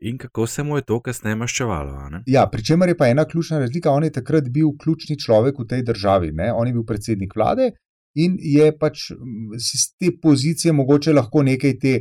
In 0.00 0.18
kako 0.18 0.46
se 0.46 0.62
mu 0.62 0.76
je 0.76 0.82
to 0.82 1.00
kasneje 1.00 1.36
maščevalo? 1.36 2.22
Ja, 2.26 2.46
pri 2.50 2.64
čemer 2.64 2.88
je 2.88 2.96
pa 2.96 3.08
ena 3.08 3.24
ključna 3.24 3.58
razlika. 3.58 3.90
On 3.90 4.04
je 4.04 4.12
takrat 4.12 4.48
bil 4.48 4.72
ključni 4.80 5.18
človek 5.20 5.58
v 5.58 5.66
tej 5.68 5.82
državi. 5.82 6.32
Ne? 6.32 6.52
On 6.52 6.66
je 6.66 6.72
bil 6.72 6.84
predsednik 6.88 7.36
vlade 7.36 7.70
in 8.14 8.36
je 8.40 8.72
pač 8.78 9.10
mm, 9.10 9.58
si 9.60 9.78
z 9.78 9.92
te 10.00 10.08
pozicije 10.22 10.72
mogoče 10.72 11.12
lahko 11.12 11.42
nekaj 11.42 11.76
te, 11.78 11.92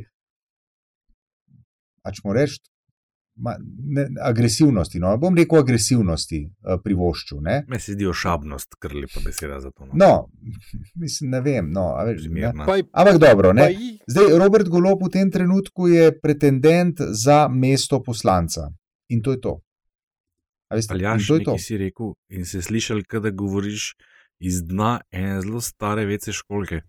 pač 2.10 2.24
mu 2.26 2.34
reči, 2.34 2.60
ma, 3.39 3.56
ne, 3.95 4.08
agresivnosti. 4.26 5.00
No, 5.00 5.13
bom 5.22 5.38
rekel 5.38 5.62
agresivnosti 5.62 6.41
uh, 6.43 6.80
privoščil. 6.84 7.39
Ne? 7.45 7.62
Meni 7.69 7.84
se 7.84 7.95
zdi 7.95 8.08
ošabnost, 8.10 8.76
kar 8.82 8.95
lepa 8.98 9.24
beseda 9.26 9.62
za 9.63 9.72
to. 9.72 9.88
No. 9.88 9.95
No, 10.02 10.12
mislim, 11.04 11.32
ne 11.38 11.41
vem. 11.45 11.72
No, 11.76 11.93
a 11.95 12.04
veš, 12.10 12.28
ne. 12.34 12.52
Ampak 12.52 13.22
dobro, 13.22 13.54
ne. 13.56 13.72
Zdaj, 14.10 14.36
Robert 14.41 14.69
Golob 14.72 15.06
v 15.08 15.13
tem 15.13 15.32
trenutku 15.32 15.89
je 15.91 16.12
pretendent 16.19 17.02
za 17.13 17.48
mesto 17.48 18.02
poslanca. 18.04 18.69
In 19.13 19.24
to 19.26 19.38
je 19.38 19.41
to. 19.41 19.58
A 20.69 20.78
Veste, 20.78 20.93
Aljaš, 20.93 21.28
to 21.28 21.39
je 21.39 21.45
to. 21.48 21.58
si 21.58 21.78
rekel 21.82 22.13
in 22.30 22.45
se 22.45 22.62
slišal, 22.62 23.02
da 23.10 23.32
govoriš 23.34 23.95
iz 24.39 24.62
dna 24.62 25.00
ene 25.10 25.41
zelo 25.41 25.62
stare 25.62 26.06
vece 26.06 26.34
školke. 26.34 26.84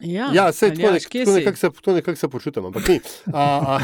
Ja, 0.00 0.28
Ja, 0.34 0.44
sej, 0.52 0.70
tako, 0.76 0.88
Aljaž, 0.88 1.02
nek, 1.02 1.10
kje 1.10 1.24
tako, 1.24 1.36
nekak 1.36 1.56
se, 1.58 1.70
tako 1.74 1.92
nekako 1.92 2.20
se 2.20 2.28
počutim, 2.28 2.66
ampak 2.70 2.88
ni. 2.88 3.00
A, 3.32 3.44
a, 3.44 3.78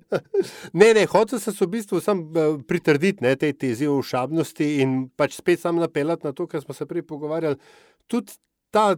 ne, 0.80 0.90
ne, 0.94 1.04
hotel 1.08 1.40
sem 1.40 1.54
se 1.54 1.64
v 1.64 1.70
bistvu 1.72 2.00
sam 2.04 2.20
eh, 2.36 2.58
pritrditi 2.68 3.24
ne, 3.24 3.32
tej 3.36 3.54
tezi 3.56 3.88
o 3.88 4.00
šabnosti 4.04 4.68
in 4.84 4.98
pač 5.16 5.38
spet 5.40 5.62
sam 5.64 5.80
napeljati 5.80 6.28
na 6.28 6.34
to, 6.36 6.46
kar 6.46 6.60
smo 6.60 6.76
se 6.76 6.86
prej 6.86 7.06
pogovarjali. 7.08 7.56
Tudi 8.06 8.36
ta 8.74 8.92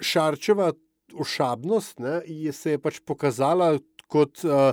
šarčeva 0.00 0.72
ošabnost 1.20 2.00
ne, 2.00 2.20
je 2.24 2.52
se 2.52 2.76
je 2.76 2.80
pač 2.80 3.00
pokazala 3.04 3.74
kot 4.10 4.40
uh, 4.44 4.72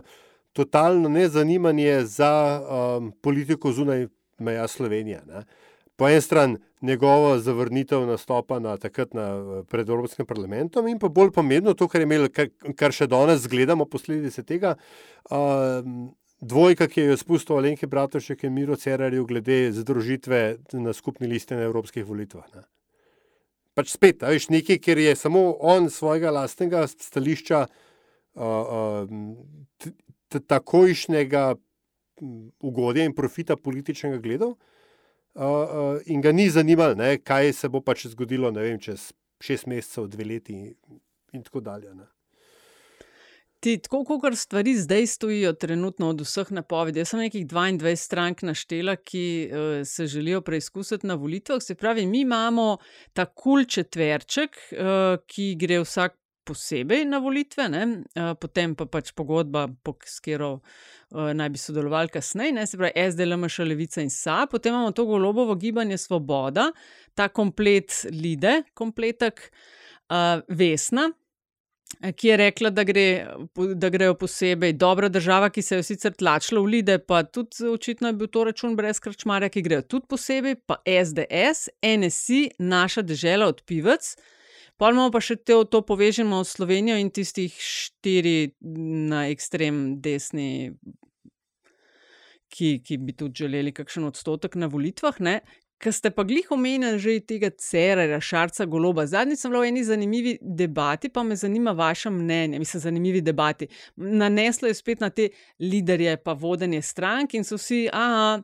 totalno 0.56 1.10
nezanimanje 1.10 2.06
za 2.06 2.32
um, 2.62 3.12
politiko 3.22 3.72
zunaj 3.72 4.08
meja 4.40 4.68
Slovenije. 4.68 5.22
Ne. 5.28 5.44
Po 5.98 6.08
eni 6.08 6.22
strani 6.22 6.58
njegovo 6.82 7.40
zavrnitev 7.40 8.06
nastopa 8.06 8.60
na, 8.60 8.78
takrat 8.78 9.14
na, 9.14 9.64
pred 9.70 9.90
Evropskim 9.90 10.26
parlamentom, 10.26 10.88
in 10.88 11.00
pa 11.00 11.10
bolj 11.10 11.32
pomembno 11.34 11.74
to, 11.74 11.88
kar, 11.88 12.02
je 12.02 12.08
imel, 12.10 12.30
kar, 12.34 12.52
kar 12.78 12.94
še 12.94 13.08
danes 13.10 13.48
gledamo, 13.50 13.88
posledice 13.90 14.44
tega. 14.46 14.76
Um, 15.32 16.12
dvojka, 16.42 16.88
ki 16.88 17.02
jo 17.02 17.16
je 17.16 17.18
spustil 17.18 17.58
Alenke 17.58 17.90
Bratušek 17.90 18.46
in 18.46 18.54
Miro 18.54 18.78
Cerarju 18.78 19.26
glede 19.26 19.72
združitve 19.74 20.42
na 20.78 20.94
skupni 20.94 21.28
listi 21.28 21.58
na 21.58 21.66
evropskih 21.66 22.06
volitvah. 22.06 22.46
Ne. 22.56 22.68
Pač 23.78 23.94
spet, 23.94 24.22
veš, 24.26 24.50
nekaj, 24.54 24.82
ker 24.82 25.02
je 25.02 25.16
samo 25.18 25.52
on 25.60 25.90
svojega 25.94 26.34
lastnega 26.34 26.86
stališča 26.90 27.66
uh, 27.66 28.46
uh, 29.10 29.90
takojšnjega 30.38 31.44
ugodja 32.66 33.06
in 33.06 33.14
profita 33.18 33.58
političnega 33.58 34.22
gledal. 34.22 34.54
Uh, 34.58 34.77
uh, 35.46 36.02
in 36.06 36.22
ga 36.22 36.32
ni 36.32 36.50
zanimalo, 36.50 36.96
ne, 36.96 37.18
kaj 37.18 37.54
se 37.54 37.70
bo 37.70 37.82
pač 37.82 38.08
zgodilo 38.12 38.52
vem, 38.52 38.80
čez 38.80 39.12
šest 39.44 39.68
mesecev, 39.70 40.08
dve 40.10 40.26
leti 40.26 40.54
in 41.34 41.44
tako 41.44 41.62
dalje. 41.62 41.94
Ne. 41.94 42.08
Ti, 43.60 43.78
tako 43.82 44.04
kot 44.06 44.36
stvari 44.38 44.76
zdaj 44.78 45.08
stojijo, 45.08 45.54
trenutno 45.54 46.10
od 46.10 46.22
vseh 46.22 46.52
napovedi. 46.54 47.00
Jaz 47.02 47.10
sem 47.10 47.24
nekih 47.26 47.46
22 47.48 47.96
strank 47.98 48.44
naštela, 48.46 48.96
ki 48.96 49.24
uh, 49.50 49.82
se 49.86 50.06
želijo 50.08 50.42
preizkusiti 50.42 51.08
na 51.08 51.16
volitvah. 51.18 51.62
Se 51.62 51.76
pravi, 51.76 52.06
mi 52.06 52.22
imamo 52.22 52.78
ta 53.14 53.26
kul 53.26 53.66
četverček, 53.66 54.58
uh, 54.72 55.18
ki 55.26 55.56
gre 55.60 55.82
vsak 55.82 56.18
posebej 56.48 57.06
na 57.06 57.20
volitve, 57.24 57.68
uh, 57.68 58.32
potem 58.40 58.76
pa 58.78 58.88
pač 58.90 59.12
pogodba, 59.18 59.68
po 59.84 59.98
katero 60.00 60.58
uh, 60.58 61.32
naj 61.36 61.52
bi 61.54 61.62
sodelovali 61.62 62.14
kasneje, 62.14 62.66
se 62.68 62.80
pravi 62.80 63.06
SDLM, 63.12 63.48
še 63.52 63.68
Levica 63.68 64.04
in 64.04 64.12
SA, 64.14 64.46
potem 64.52 64.76
imamo 64.76 64.96
to 64.96 65.08
golobovo 65.10 65.56
gibanje 65.60 66.00
Svoboda, 66.02 66.70
ta 67.18 67.30
komplet 67.30 68.06
Lide, 68.14 68.62
kompletek 68.78 69.50
uh, 69.50 70.44
Vesna. 70.48 71.10
Ki 71.88 72.28
je 72.28 72.36
rekla, 72.36 72.68
da, 72.76 72.84
gre, 72.84 73.04
da 73.80 73.88
grejo 73.88 74.18
posebej 74.20 74.74
dobra 74.76 75.08
država, 75.08 75.48
ki 75.56 75.62
se 75.64 75.78
je 75.78 75.86
sicer 75.88 76.12
tlačila 76.20 76.60
v 76.60 76.74
Lide, 76.74 76.98
pa 77.00 77.22
tudi 77.24 77.64
očitno 77.72 78.12
je 78.12 78.18
bil 78.20 78.28
to 78.28 78.44
račun 78.44 78.76
brez 78.76 79.00
krčmarja, 79.00 79.48
ki 79.48 79.64
grejo 79.64 79.86
tudi 79.88 80.10
posebej, 80.12 80.58
pa 80.68 80.82
SDS, 80.84 81.72
NSI, 81.80 82.42
naša 82.60 83.06
država 83.08 83.48
od 83.54 83.64
Pivec, 83.64 84.10
uh, 84.18 84.34
Pa 84.78 84.92
imamo 84.94 85.10
pa 85.12 85.22
še 85.24 85.40
te, 85.42 85.56
to 85.72 85.82
povežemo 85.82 86.44
s 86.46 86.54
Slovenijo 86.58 86.98
in 87.02 87.10
tistih 87.10 87.54
štiri 87.54 88.54
na 88.62 89.26
ekstrem 89.32 89.98
desni, 90.06 90.76
ki, 92.54 92.78
ki 92.86 92.98
bi 93.02 93.16
tudi 93.18 93.44
želeli 93.44 93.74
kakšen 93.74 94.06
odstotek 94.08 94.56
na 94.56 94.70
volitvah. 94.70 95.18
Ker 95.78 95.94
ste 95.94 96.10
pa 96.10 96.24
glih 96.26 96.48
omenjali 96.54 96.98
že 97.02 97.16
tega 97.26 97.52
Cerera, 97.54 98.18
Šarca, 98.22 98.66
Goloba. 98.66 99.06
Zadnjič 99.06 99.44
sem 99.44 99.54
bila 99.54 99.62
v 99.62 99.70
eni 99.70 99.84
zanimivi 99.86 100.34
debati, 100.42 101.10
pa 101.14 101.24
me 101.24 101.38
zanima 101.38 101.74
vaše 101.78 102.10
mnenje. 102.10 102.60
Mislim, 102.62 102.82
zanimivi 102.82 103.22
debati. 103.22 103.68
Naneslo 103.96 104.70
je 104.70 104.78
spet 104.78 105.02
na 105.02 105.10
te 105.10 105.30
liderje, 105.60 106.18
pa 106.18 106.34
vodenje 106.34 106.82
strank 106.82 107.34
in 107.38 107.46
so 107.46 107.58
vsi, 107.58 107.86
aha, 107.94 108.42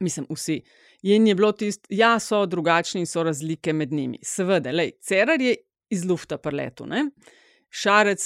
mislim, 0.00 0.26
vsi. 0.30 0.60
In 1.06 1.26
je 1.26 1.34
bilo 1.38 1.52
tisto, 1.52 1.86
ja, 1.90 2.16
so 2.18 2.40
drugačni 2.46 3.04
in 3.04 3.06
so 3.06 3.22
razlike 3.22 3.72
med 3.72 3.92
njimi. 3.92 4.18
Seveda, 4.22 4.72
lej, 4.74 4.96
Cerar 5.00 5.40
je 5.40 5.54
iz 5.94 6.02
lufta 6.04 6.38
preletu, 6.38 6.86
šarec 7.70 8.24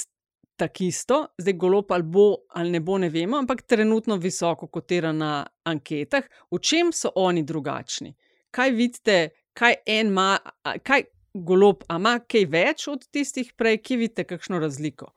takisto, 0.57 1.27
zdaj 1.37 1.53
golop 1.53 1.91
ali 1.91 2.03
bo 2.03 2.25
ali 2.49 2.71
ne 2.71 2.79
bo, 2.79 2.97
ne 2.97 3.09
vemo, 3.09 3.37
ampak 3.37 3.61
trenutno 3.61 4.15
visoko 4.15 4.67
kotira 4.67 5.11
na 5.11 5.45
anketah. 5.63 6.23
V 6.51 6.59
čem 6.59 6.91
so 6.93 7.11
oni 7.15 7.43
drugačni? 7.43 8.15
Kaj 8.51 8.71
vidite, 8.71 9.17
kaj 9.53 9.75
en 9.85 10.07
ima, 10.07 10.37
kaj 10.83 11.03
golop, 11.33 11.83
ima 11.89 12.17
kaj 12.19 12.45
več 12.49 12.87
od 12.87 13.05
tistih 13.11 13.53
prej, 13.57 13.77
ki 13.81 13.97
vidite 14.01 14.25
kakšno 14.25 14.59
razliko? 14.59 15.13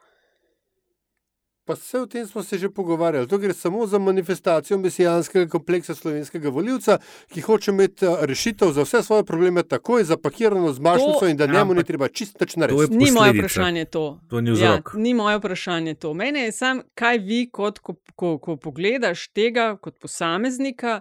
Pa 1.64 1.72
vse 1.72 2.00
o 2.00 2.06
tem 2.06 2.26
smo 2.26 2.42
se 2.42 2.58
že 2.58 2.68
pogovarjali. 2.68 3.28
To 3.28 3.38
gre 3.38 3.54
samo 3.54 3.86
za 3.86 3.98
manifestacijo 3.98 4.78
mesijanskega 4.78 5.50
kompleksa 5.50 5.94
slovenskega 5.94 6.48
voljivca, 6.48 6.98
ki 7.32 7.40
hoče 7.40 7.70
imeti 7.70 8.04
eh, 8.06 8.16
rešitev 8.20 8.72
za 8.72 8.82
vse 8.82 9.02
svoje 9.02 9.24
probleme 9.24 9.62
takoj, 9.62 10.04
zapakirano 10.04 10.72
z 10.72 10.80
mašnico 10.80 11.26
in 11.28 11.36
da 11.36 11.46
njemu 11.46 11.74
ne 11.74 11.84
treba 11.84 12.08
čisto 12.08 12.44
narediti. 12.56 12.96
Ni 12.96 13.10
moje 13.10 13.32
vprašanje 13.32 13.84
to. 13.84 14.20
To 14.28 14.40
ni 14.40 14.60
ja, 14.60 14.80
ni 14.94 15.14
moje 15.14 15.38
vprašanje 15.38 15.94
to. 15.94 16.14
Mene 16.14 16.40
je 16.40 16.52
samo, 16.52 16.82
kaj 16.94 17.18
vi, 17.18 17.48
kot, 17.52 17.78
ko, 17.78 17.94
ko, 18.16 18.38
ko 18.38 18.56
pogledaš 18.56 19.28
tega 19.28 19.76
kot 19.76 19.98
posameznika, 19.98 21.00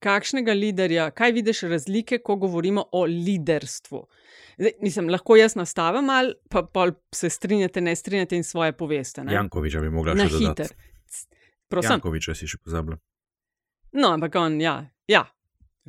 kakšnega 0.00 0.52
liderja, 0.56 1.10
kaj 1.16 1.32
vidiš 1.36 1.62
razlike, 1.70 2.18
ko 2.24 2.36
govorimo 2.40 2.84
o 2.92 3.04
liderstvu. 3.04 4.04
Zdaj, 4.60 4.72
mislim, 4.82 5.08
lahko 5.08 5.36
jaz 5.36 5.56
nastavim, 5.56 6.10
ali 6.10 6.34
pa, 6.50 6.62
pa 6.62 6.90
se 7.14 7.30
strinjate, 7.30 7.80
ne 7.80 7.96
strinjate 7.96 8.36
in 8.36 8.44
svoje 8.44 8.72
poveste. 8.72 9.24
Ne? 9.24 9.34
Jankoviča 9.34 9.80
bi 9.80 9.90
mogla 9.90 10.16
še 10.16 10.28
dodati. 10.32 10.74
Jankoviča 11.82 12.34
si 12.34 12.48
še 12.50 12.58
pozabil. 12.64 12.98
No, 13.92 14.12
ampak 14.14 14.36
on, 14.38 14.60
ja, 14.60 14.80
ja. 15.08 15.26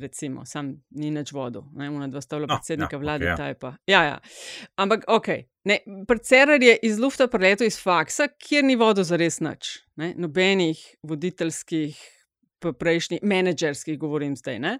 Recimo, 0.00 0.46
sam 0.48 0.70
ni 0.96 1.10
nič 1.12 1.34
vodil, 1.36 1.66
ne 1.76 1.90
vem, 1.90 2.06
dva 2.10 2.22
stavlja 2.24 2.48
no, 2.48 2.56
predsednika 2.56 2.96
ja, 2.96 3.00
vlade, 3.02 3.26
okay, 3.28 3.52
ja. 3.52 3.58
pa. 3.60 3.70
Ja, 3.86 4.00
ja. 4.06 4.14
Ampak, 4.80 5.04
ok, 5.06 5.28
predserar 6.08 6.64
je 6.64 6.78
iz 6.88 6.96
lufta 6.98 7.28
preletel 7.30 7.68
iz 7.68 7.76
faksa, 7.78 8.30
kjer 8.40 8.64
ni 8.64 8.78
vodil 8.80 9.04
za 9.04 9.20
res 9.20 9.38
nič. 9.44 9.74
Ne? 10.00 10.14
Nobenih 10.16 10.80
voditeljskih, 11.06 12.00
prejšnjih, 12.70 13.22
menedžerskih, 13.26 13.98
govorim 13.98 14.36
zdaj. 14.38 14.60
Ne? 14.62 14.76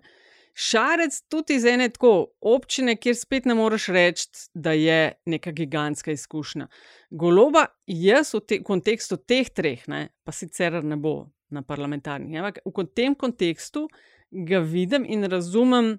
Šarec 0.55 1.16
tudi 1.33 1.57
iz 1.57 1.64
ene 1.64 1.89
tako 1.89 2.35
občine, 2.41 2.95
kjer 3.01 3.16
spet 3.16 3.47
ne 3.49 3.57
moreš 3.57 3.89
reči, 3.89 4.28
da 4.55 4.72
je 4.76 5.14
neka 5.26 5.51
gigantska 5.57 6.12
izkušnja. 6.12 6.68
Goloba, 7.11 7.66
jaz 7.87 8.35
v, 8.37 8.43
te, 8.47 8.59
kontekstu 8.62 9.16
teh 9.16 9.49
treh, 9.49 9.83
ne, 9.89 10.11
pa 10.24 10.35
sicer 10.37 10.83
ne 10.85 10.99
bo 11.01 11.33
na 11.53 11.62
parlamentarnih, 11.64 12.39
ampak 12.41 12.61
v 12.64 12.85
tem 12.95 13.16
kontekstu 13.16 13.87
ga 14.33 14.61
vidim 14.61 15.05
in 15.09 15.24
razumem, 15.24 15.97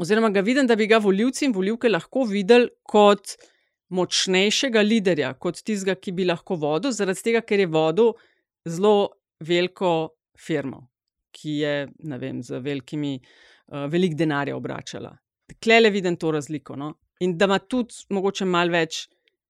oziroma 0.00 0.32
ga 0.32 0.40
vidim, 0.40 0.66
da 0.66 0.76
bi 0.76 0.88
ga 0.88 0.98
voljivci 0.98 1.46
in 1.46 1.54
voljivke 1.56 1.88
lahko 1.88 2.24
videli 2.28 2.72
kot 2.88 3.36
močnejšega 3.94 4.80
liderja, 4.80 5.34
kot 5.40 5.60
tistega, 5.60 5.94
ki 5.94 6.12
bi 6.12 6.26
lahko 6.28 6.56
vodil, 6.60 6.92
zaradi 6.92 7.22
tega, 7.22 7.44
ker 7.44 7.62
je 7.62 7.68
vodil 7.68 8.14
zelo 8.68 9.12
veliko 9.44 10.16
firmo, 10.40 10.88
ki 11.34 11.58
je, 11.60 11.74
ne 12.10 12.18
vem, 12.22 12.42
z 12.42 12.60
velikimi 12.62 13.16
uh, 13.18 13.86
veliko 13.90 14.18
denarja 14.18 14.56
obračala. 14.56 15.12
Klele 15.62 15.90
vidim 15.92 16.16
to 16.16 16.30
razliko. 16.34 16.76
No? 16.78 16.94
In 17.24 17.36
da 17.38 17.48
ima 17.50 17.58
tudi, 17.58 18.06
mogoče, 18.14 18.46
malo 18.48 18.74
več 18.74 19.04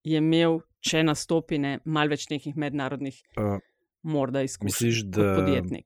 je 0.05 0.21
imel, 0.21 0.61
če 0.85 1.05
nastopi, 1.07 1.59
ne, 1.61 1.79
malo 1.85 2.15
več 2.15 2.29
nekih 2.33 2.59
mednarodnih. 2.61 3.23
Uh. 3.39 3.57
Morda 4.05 4.43
izkušnja. 4.45 4.69
Misliš, 4.69 4.99
da 5.17 5.31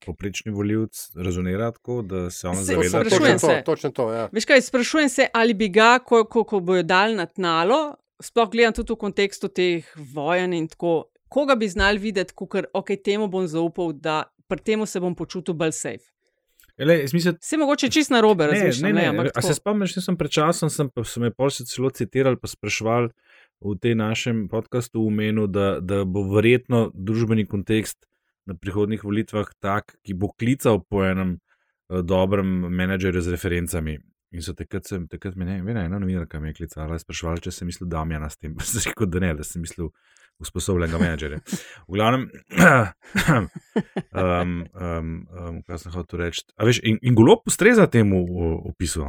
poprečni 0.03 0.51
voljivc 0.51 1.03
razumira 1.23 1.69
tako, 1.71 2.01
da 2.03 2.25
se 2.35 2.49
on 2.51 2.57
zaveda, 2.67 3.05
da 3.07 3.29
je 3.31 3.37
to 3.39 3.53
točno 3.69 3.91
to? 3.95 4.09
Ja. 4.11 4.25
Veš 4.35 4.49
kaj, 4.51 4.65
sprašujem 4.67 5.13
se, 5.13 5.29
ali 5.39 5.55
bi 5.55 5.69
ga, 5.71 6.01
ko, 6.03 6.25
ko, 6.27 6.43
ko 6.43 6.59
bojo 6.59 6.83
dal 6.83 7.15
na 7.15 7.29
tnalo, 7.31 7.79
sploh 8.19 8.51
gledam 8.51 8.75
tudi 8.75 8.97
v 8.97 8.99
kontekstu 9.05 9.53
teh 9.55 9.87
vojen 10.17 10.57
in 10.57 10.67
tako, 10.67 11.13
koga 11.31 11.55
bi 11.55 11.69
znal 11.71 12.03
videti, 12.03 12.35
ker 12.35 12.67
ok, 12.75 12.97
temu 13.05 13.29
bom 13.31 13.47
zaupal, 13.47 13.95
da 13.95 14.25
pri 14.49 14.65
tem 14.65 14.87
se 14.87 15.01
bom 15.01 15.15
počutil 15.15 15.55
bolj 15.55 15.77
safe. 15.77 16.07
Se 17.41 17.57
mogoče 17.59 17.91
čist 17.91 18.11
na 18.11 18.21
robe 18.21 18.47
razmišljati. 18.47 18.93
Ne, 18.93 19.13
ne, 19.13 19.13
ne. 19.13 19.31
A 19.35 19.43
se 19.43 19.55
spomniš, 19.55 19.97
da 19.99 20.01
sem 20.01 20.17
pred 20.17 20.31
časom, 20.31 20.71
sem, 20.71 20.91
pa 20.91 21.03
so 21.05 21.21
me 21.21 21.33
pol 21.35 21.51
se 21.51 21.67
celo 21.67 21.91
citirali, 21.91 22.39
pa 22.39 22.47
sprašvali 22.47 23.11
v 23.61 23.75
tem 23.83 23.99
našem 23.99 24.47
podkastu 24.49 25.03
v 25.03 25.11
menu, 25.11 25.47
da, 25.51 25.81
da 25.83 26.05
bo 26.07 26.23
verjetno 26.31 26.93
družbeni 26.95 27.49
kontekst 27.51 28.07
na 28.47 28.55
prihodnih 28.55 29.03
volitvah 29.05 29.51
tak, 29.59 29.97
ki 30.07 30.15
bo 30.15 30.31
klical 30.31 30.79
po 30.79 31.03
enem 31.03 31.35
uh, 31.37 31.99
dobrem 32.07 32.47
menedžerju 32.71 33.27
z 33.27 33.35
referencami. 33.35 33.99
In 34.31 34.45
so 34.45 34.55
takrat, 34.55 34.87
sem, 34.87 35.09
takrat 35.09 35.35
me 35.41 35.49
ne, 35.49 35.59
ena 35.59 35.99
novinarka 35.99 36.39
me 36.41 36.53
je 36.53 36.61
klicala, 36.61 37.01
sprašvala, 37.01 37.43
če 37.43 37.53
sem 37.59 37.69
mislil, 37.69 37.89
da 37.91 38.05
mi 38.05 38.15
je 38.15 38.23
na 38.23 38.31
s 38.31 38.39
tem. 38.39 38.55
Pa 38.55 38.65
sem 38.69 38.87
rekel, 38.87 39.11
da 39.11 39.25
ne, 39.25 39.35
da 39.41 39.47
sem 39.47 39.65
mislil 39.65 39.91
usposobljenega 40.43 41.01
menedžerja. 41.01 41.41
V 41.89 41.97
glavnem, 41.97 42.29
um, 43.33 43.49
um, 44.13 45.27
um, 45.33 45.59
kaj 45.67 45.83
sem 45.83 45.95
hotel 45.95 46.25
reči. 46.27 46.47
Veš, 46.63 46.83
in, 46.87 47.01
in 47.03 47.19
golo 47.19 47.41
ustreza 47.47 47.89
temu 47.91 48.23
opisu. 48.71 49.07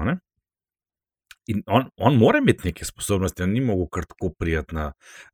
In 1.49 1.63
on, 1.65 1.87
on 1.97 2.17
mora 2.17 2.37
imeti 2.37 2.67
neke 2.67 2.85
sposobnosti, 2.85 3.41
on 3.41 3.55
ni 3.55 3.61
mogel 3.65 3.87
kar 3.89 4.05
tako 4.05 4.29
prijeti 4.37 4.75
na, 4.77 4.91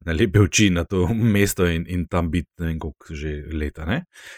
na 0.08 0.14
lepe 0.16 0.40
oči 0.40 0.70
na 0.72 0.86
to 0.88 1.08
mesto 1.36 1.68
in, 1.68 1.84
in 1.92 2.06
tam 2.08 2.30
biti, 2.32 2.52
ne 2.60 2.70
vem, 2.70 2.78
koliko 2.80 3.18
že 3.20 3.34
leta. 3.52 3.88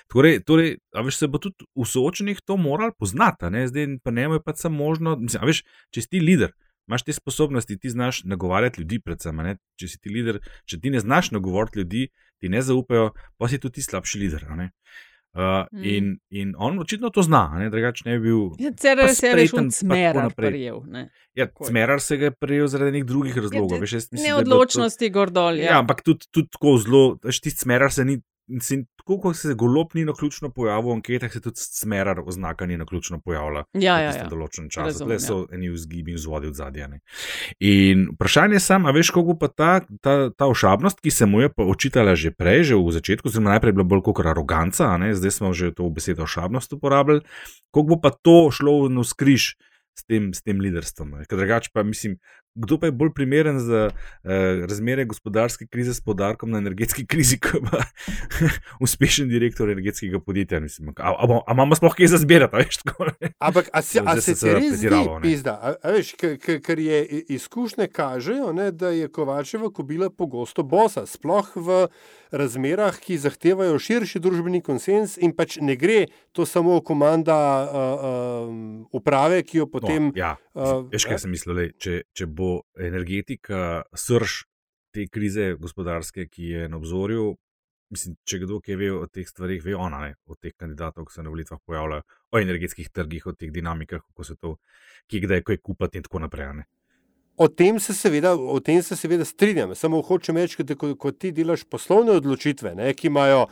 Torej, 0.10 0.42
torej, 0.48 0.78
a 0.98 1.06
veš, 1.06 1.20
se 1.22 1.30
bo 1.30 1.42
tudi 1.42 1.68
v 1.78 1.86
soočenih 1.86 2.42
to 2.46 2.58
moral 2.58 2.96
poznati, 2.98 3.52
zdaj 3.70 4.00
pa 4.04 4.14
ne 4.14 4.28
more 4.28 4.42
pa 4.46 4.56
samo 4.58 4.86
možno, 4.86 5.18
mislim, 5.22 5.46
veš, 5.46 5.62
če 5.94 6.06
si 6.06 6.10
ti 6.18 6.24
voditelj 6.24 6.56
imaš 6.88 7.04
te 7.04 7.14
sposobnosti, 7.14 7.78
ti 7.78 7.90
znaš 7.90 8.24
nagovarjati 8.24 8.82
ljudi, 8.82 9.00
predvsem. 9.00 9.44
Ne? 9.44 9.58
Če 9.80 9.88
si 9.92 10.00
ti 10.00 10.14
voditelj, 10.14 10.40
če 10.66 10.80
ti 10.80 10.94
ne 10.94 11.00
znaš 11.04 11.32
nagovoriti 11.36 11.80
ljudi, 11.80 12.08
ti 12.40 12.50
ne 12.50 12.62
zaupajo, 12.62 13.12
pa 13.38 13.50
si 13.52 13.60
tudi 13.60 13.82
slabši 13.82 14.24
voditelj. 14.24 14.72
Uh, 15.38 15.68
mm. 15.72 15.84
in, 15.84 16.06
in 16.30 16.54
on 16.58 16.80
očitno 16.80 17.12
to 17.14 17.22
zna, 17.22 17.70
drugače 17.70 18.08
ne 18.08 18.16
bi 18.18 18.24
bil. 18.26 18.40
Ja, 18.58 18.72
Cerar 18.74 19.12
se 19.14 19.28
je 19.28 19.36
rešil, 19.36 19.68
smerar 19.72 20.32
prijel. 20.34 20.80
Ja, 21.38 21.46
smerar 21.68 22.02
se 22.02 22.16
je 22.16 22.32
prijel 22.32 22.68
zaradi 22.68 22.96
nekih 22.96 23.06
drugih 23.06 23.38
razlogov. 23.38 23.84
Ja, 23.84 24.00
Neodločnosti, 24.24 25.10
gordol. 25.14 25.60
Ja. 25.60 25.72
ja, 25.72 25.80
ampak 25.84 26.02
tudi, 26.02 26.26
tudi 26.32 26.50
tako 26.56 26.78
zelo, 26.82 27.04
tisti 27.22 27.54
smerar 27.68 27.94
se 27.94 28.06
ni 28.06 28.18
Mislim, 28.48 28.86
tako 28.96 29.18
kot 29.22 29.38
se 29.38 29.54
golob 29.54 29.92
ni 29.94 30.06
na 30.06 30.14
ključno 30.16 30.50
pojavil 30.56 30.90
v 30.90 30.94
anketah, 30.98 31.34
se 31.34 31.42
tudi 31.42 31.60
smerar 31.60 32.22
oznaka 32.26 32.66
ni 32.66 32.78
na 32.78 32.86
ključno 32.86 33.20
pojavila. 33.20 33.66
Ja, 33.74 33.98
ja, 34.00 34.14
ja. 34.16 34.28
določenem 34.32 34.70
času. 34.72 34.86
Razumem, 34.88 35.18
Tle 35.18 35.20
so 35.20 35.38
ja. 35.44 35.58
eni 35.58 35.72
vzgibi 35.74 36.16
in 36.16 36.20
vzvodi 36.20 36.48
od 36.48 36.56
zadja. 36.56 36.88
ne. 36.88 37.02
In 37.60 38.08
vprašanje 38.14 38.56
je 38.56 38.64
samo, 38.64 38.88
a 38.88 38.96
veš, 38.96 39.12
kako 39.16 39.36
pa 39.40 39.52
ta, 39.52 39.72
ta, 40.02 40.16
ta 40.32 40.48
ošabnost, 40.48 41.04
ki 41.04 41.12
se 41.12 41.28
mu 41.28 41.44
je 41.44 41.52
očitala 41.58 42.16
že 42.16 42.32
prej, 42.32 42.72
že 42.72 42.80
v 42.80 42.96
začetku, 42.96 43.28
oziroma 43.28 43.58
najprej 43.58 43.76
je 43.76 43.78
bila 43.80 43.88
bolj 43.88 44.06
kot 44.08 44.24
aroganca, 44.26 44.96
zdaj 44.96 45.32
smo 45.32 45.52
že 45.54 45.74
to 45.76 45.90
besedo 45.92 46.24
ošabnost 46.24 46.74
uporabljali, 46.74 47.26
kako 47.74 47.88
bo 47.88 48.00
pa 48.00 48.16
to 48.16 48.48
šlo 48.52 48.88
na 48.88 49.04
skriž 49.04 49.56
s 49.98 50.06
tem, 50.06 50.34
s 50.34 50.46
tem 50.46 50.62
liderstvom. 50.62 51.26
drugače 51.30 51.70
pa 51.74 51.84
mislim, 51.84 52.20
kdo 52.58 52.80
pa 52.82 52.90
je 52.90 52.92
bolj 52.92 53.14
primeren 53.16 53.60
za 53.62 53.88
eh, 53.90 54.30
razmere 54.68 55.06
gospodarske 55.06 55.68
krize 55.68 55.94
s 55.94 56.02
podarkom 56.02 56.52
na 56.52 56.58
energetski 56.58 57.06
krizi, 57.08 57.38
kot 57.46 57.62
pa 57.72 57.84
uspešen 58.80 59.30
direktor 59.30 59.70
energetskega 59.70 60.20
podjetja. 60.20 60.60
Mislim, 60.60 60.90
a, 60.90 60.94
a, 61.12 61.14
a, 61.14 61.40
a 61.48 61.54
imamo 61.54 61.76
sploh 61.76 61.96
kaj 61.96 62.08
za 62.08 62.18
zbirati, 62.18 62.56
veš 62.56 62.78
tako? 62.84 63.06
Ampak, 63.40 63.70
a 63.74 63.82
se, 63.82 64.02
a 64.06 64.18
se 64.22 64.36
ti 64.36 64.54
res 64.54 64.78
zdi, 64.80 64.90
pizda, 65.22 65.58
a, 65.62 65.76
a 65.84 65.92
veš, 65.96 66.14
k- 66.18 66.36
k- 66.42 66.60
ker 66.66 66.80
je 66.80 67.02
izkušnje 67.38 67.88
kažejo, 67.88 68.54
ne, 68.54 68.72
da 68.72 68.90
je 68.90 69.08
Kovačeva 69.08 69.70
kobila 69.70 70.10
pogosto 70.10 70.64
bosa, 70.64 71.06
sploh 71.06 71.52
v 71.56 71.88
razmerah, 72.32 72.98
ki 73.00 73.18
zahtevajo 73.18 73.80
širši 73.80 74.20
družbeni 74.20 74.62
konsens 74.62 75.18
in 75.18 75.32
pač 75.36 75.58
ne 75.62 75.78
gre 75.80 76.06
to 76.36 76.46
samo 76.46 76.82
komanda 76.82 77.38
uh, 77.38 78.08
um, 78.50 78.88
uprave, 78.92 79.44
ki 79.44 79.62
jo 79.64 79.68
potem. 79.72 80.10
No, 80.12 80.16
ja, 80.16 80.34
uh, 80.58 80.86
veš, 80.92 81.06
kaj 81.08 81.22
sem 81.24 81.34
mislil, 81.34 81.56
lej, 81.62 81.74
če, 81.82 81.98
če 82.18 82.28
bo 82.28 82.52
energetika 82.82 83.84
srž 83.96 84.44
te 84.96 85.06
krize 85.12 85.54
gospodarske, 85.62 86.28
ki 86.32 86.54
je 86.54 86.70
na 86.72 86.80
obzorju. 86.80 87.36
Mislim, 87.94 88.18
če 88.28 88.42
kdo 88.42 88.58
kaj 88.60 88.76
ve 88.82 88.90
o 88.92 89.06
teh 89.08 89.28
stvarih, 89.28 89.62
ve 89.64 89.76
ona, 89.78 90.02
ne, 90.04 90.16
o 90.28 90.36
teh 90.36 90.52
kandidatov, 90.52 91.06
ki 91.08 91.16
se 91.16 91.24
na 91.24 91.32
volitvah 91.32 91.62
pojavljajo, 91.64 92.04
o 92.34 92.42
energetskih 92.42 92.90
trgih, 92.92 93.30
o 93.30 93.32
teh 93.32 93.54
dinamikah, 93.54 94.02
kako 94.10 94.26
se 94.28 94.36
to, 94.36 94.58
ki 95.08 95.22
kdaj 95.24 95.46
kaj 95.48 95.62
kupiti 95.64 96.02
in 96.02 96.08
tako 96.08 96.26
naprej. 96.26 96.50
Ne. 96.58 96.68
O 97.38 97.48
tem 97.48 97.80
se 97.80 97.94
seveda, 97.94 98.34
o 98.36 98.58
tem 98.60 98.82
se 98.84 98.98
seveda 99.00 99.24
strinjam. 99.26 99.76
Samo 99.78 100.02
hočem 100.04 100.42
reči, 100.42 100.66
da 100.68 100.76
ko, 100.76 100.90
ko 101.00 101.14
ti 101.14 101.32
delaš 101.32 101.64
poslovne 101.70 102.18
odločitve, 102.18 102.74
ne, 102.76 102.92
ki 102.98 103.08
imajo 103.08 103.46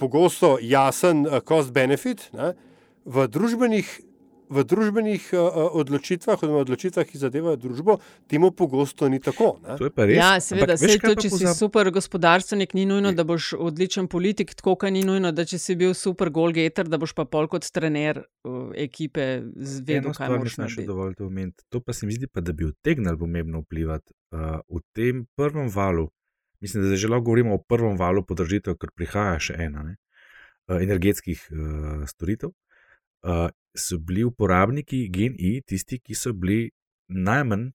pogosto 0.00 0.56
jasen 0.62 1.26
uh, 1.26 1.40
cost-benefit, 1.44 2.30
ne, 2.38 2.54
v 3.04 3.26
družbenih, 3.28 3.90
v 4.48 4.62
družbenih 4.64 5.24
uh, 5.34 5.56
odločitvah, 5.80 6.38
oziroma 6.38 6.62
odločitvah, 6.62 7.06
ki 7.08 7.18
zadevajo 7.18 7.58
družbo, 7.60 7.98
temu 8.30 8.50
pogosto 8.54 9.08
ni 9.10 9.20
tako. 9.22 9.56
Ne. 9.64 9.76
To 9.80 9.88
je 9.88 9.92
pa 9.94 10.06
res. 10.06 10.18
Ja, 10.18 10.30
seveda, 10.42 10.76
Ampak 10.76 10.86
veš, 10.86 10.98
to, 11.02 11.14
če 11.14 11.30
si 11.30 11.44
pozab- 11.44 11.58
super 11.58 11.90
gospodarstvenik, 11.94 12.74
ni 12.78 12.86
nujno, 12.88 13.12
da 13.16 13.26
boš 13.26 13.52
odličen 13.58 14.08
politik, 14.12 14.54
tako 14.58 14.76
kot 14.80 14.94
ni 14.94 15.02
nujno, 15.06 15.32
da 15.34 15.46
če 15.48 15.58
si 15.62 15.76
bil 15.78 15.94
super 15.98 16.30
golgeter, 16.34 16.88
da 16.90 17.00
boš 17.00 17.16
pa 17.18 17.26
pol 17.28 17.50
kot 17.50 17.66
trener 17.74 18.22
uh, 18.22 18.70
ekipe 18.76 19.42
zvedel, 19.56 20.12
kaj 20.12 20.26
stvar 20.26 20.38
moraš 20.38 20.58
narediti. 20.62 20.86
dovolj 20.90 21.16
to 21.18 21.26
omeniti. 21.26 21.66
To 21.74 21.82
pa 21.82 21.96
se 21.96 22.06
mi 22.06 22.16
zdi, 22.16 22.30
pa, 22.30 22.44
da 22.44 22.54
bi 22.56 22.68
utegnilo 22.70 23.18
pomembno 23.18 23.64
vplivati 23.66 24.14
uh, 24.34 24.60
v 24.68 24.82
tem 24.94 25.26
prvem 25.36 25.70
valu. 25.72 26.08
Mislim, 26.60 26.86
da 26.86 26.96
že 26.96 27.08
lahko 27.08 27.28
govorimo 27.28 27.54
o 27.54 27.62
prvem 27.62 27.98
valu 28.00 28.24
podražitev, 28.24 28.78
ker 28.80 28.90
prihaja 28.96 29.40
še 29.50 29.58
ena 29.66 29.82
ne, 29.84 29.98
energetskih 30.72 31.42
uh, 31.52 32.06
storitev. 32.08 32.54
Uh, 33.22 33.48
so 33.76 33.98
bili 33.98 34.24
uporabniki 34.24 35.08
GNI 35.12 35.60
tisti, 35.66 35.98
ki 35.98 36.14
so 36.14 36.32
bili 36.32 36.70
najmanj 37.08 37.70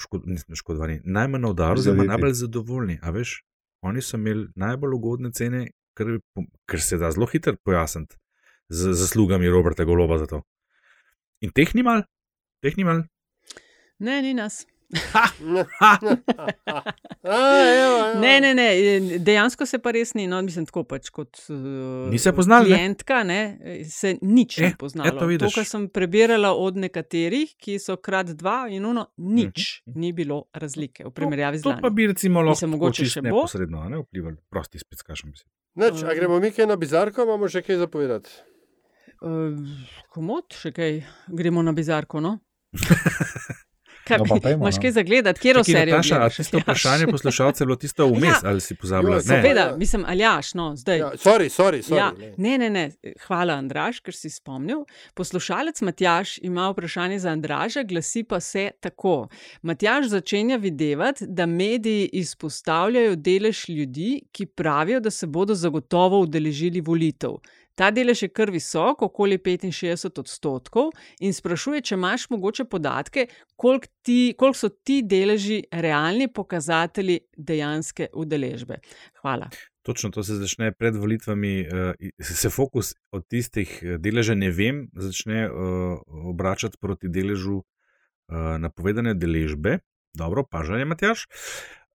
škod, 0.00 0.24
nisem 0.26 0.56
škodovani, 0.56 1.00
najmanj 1.04 1.42
na 1.42 1.50
udaru, 1.50 1.80
oziroma 1.80 2.06
najbolj 2.08 2.32
zadovoljni. 2.40 2.98
A 3.02 3.12
veš, 3.14 3.42
oni 3.84 4.02
so 4.02 4.16
imeli 4.16 4.48
najbolj 4.56 4.96
ugodne 4.96 5.32
cene, 5.32 5.66
pom- 5.98 6.48
kar 6.66 6.80
se 6.80 6.98
da 6.98 7.10
zelo 7.12 7.26
hitro 7.26 7.56
pojasniti 7.64 8.16
z 8.68 8.94
zaslugami 8.94 9.50
Roberta 9.50 9.84
Goloba 9.84 10.18
za 10.18 10.26
to. 10.26 10.42
In 11.40 11.50
teh 11.50 11.74
ni 11.74 11.82
mal, 11.82 12.04
teh 12.62 12.76
ni 12.76 12.84
mal. 12.84 13.04
Ne, 13.98 14.22
ni 14.22 14.34
nas. 14.34 14.66
A, 15.10 15.96
evo, 17.22 17.66
evo. 17.76 18.20
Ne, 18.20 18.40
ne, 18.40 18.54
ne, 18.54 18.68
dejansko 19.18 19.66
se 19.66 19.78
pa 19.78 19.90
res 19.90 20.14
ni, 20.14 20.26
no, 20.26 20.40
mislim, 20.42 20.66
tako 20.66 20.82
pač 20.84 21.10
kot 21.10 21.38
uh, 21.46 22.08
Ni 22.10 22.18
se 22.18 22.32
poznali, 22.32 22.70
ne? 22.70 22.76
klientka, 22.76 23.20
ne, 23.22 23.40
se 23.86 24.16
nič 24.20 24.58
Eh, 24.58 24.62
ni 24.64 24.74
poznalo. 24.76 25.08
eto, 25.08 25.26
vidiš. 25.26 25.46
to, 25.46 25.54
kar 25.54 25.64
sem 25.64 25.88
prebirala 25.88 26.50
od 26.52 26.76
nekaterih, 26.76 27.54
ki 27.56 27.78
so 27.78 27.96
krat 27.98 28.34
dva 28.34 28.66
in 28.68 28.84
uno, 28.84 29.06
nič 29.16 29.82
ni 29.86 30.12
bilo 30.12 30.44
razlike 30.52 31.04
v 31.04 31.10
primerjavi 31.10 31.58
z 31.58 31.62
Mhm. 31.62 31.70
To 31.70 31.80
pa 31.80 31.90
bi 31.90 32.06
recimo 32.06 32.42
lahko 32.42 32.66
mogoče 32.66 33.06
še 33.06 33.20
bo. 33.20 33.28
neposredno 33.30 33.80
a 33.80 33.88
ne 33.88 33.98
vplivali. 33.98 34.36
Prosti 34.50 34.78
spet, 34.78 34.98
se. 34.98 35.44
Nič, 35.76 36.02
a 36.02 36.14
gremo 36.14 36.40
mi 36.40 36.50
kaj 36.50 36.66
na 36.66 36.76
bizarko, 36.76 37.22
imamo 37.22 37.46
še 37.46 37.62
kaj 37.62 37.76
zapovedati. 37.78 38.30
Uh, 39.20 39.54
komod, 40.08 40.50
še 40.50 40.72
kaj, 40.72 41.02
gremo 41.28 41.62
na 41.62 41.72
bizarko. 41.72 42.20
No? 42.20 42.38
Kaj, 44.10 44.18
No, 44.20 44.24
pojdimo, 44.26 44.52
Imaš 44.56 44.76
no. 44.76 44.82
kaj 44.82 44.90
za 44.90 45.02
gledati, 45.02 45.40
kje 45.40 45.52
Čakaj, 45.52 45.64
serijo? 45.66 45.92
Nataša, 45.92 46.14
a 46.14 46.18
gledaš, 46.18 46.36
tisto 46.36 46.56
Aljaž? 46.56 46.62
vprašanje 46.64 47.06
poslušalcev 47.08 47.62
je 47.62 47.66
bilo 47.66 47.76
tisto 47.76 48.06
vmes, 48.08 48.22
Ja. 48.34 48.40
ali 48.44 48.60
si 48.60 48.74
pozabila? 48.76 49.10
Jo, 49.10 49.16
Ne. 49.16 49.22
Seveda, 49.22 49.60
Ja. 49.62 49.76
mislim, 49.76 50.04
Aljaš, 50.04 50.54
no, 50.54 50.76
zdaj. 50.76 50.98
Ja, 50.98 51.10
sorry, 51.16 51.48
sorry, 51.50 51.80
sorry. 51.82 51.96
Ja, 51.96 52.12
glej. 52.12 52.34
ne, 52.38 52.58
ne, 52.58 52.70
ne. 52.70 52.84
Hvala, 53.20 53.52
Andraš, 53.54 54.00
ker 54.00 54.14
si 54.14 54.30
spomnil. 54.30 54.84
Poslušalec 55.14 55.80
Matjaš 55.80 56.38
ima 56.40 56.68
vprašanje 56.68 57.18
za 57.18 57.30
Andraža, 57.30 57.82
glasi 57.82 58.24
pa 58.24 58.40
se 58.40 58.70
tako. 58.80 59.28
Matjaš 59.62 60.06
začenja 60.06 60.56
videti, 60.56 60.80
da 61.28 61.46
mediji 61.46 62.10
izpostavljajo 62.14 63.16
delež 63.16 63.68
ljudi, 63.68 64.22
ki 64.32 64.46
pravijo, 64.46 65.00
da 65.00 65.10
se 65.10 65.26
bodo 65.28 65.54
zagotovo 65.54 66.20
udeležili 66.20 66.80
volitev. 66.80 67.30
Ta 67.80 67.88
delež 67.88 68.26
je 68.26 68.28
kar 68.28 68.50
visok, 68.52 69.06
okoli 69.06 69.38
65 69.40 70.20
odstotkov, 70.20 70.90
in 71.24 71.32
sprašuje, 71.32 71.80
če 71.80 71.96
imaš 71.96 72.26
mogoče 72.28 72.66
podatke, 72.68 73.24
koliko, 73.56 73.88
ti, 74.04 74.34
koliko 74.36 74.58
so 74.58 74.68
ti 74.68 75.00
deleži 75.02 75.62
realni 75.72 76.26
pokazatelji 76.28 77.22
dejanske 77.36 78.10
udeležbe. 78.12 78.82
Hvala. 79.22 79.48
Točno 79.82 80.10
to 80.12 80.22
se 80.22 80.36
začne 80.36 80.74
pred 80.76 80.96
volitvami, 80.96 81.54
uh, 81.64 82.10
se 82.20 82.50
fokus 82.52 82.92
od 83.16 83.24
tistih 83.32 83.72
eh, 83.82 83.96
deležev, 83.98 84.36
ne 84.36 84.50
vem, 84.52 84.82
začne 84.92 85.46
uh, 85.48 85.96
obračati 86.34 86.76
proti 86.80 87.08
deležu 87.08 87.62
napovedane 88.30 89.16
deležbe. 89.18 89.80
Dobro, 90.14 90.44
pažanje, 90.46 90.84
Matjaš. 90.86 91.24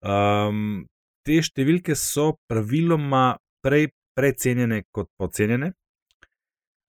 Um, 0.02 0.88
te 1.22 1.36
številke 1.46 1.94
so 1.94 2.40
praviloma 2.50 3.36
prej 3.62 3.92
precenjene 4.16 4.84
kot 4.92 5.10
podcenjene. 5.18 5.74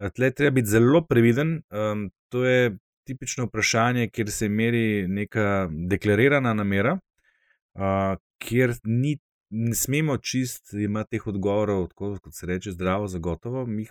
Eh, 0.00 0.10
Tle 0.10 0.30
treba 0.30 0.54
biti 0.54 0.68
zelo 0.68 1.04
previden. 1.06 1.62
Um, 1.70 2.10
to 2.28 2.44
je 2.44 2.76
tipično 3.04 3.46
vprašanje, 3.46 4.08
kjer 4.08 4.30
se 4.30 4.48
meri 4.48 5.08
neka 5.08 5.68
deklarirana 5.70 6.54
namera, 6.54 6.98
uh, 7.74 8.16
kjer 8.38 8.74
ni 8.84 9.18
ne 9.54 9.74
smemo 9.74 10.16
čist 10.18 10.72
imeti 10.72 11.10
teh 11.10 11.26
odgovorov, 11.26 11.88
tako 11.88 12.16
kot 12.22 12.34
se 12.34 12.46
reče, 12.46 12.72
zdravo, 12.72 13.06
zagotovo. 13.08 13.66
Mi 13.66 13.82
jih 13.82 13.90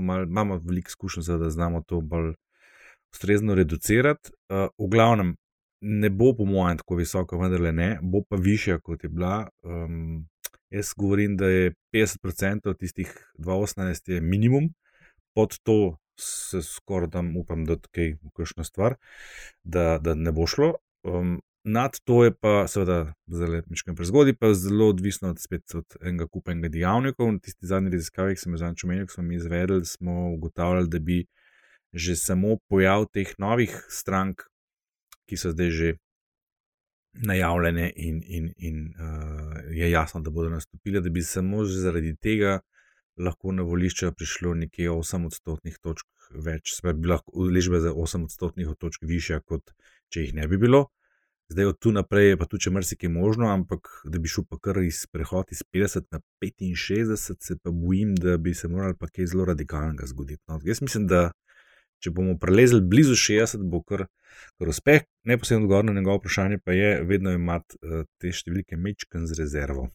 mal, 0.00 0.22
imamo 0.24 0.60
veliko 0.64 0.88
izkušenj, 0.88 1.38
da 1.38 1.50
znamo 1.50 1.82
to 1.82 2.00
bolj 2.00 2.34
ustrezno 3.12 3.54
reducirati. 3.54 4.30
Uh, 4.48 4.68
v 4.78 4.90
glavnem, 4.90 5.34
ne 5.80 6.10
bo, 6.10 6.34
po 6.36 6.44
mojem, 6.44 6.78
tako 6.78 6.96
visoko, 6.96 7.38
vendar 7.38 7.74
ne, 7.74 7.98
bo 8.02 8.22
pa 8.28 8.36
višja, 8.36 8.78
kot 8.78 9.04
je 9.04 9.08
bila. 9.08 9.48
Um, 9.62 10.28
jaz 10.72 10.92
govorim, 10.96 11.36
da 11.36 11.46
je 11.46 11.72
50% 11.94 12.76
tistih 12.78 13.12
218 13.38 14.12
je 14.12 14.20
minimum, 14.20 14.72
pod 15.34 15.58
to 15.62 15.96
se 16.20 16.62
skoraj 16.62 17.08
da 17.08 17.22
upam, 17.38 17.64
da 17.64 17.76
je 17.96 18.16
kakšna 18.36 18.64
stvar, 18.64 18.96
da, 19.62 19.98
da 19.98 20.14
ne 20.14 20.32
bo 20.32 20.46
šlo. 20.46 20.74
Um, 21.02 21.40
nad 21.64 21.98
to 22.04 22.24
je 22.24 22.34
pa, 22.34 22.66
seveda, 22.68 23.14
zelo 23.26 23.60
nekaj 23.66 23.94
prezgodaj, 23.94 24.34
pa 24.34 24.54
zelo 24.54 24.88
odvisno 24.88 25.30
od, 25.30 25.40
spet 25.40 25.74
od 25.74 25.96
enega 26.00 26.26
kupa 26.26 26.52
enega 26.52 26.68
dejavnikov. 26.68 27.30
V 27.30 27.40
tisti 27.42 27.66
zadnji 27.66 27.92
raziskavi, 27.94 28.34
ki 28.34 28.40
sem 28.40 28.54
jo 28.54 28.62
zadnjič 28.62 28.84
omenil, 28.84 29.06
smo 29.06 29.22
mi 29.22 29.36
izvedli, 29.36 29.84
smo 29.86 30.32
ugotavljali, 30.34 30.88
da 30.88 30.98
bi 30.98 31.24
že 31.92 32.16
samo 32.16 32.56
pojav 32.68 33.04
teh 33.12 33.34
novih 33.38 33.74
strank, 33.88 34.46
ki 35.28 35.36
so 35.36 35.52
zdaj 35.52 35.70
že 35.70 35.90
najavljene 37.12 37.92
in, 37.96 38.22
in, 38.24 38.52
in 38.56 38.94
uh, 38.96 39.56
je 39.70 39.90
jasno, 39.90 40.20
da 40.20 40.30
bodo 40.30 40.50
nastopile, 40.50 41.00
da 41.00 41.10
bi 41.10 41.22
samo 41.22 41.64
zaradi 41.64 42.16
tega 42.16 42.60
lahko 43.16 43.52
na 43.52 43.62
volišča 43.62 44.12
prišlo 44.12 44.54
nekje 44.54 44.90
8 44.90 45.26
odstotnih 45.26 45.78
točk 45.82 46.08
več, 46.30 46.78
pravi, 46.82 47.00
bi 47.00 47.12
lahko 47.12 47.32
udeležba 47.34 47.80
za 47.80 47.92
8 47.92 48.24
odstotnih 48.24 48.72
točk 48.80 49.04
višja, 49.04 49.40
kot 49.40 49.74
če 50.08 50.26
jih 50.26 50.34
ne 50.34 50.48
bi 50.48 50.56
bilo. 50.56 50.86
Zdaj 51.52 51.66
od 51.68 51.78
tu 51.84 51.90
naprej 51.92 52.30
je 52.30 52.36
pa 52.40 52.46
tu 52.48 52.58
če 52.64 52.70
marsikaj 52.72 53.10
možno, 53.12 53.50
ampak 53.52 53.88
da 54.08 54.20
bi 54.22 54.30
šel 54.30 54.46
pa 54.48 54.56
kar 54.62 54.78
iz 54.80 55.02
prehod 55.12 55.52
iz 55.52 55.60
50 55.68 56.08
na 56.14 56.20
65, 56.40 57.36
se 57.44 57.58
pa 57.60 57.70
bojim, 57.70 58.14
da 58.16 58.38
bi 58.38 58.54
se 58.54 58.70
moralo 58.72 58.96
pa 58.98 59.10
kaj 59.12 59.28
zelo 59.34 59.44
radikalnega 59.50 60.08
zgoditi. 60.08 60.42
No, 60.48 60.60
jaz 60.64 60.80
mislim, 60.80 61.06
da 61.10 61.32
če 62.02 62.10
bomo 62.10 62.36
prelezli 62.40 62.82
blizu 62.82 63.16
60, 63.18 63.64
bo 63.70 63.82
kar, 63.86 64.06
kar 64.58 64.72
uspeh. 64.72 65.06
Neposredno 65.28 65.66
odgovor 65.66 65.88
na 65.88 65.96
njegovo 65.96 66.20
vprašanje 66.20 66.60
pa 66.64 66.76
je 66.76 66.94
vedno 67.06 67.32
imati 67.32 67.78
uh, 67.80 68.04
te 68.18 68.32
številke 68.34 68.76
mečken 68.76 69.28
z 69.30 69.38
rezervo. 69.38 69.88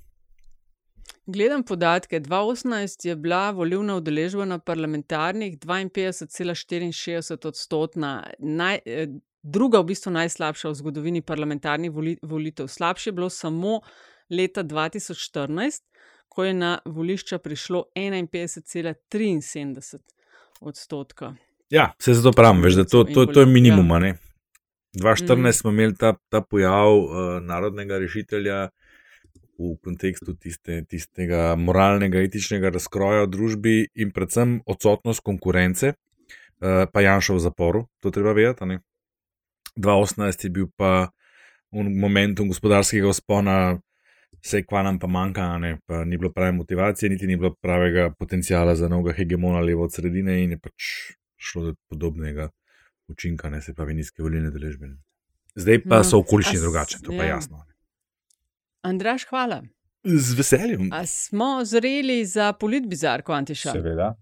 Gledam 1.28 1.64
podatke. 1.64 2.20
2018 2.20 3.08
je 3.08 3.16
bila 3.16 3.52
volilna 3.52 3.96
udeležba 4.00 4.46
na 4.46 4.60
parlamentarnih 4.60 5.58
52,64 5.60 7.48
odstotna, 7.48 8.24
naj, 8.40 8.80
eh, 8.86 9.08
druga, 9.44 9.80
v 9.80 9.86
bistvu 9.92 10.12
najslabša 10.12 10.70
v 10.70 10.76
zgodovini 10.76 11.22
parlamentarnih 11.22 11.92
voli, 11.92 12.18
volitev. 12.22 12.68
Slabše 12.68 13.10
je 13.10 13.14
bilo 13.14 13.30
samo 13.30 13.82
leta 14.30 14.64
2014, 14.64 15.84
ko 16.30 16.44
je 16.44 16.54
na 16.54 16.80
volišča 16.86 17.38
prišlo 17.38 17.84
51,73 17.96 20.00
odstotka. 20.62 21.36
Ja, 21.70 21.92
se 22.00 22.14
zato 22.14 22.32
pravim, 22.32 22.62
veš, 22.64 22.74
da 22.74 22.84
to, 22.86 23.04
to, 23.04 23.26
to 23.26 23.40
je 23.40 23.46
minimum. 23.46 23.90
Ja. 23.90 24.08
Ja. 24.08 24.16
2014 24.98 25.48
mm. 25.48 25.54
smo 25.54 25.72
imeli 25.72 25.96
ta, 25.96 26.14
ta 26.30 26.42
pojav 26.42 26.98
uh, 26.98 27.10
narodnega 27.42 27.98
rešitelja 27.98 28.70
v 29.60 29.74
kontekstu 29.84 30.34
tiste, 30.34 30.84
tistega 30.90 31.56
moralnega, 31.56 32.22
etičnega 32.24 32.70
razkroja 32.70 33.26
v 33.26 33.32
družbi 33.34 33.76
in 33.96 34.14
predvsem 34.16 34.62
odsotnost 34.66 35.26
konkurence, 35.26 35.94
uh, 35.94 36.86
pa 36.94 37.04
Janša 37.04 37.36
v 37.36 37.44
zaporu, 37.44 37.88
to 38.00 38.12
treba 38.12 38.34
vedeti. 38.38 38.66
ne. 38.66 38.80
2018 39.78 40.44
je 40.44 40.50
bil 40.50 40.70
pa 40.76 41.10
v 41.72 41.84
momentu 41.84 42.46
gospodarskega 42.48 43.12
vzpona, 43.12 43.78
vse 44.42 44.64
kva 44.64 44.84
nam 44.88 45.00
pa 45.00 45.08
manjka, 45.08 45.52
a 45.54 45.58
ne, 45.60 45.78
pa 45.86 46.06
ni 46.06 46.18
bilo 46.18 46.32
prave 46.32 46.52
motivacije, 46.52 47.10
niti 47.10 47.28
ni 47.28 47.36
bilo 47.36 47.54
pravega 47.62 48.10
potencijala 48.20 48.76
za 48.76 48.88
novega 48.88 49.18
hegemona 49.18 49.60
levo 49.60 49.84
od 49.84 49.94
sredine 49.94 50.44
in 50.44 50.56
je 50.56 50.58
pač 50.58 50.84
šlo 51.38 51.64
do 51.64 51.74
podobnega 51.90 52.50
učinka, 53.08 53.50
ne 53.50 53.62
se 53.62 53.74
pravi 53.74 53.94
nizke 53.94 54.24
volilne 54.24 54.52
deležbe. 54.52 54.90
Zdaj 55.56 55.82
pa 55.84 56.02
No, 56.02 56.04
so 56.06 56.20
okoliščine 56.22 56.62
drugačne, 56.62 57.02
to 57.06 57.14
pa 57.16 57.24
je 57.24 57.30
ja. 57.30 57.36
jasno. 57.36 57.64
Andraš, 58.86 59.26
hvala. 59.30 59.64
Z 60.04 60.38
veseljem. 60.38 60.90
A 60.94 61.06
smo 61.06 61.66
zreli 61.66 62.26
za 62.26 62.54
politbizarko, 62.54 63.34
Antiša? 63.34 63.72
Seveda. 63.72 64.14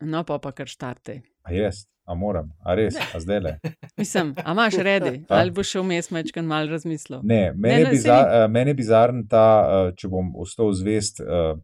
No, 0.00 0.24
pa 0.24 0.38
pa 0.38 0.52
kar 0.52 0.66
štarte. 0.66 1.20
A 1.44 1.52
jaz, 1.52 1.84
a 2.08 2.14
moram, 2.16 2.48
a 2.64 2.74
res, 2.74 2.96
a 2.96 3.20
zdaj 3.20 3.40
le. 3.44 3.52
Mislim, 4.00 4.32
a 4.44 4.52
imaš 4.52 4.78
redi, 4.80 5.12
Ja. 5.30 5.36
ali 5.42 5.50
boš 5.50 5.74
šel 5.74 5.84
vmes 5.84 6.10
mečkan 6.10 6.48
mal 6.48 6.68
razmislil? 6.72 7.20
Ne, 7.22 7.52
meni 7.56 7.82
je, 7.84 7.90
bizar, 7.90 8.48
je 8.56 8.74
bizaren 8.74 9.26
ta, 9.28 9.46
uh, 9.62 9.92
če 9.96 10.08
bom 10.08 10.32
ostal 10.40 10.72
zvest 10.72 11.20
uh, 11.20 11.58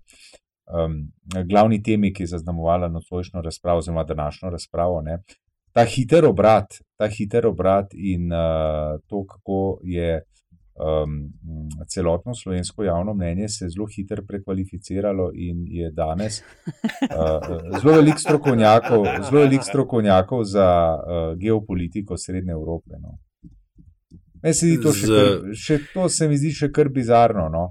um, 0.73 0.97
glavni 1.49 1.83
temi, 1.83 2.13
ki 2.15 2.23
je 2.23 2.33
zaznamovala 2.37 2.89
nocojšnjo 2.89 3.43
razpravo, 3.43 3.79
oziroma 3.79 4.05
današnjo 4.05 4.51
razpravo. 4.51 5.03
Ne, 5.03 5.19
ta 5.73 5.85
hiter 5.85 6.25
obrat, 6.25 6.81
ta 6.99 7.09
hiter 7.09 7.47
obrat 7.47 7.95
in 7.95 8.33
uh, 8.33 9.01
to, 9.07 9.25
kako 9.27 9.81
je 9.85 10.23
um, 10.81 11.33
celotno 11.89 12.35
slovensko 12.35 12.85
javno 12.85 13.15
mnenje 13.15 13.49
se 13.49 13.69
zelo 13.69 13.87
hitro 13.97 14.23
prekvalificiralo 14.29 15.31
in 15.35 15.65
je 15.67 15.91
danes 15.91 16.41
uh, 16.41 17.81
zelo 17.81 17.95
veliko 17.95 18.19
strokovnjakov, 18.19 19.05
zelo 19.31 19.43
veliko 19.43 19.65
strokovnjakov 19.65 20.45
za 20.45 20.97
uh, 20.97 21.39
geopolitiko 21.39 22.17
Srednje 22.17 22.53
Evrope. 22.53 22.91
No. 23.03 23.19
Meni 24.43 24.55
se, 24.55 24.67
zdi 24.67 24.81
to 24.83 24.93
še, 24.93 25.07
kar, 25.07 25.55
še 25.55 25.79
to 25.95 26.09
se 26.09 26.29
mi 26.29 26.39
zdi 26.41 26.53
še 26.57 26.71
kar 26.73 26.89
bizarno. 26.89 27.49
No. 27.53 27.67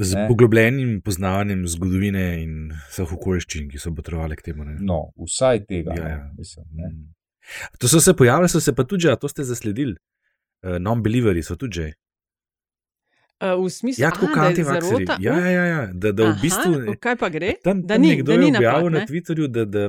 Z 0.00 0.14
Ne. 0.14 0.28
poglobljenim 0.28 1.00
poznavanjem 1.00 1.66
zgodovine 1.66 2.42
in 2.42 2.52
vseh 2.88 3.04
okoliščin, 3.10 3.68
ki 3.68 3.76
so 3.76 3.92
potrebovali 3.92 4.32
k 4.34 4.42
temu. 4.42 4.64
Ne. 4.64 4.78
No, 4.80 5.12
vsaj 5.18 5.66
tega. 5.66 5.92
Ja, 5.92 6.02
no, 6.02 6.08
ja. 6.08 6.20
Mislim, 6.34 6.64
ne. 6.72 6.88
To 7.76 7.86
so 7.86 8.00
se 8.00 8.14
pojavili, 8.14 8.48
so 8.48 8.60
se 8.60 8.72
pa 8.72 8.84
tudi, 8.84 9.06
a 9.06 9.16
to 9.16 9.28
ste 9.28 9.44
zasledili. 9.44 9.96
Uh, 10.62 10.78
Non-believeri 10.78 11.42
so 11.42 11.54
tudi 11.54 11.74
že. 11.74 11.86
Uh, 13.38 13.56
v 13.58 13.70
smislu, 13.70 13.98
Ja, 13.98 14.10
tako 14.10 14.26
a, 14.26 14.34
da 14.34 14.40
je 14.42 14.48
antivakseri. 14.48 15.04
zarota- 15.06 15.16
Ja, 15.18 15.34
ja, 15.38 15.50
ja, 15.50 15.64
ja. 15.66 15.82
Da, 15.88 16.12
da 16.12 16.22
v 16.22 16.28
Aha, 16.28 16.40
bistvu. 16.42 16.72
o 16.86 16.94
kaj 16.96 17.16
pa 17.16 17.28
gre? 17.30 17.52
Tam, 17.58 17.80
Da 17.80 17.86
tam 17.90 18.02
ni- 18.02 18.08
nekdo 18.10 18.32
da 18.32 18.36
ni 18.36 18.46
je 18.46 18.52
napad, 18.52 18.60
objavil 18.62 18.90
na 18.90 18.98
ne? 18.98 19.06
Twitterju, 19.06 19.46
da, 19.48 19.64
da, 19.66 19.88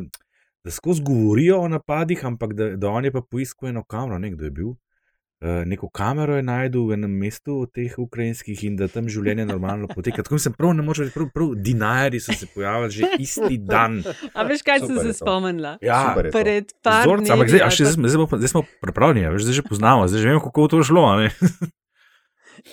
da 0.64 0.72
skozi 0.72 1.01
govorijo 1.01 1.57
o 1.57 1.68
napadih, 1.70 2.26
ampak 2.26 2.53
da, 2.53 2.76
da 2.78 2.89
on 2.89 3.03
je 3.03 3.12
pa 3.12 3.22
poiskal 3.22 3.70
eno 3.70 3.84
kamero, 3.84 4.18
nekdo 4.18 4.43
je 4.43 4.51
bil. 4.51 4.70
Uh, 5.42 5.66
neko 5.66 5.89
kamero 5.89 6.36
je 6.36 6.44
najdel 6.44 6.84
v 6.84 6.94
enem 6.94 7.10
mestu 7.12 7.56
od 7.60 7.72
teh 7.72 7.89
ukrajinskih 7.98 8.64
in 8.64 8.76
da 8.76 8.86
tam 8.86 9.10
življenje 9.10 9.46
normalno 9.48 9.88
poteka. 9.89 10.22
Tako 10.22 10.38
mislim, 10.38 10.54
prav 10.54 10.70
ne 10.72 10.84
moreš 10.84 11.00
reči, 11.00 11.14
prav, 11.14 11.28
prav 11.34 11.56
dinarji 11.58 12.20
so 12.20 12.30
se 12.32 12.46
pojavili 12.46 12.92
že 12.92 13.10
isti 13.20 13.58
dan. 13.58 14.04
A 14.38 14.44
veš, 14.44 14.62
kaj 14.62 14.80
sem 14.80 14.88
Super 14.88 15.02
se 15.02 15.08
je 15.08 15.14
to. 15.14 15.20
spomnila? 15.20 15.72
Ja. 15.82 16.14
Pred 16.14 16.78
par 16.80 17.10
ampak 17.10 17.26
dnevi 17.26 17.50
zdaj, 17.50 17.60
a 17.60 17.64
ali 17.64 17.72
še 17.72 17.78
pa- 17.80 17.88
zdaj, 17.88 17.96
smo- 17.96 18.08
zdaj, 18.08 18.28
pa- 18.28 18.38
zdaj 18.38 18.50
smo 18.50 18.62
pripravljeni, 18.80 19.26
a 19.26 19.32
veš, 19.32 19.42
zdaj 19.42 19.56
že 19.56 19.64
poznamo, 19.64 20.06
zdaj 20.06 20.20
že 20.20 20.28
vemo, 20.30 20.42
kako 20.42 20.68
to 20.68 20.84
šlo. 20.84 21.04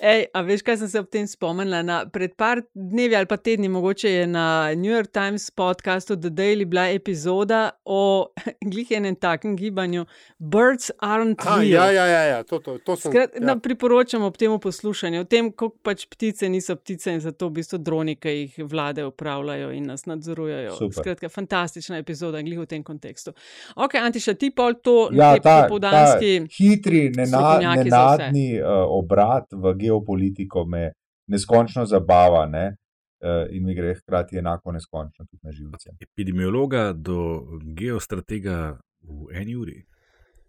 Ej, 0.00 0.26
a 0.34 0.42
veš, 0.44 0.62
kaj 0.62 0.76
sem 0.82 0.88
se 0.88 1.00
ob 1.00 1.08
tem 1.10 1.26
spomnila? 1.26 1.80
Na, 1.82 1.98
pred 2.12 2.34
par 2.36 2.60
dnevi 2.74 3.16
ali 3.16 3.26
pa 3.26 3.36
tedni, 3.36 3.68
mogoče 3.68 4.10
je 4.10 4.26
na 4.26 4.74
New 4.76 4.92
York 4.92 5.10
Times 5.12 5.50
podkastu 5.50 6.16
The 6.16 6.30
Daily 6.30 6.66
bila 6.68 6.88
epizoda 6.92 7.70
o 7.84 8.28
glih 8.72 8.90
enem 8.90 9.16
takem 9.16 9.56
gibanju 9.56 10.04
Birds 10.38 10.90
aren't 11.02 11.40
Aha, 11.46 11.60
real. 11.60 11.70
ja, 11.70 11.90
ja, 11.90 12.06
ja, 12.06 12.22
ja, 12.24 12.42
to, 12.42 12.58
to, 12.58 12.78
to 12.78 12.96
sem. 12.96 13.12
Skrat, 13.12 13.30
ja. 13.40 13.46
ja. 13.48 13.56
Priporočam 13.56 14.22
ob 14.22 14.36
tem 14.36 14.52
poslušanju, 14.60 15.20
o 15.20 15.24
tem, 15.24 15.50
kako 15.52 15.76
pač 15.82 16.06
ptice 16.10 16.48
niso 16.48 16.76
ptice 16.76 17.12
in 17.16 17.20
zato 17.20 17.48
v 17.48 17.58
bistvu 17.60 17.78
droni, 17.78 18.16
ki 18.16 18.34
jih 18.36 18.58
vlade 18.68 19.04
upravljajo 19.08 19.70
in 19.72 19.86
nas 19.90 20.06
nadzorujejo. 20.06 20.76
Super. 20.78 21.02
Skratka, 21.02 21.28
fantastična 21.28 21.98
epizoda, 21.98 22.42
glih 22.42 22.60
v 22.60 22.66
tem 22.66 22.84
kontekstu. 22.84 23.32
Ok, 23.76 23.94
Antiša, 24.02 24.34
ti 24.34 24.50
pol 24.50 24.76
to, 24.82 25.08
Ja, 25.12 25.34
ta, 25.36 25.40
ta 25.40 25.56
popoldanski. 25.66 26.46
hitri, 26.58 27.08
nenadni 27.16 28.60
uh, 28.60 28.84
obrat 28.88 29.48
v 29.52 29.74
geopolitiko 29.78 30.64
me 30.64 30.92
neskončno 31.26 31.86
zabava 31.86 32.46
ne? 32.46 32.76
uh, 33.20 33.46
in 33.50 33.64
mi 33.64 33.74
gre 33.74 33.94
hkrati 33.94 34.38
enako 34.38 34.72
neskončno 34.72 35.24
tudi 35.24 35.40
na 35.42 35.52
živce. 35.52 35.90
Epidemiologa 36.00 36.92
do 36.92 37.44
geostratega 37.62 38.78
v 39.02 39.30
eni 39.34 39.56
uri. 39.56 39.84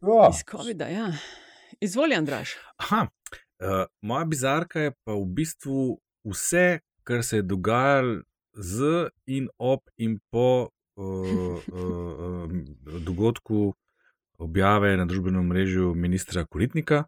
Ja, 0.02 0.30
Iz 0.32 0.44
COVID-a, 0.52 0.88
ja. 0.88 1.12
Izvoli, 1.82 2.16
Andraš. 2.16 2.56
Aha, 2.78 3.08
uh, 3.08 3.86
moja 4.02 4.26
bizarka 4.26 4.80
je 4.80 4.92
pa 5.04 5.14
v 5.14 5.26
bistvu 5.26 6.00
vse, 6.24 6.80
kar 7.04 7.24
se 7.24 7.42
je 7.42 7.42
dogajalo 7.42 8.22
z 8.54 9.10
in 9.28 9.50
ob 9.58 9.80
in 9.98 10.20
po 10.32 10.70
uh, 10.96 11.06
uh, 11.06 11.60
uh, 11.74 13.00
dogodku 13.00 13.74
objave 14.40 14.98
na 14.98 15.06
družbenem 15.06 15.48
mrežu 15.48 15.94
ministra 15.96 16.46
Koritnika. 16.46 17.04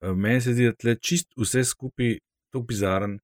Uh, 0.00 0.16
meni 0.16 0.40
se 0.40 0.54
zdi, 0.54 0.70
da 0.70 0.72
tle 0.72 0.96
čist 0.96 1.30
vse 1.36 1.64
skupaj 1.64 2.18
tako 2.52 2.64
bizaren. 2.66 3.18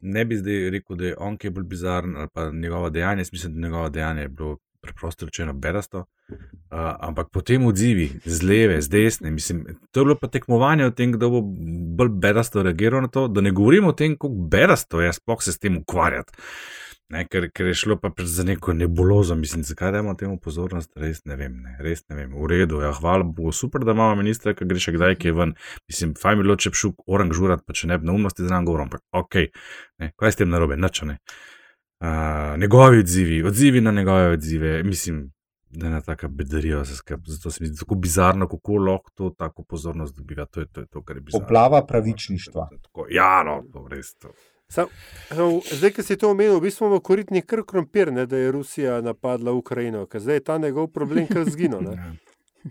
Ne 0.00 0.24
bi 0.24 0.36
zdaj 0.36 0.70
rekel, 0.70 0.96
da 0.96 1.06
je 1.06 1.16
on 1.18 1.36
ki 1.36 1.46
je 1.46 1.50
bolj 1.50 1.64
bizaren 1.68 2.16
ali 2.16 2.28
pa 2.32 2.50
njegovo 2.50 2.90
dejanje. 2.90 3.20
Jaz 3.20 3.32
mislim, 3.32 3.54
da 3.54 3.68
njegovo 3.68 3.88
dejanje 3.88 4.22
je 4.22 4.28
bilo 4.28 4.56
preprosto 4.80 5.26
rečeno 5.26 5.52
bedasto. 5.52 6.04
Uh, 6.28 6.36
ampak 7.00 7.28
potem 7.32 7.66
odzivi 7.66 8.08
z 8.24 8.42
leve, 8.42 8.80
z 8.82 8.88
desne, 8.88 9.30
mislim, 9.30 9.64
to 9.90 10.00
je 10.00 10.04
bilo 10.04 10.14
pa 10.14 10.28
tekmovanje 10.28 10.86
o 10.86 10.90
tem, 10.90 11.12
kdo 11.12 11.30
bo 11.30 11.40
bolj 11.98 12.12
bedasto 12.22 12.62
reagiral 12.62 13.02
na 13.02 13.08
to, 13.08 13.28
da 13.28 13.40
ne 13.40 13.50
govorimo 13.50 13.88
o 13.88 13.92
tem, 13.92 14.14
kako 14.14 14.28
bedasto 14.28 15.00
je 15.00 15.12
sploh 15.12 15.42
se 15.42 15.52
s 15.52 15.58
tem 15.58 15.76
ukvarjati. 15.78 16.32
Ne, 17.10 17.24
ker, 17.26 17.48
ker 17.50 17.66
je 17.66 17.74
šlo 17.74 17.96
pa 17.98 18.12
za 18.22 18.44
neko 18.46 18.72
nebulozo, 18.72 19.34
mislim, 19.34 19.64
zakaj 19.66 19.90
dajemo 19.96 20.12
temu 20.14 20.36
pozornost, 20.38 20.92
res 20.94 21.24
ne 21.26 21.34
vem, 21.36 21.56
ne, 21.64 21.72
res 21.82 22.04
ne 22.08 22.16
vem. 22.16 22.36
V 22.38 22.46
redu, 22.52 22.78
ja, 22.84 22.92
hvala 22.94 23.26
Bogu, 23.26 23.50
super, 23.56 23.82
da 23.82 23.96
imamo 23.96 24.20
ministra, 24.20 24.54
ki 24.54 24.68
gre 24.70 24.78
še 24.78 24.94
kdaj, 24.94 25.16
ki 25.18 25.32
je 25.32 25.34
ven. 25.34 25.54
Mislim, 25.90 26.12
fajn 26.20 26.38
bi 26.38 26.46
bilo, 26.46 26.54
če 26.54 26.70
bi 26.70 26.78
šel 26.78 26.94
orang 27.10 27.34
žurat, 27.34 27.64
pa 27.66 27.74
če 27.74 27.90
ne 27.90 27.98
bi 27.98 28.06
neumnosti 28.06 28.46
znan 28.46 28.68
govorom, 28.68 28.86
ampak 28.86 29.02
ok, 29.24 29.40
ne, 29.98 30.12
kaj 30.22 30.36
s 30.36 30.38
tem 30.38 30.54
narobe, 30.54 30.78
nič 30.78 31.02
ne. 31.10 31.18
Uh, 32.00 32.54
njegovi 32.62 33.02
odzivi, 33.02 33.42
odzivi 33.44 33.82
na 33.82 33.90
njegove 33.92 34.30
odzive, 34.36 34.76
mislim, 34.86 35.26
da 35.70 35.86
je 35.86 35.90
ena 35.90 36.00
taka 36.00 36.28
bedarija, 36.28 36.84
zato 36.84 37.50
se 37.50 37.64
mi 37.64 37.68
zdi 37.68 37.78
tako 37.78 37.94
bizarno, 37.94 38.48
kako 38.48 38.76
lahko 38.76 39.10
to 39.14 39.34
tako 39.38 39.64
pozornost 39.64 40.16
dobiva. 40.16 40.46
To 40.46 40.60
je 40.60 40.66
to, 40.66 40.80
je 40.80 40.86
to 40.86 41.02
kar 41.02 41.16
je 41.16 41.20
bizarno. 41.20 41.46
Poplava 41.46 41.86
pravičništva. 41.86 42.68
Tako, 42.82 43.06
ja, 43.10 43.42
no, 43.42 43.62
to 43.72 43.86
res. 43.90 44.14
To. 44.14 44.32
Sam, 44.70 44.86
sam, 45.28 45.48
zdaj, 45.68 45.90
ki 45.90 46.02
si 46.04 46.16
to 46.16 46.30
omenil, 46.30 46.56
v 46.56 46.62
bistvu 46.62 46.84
imamo 46.84 47.00
koritni 47.00 47.42
kar 47.42 47.64
krompir, 47.64 48.10
ne, 48.10 48.22
da 48.24 48.36
je 48.36 48.52
Rusija 48.52 49.00
napadla 49.00 49.52
Ukrajino, 49.52 50.06
ker 50.06 50.20
zdaj 50.20 50.36
je 50.36 50.44
ta 50.44 50.58
njegov 50.58 50.86
problem 50.88 51.26
kar 51.26 51.44
zginil. 51.44 51.82
ne. 51.82 51.96
Ja. 52.60 52.70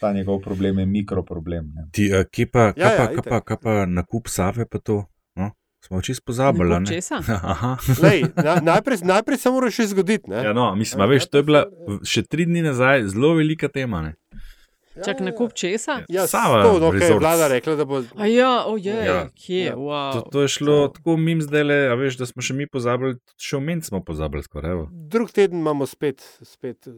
Ta 0.00 0.12
njegov 0.12 0.38
problem 0.40 0.78
je 0.78 0.86
mikroproblem. 0.88 1.66
Ne? 1.68 1.82
Ti, 1.92 2.06
uh, 2.10 2.24
kje 2.26 2.46
pa, 2.48 2.62
Ja, 2.72 2.88
pa, 2.88 3.02
ja, 3.04 3.12
itak. 3.12 3.26
pa, 3.26 3.40
kaj 3.42 3.56
pa 3.58 3.72
nakup 3.86 4.28
save, 4.28 4.64
pa 4.64 4.78
to? 4.80 5.04
No? 5.36 5.50
Smo 5.80 6.00
čisto 6.00 6.24
pozabili. 6.24 6.70
Ne? 6.70 7.00
Lej, 8.02 8.24
na, 8.34 8.54
najprej, 8.62 8.98
najprej 9.02 9.38
se 9.38 9.50
mora 9.50 9.68
še 9.70 9.86
zgoditi. 9.86 10.24
Ne? 10.26 10.40
Ja, 10.42 10.52
no, 10.52 10.70
mislim, 10.74 11.00
a 11.00 11.06
veš, 11.06 11.28
to 11.28 11.36
je 11.36 11.44
bila 11.44 11.62
v- 11.68 12.00
še 12.02 12.22
tri 12.24 12.46
dni 12.46 12.62
nazaj 12.62 13.04
zelo 13.06 13.34
velika 13.34 13.68
tema. 13.68 14.00
Ne? 14.02 14.14
Čak 15.00 15.20
na 15.20 15.32
kup 15.32 15.52
česa? 15.52 16.00
Ja, 16.08 16.26
Sava 16.26 16.62
to, 16.62 16.90
kaj 16.90 17.06
je 17.06 17.14
vlada 17.14 17.48
rekla, 17.48 17.74
da 17.74 17.84
bo. 17.84 18.02
A 18.16 18.26
ja, 18.26 18.64
ojej, 18.64 19.04
Ja. 19.04 19.28
kje, 19.36 19.64
Ja. 19.64 19.74
wow. 19.74 20.12
To, 20.14 20.20
to 20.28 20.42
je 20.42 20.48
šlo 20.50 20.88
tako 20.88 21.16
mim 21.16 21.40
zdaj, 21.40 21.62
le, 21.62 21.78
a 21.86 21.94
veš, 21.94 22.16
da 22.16 22.26
smo 22.26 22.40
še 22.40 22.52
mi 22.52 22.66
pozabili, 22.66 23.14
tudi 23.16 23.42
še 23.42 23.56
omeniti 23.56 23.86
smo 23.86 24.00
pozabili 24.00 24.42
skoraj. 24.42 24.70
evo. 24.70 24.88
Drug 24.92 25.30
teden 25.30 25.58
imamo 25.58 25.86
spet, 25.86 26.20
spet 26.42 26.86
uh, 26.86 26.94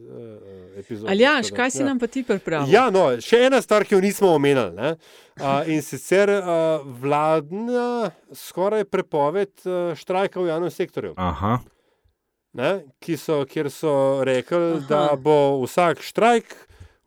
epizod. 0.75 1.09
Aljaš, 1.09 1.51
kaj 1.51 1.71
si 1.71 1.83
nam 1.83 1.99
pa 1.99 2.07
ti 2.07 2.23
pripravil? 2.23 2.69
Ja, 2.69 2.89
no, 2.89 3.09
še 3.19 3.43
ena 3.43 3.61
stvar, 3.61 3.83
ki 3.83 3.95
jo 3.95 4.01
nismo 4.01 4.27
omenili. 4.29 4.71
Ne? 4.73 4.95
Uh, 5.35 5.63
in 5.67 5.81
sicer 5.81 6.29
uh, 6.29 6.81
vladna 6.97 8.11
skoraj 8.31 8.83
prepoved 8.85 9.49
uh, 9.63 9.93
štrajka 9.93 10.37
v 10.37 10.47
javnem 10.47 10.71
sektorju. 10.71 11.13
Aha, 11.17 11.59
Ne? 12.53 12.83
Ki 13.01 13.15
so, 13.17 13.39
kjer 13.43 13.65
so 13.67 13.91
rekli, 14.21 14.57
Aha. 14.75 14.85
da 14.85 15.15
bo 15.17 15.33
vsak 15.63 16.03
štrajk 16.03 16.51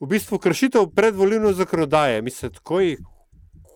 v 0.01 0.09
bistvu 0.11 0.39
kršitev 0.39 0.91
predvolilne 0.95 1.53
zakonodaje. 1.53 2.23
Mislim, 2.23 2.53
tako 2.53 2.81
je 2.81 2.97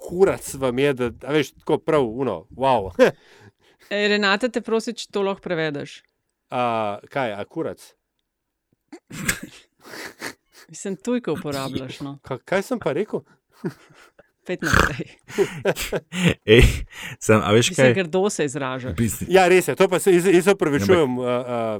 kurac 0.00 0.54
vam 0.54 0.78
je, 0.78 0.92
da 0.94 1.10
a 1.28 1.32
veš, 1.32 1.52
tako 1.52 1.78
prav, 1.78 2.04
uno, 2.04 2.46
wow. 2.50 2.90
Ej, 3.90 4.08
Renata, 4.08 4.48
te 4.48 4.60
prosim, 4.60 4.94
če 4.94 5.10
to 5.10 5.22
lahko 5.26 5.42
prevedeš. 5.44 6.00
A, 6.50 6.98
kaj, 7.10 7.34
a 7.34 7.44
kurac? 7.44 7.82
Mislim, 10.70 10.96
tujko 10.96 11.34
uporabljaš. 11.34 12.00
No. 12.06 12.18
Ka, 12.22 12.38
kaj 12.38 12.62
sem 12.62 12.80
pa 12.82 12.94
rekel? 12.94 13.24
Pet 14.46 14.62
naprej. 14.64 15.10
Ej, 16.48 16.62
sem, 17.20 17.42
a 17.42 17.50
veš 17.52 17.72
Mislim, 17.72 17.90
kaj? 17.90 17.96
grdo 17.98 18.22
se 18.30 18.46
izraža. 18.48 18.94
Ja, 19.28 19.48
res 19.50 19.68
je, 19.68 19.76
to 19.76 19.88
pa 19.90 20.00
se, 20.00 20.14
jaz, 20.14 20.26
jaz 20.26 20.48
se 20.48 20.54
upravičujem. 20.56 21.18
Uh, 21.18 21.26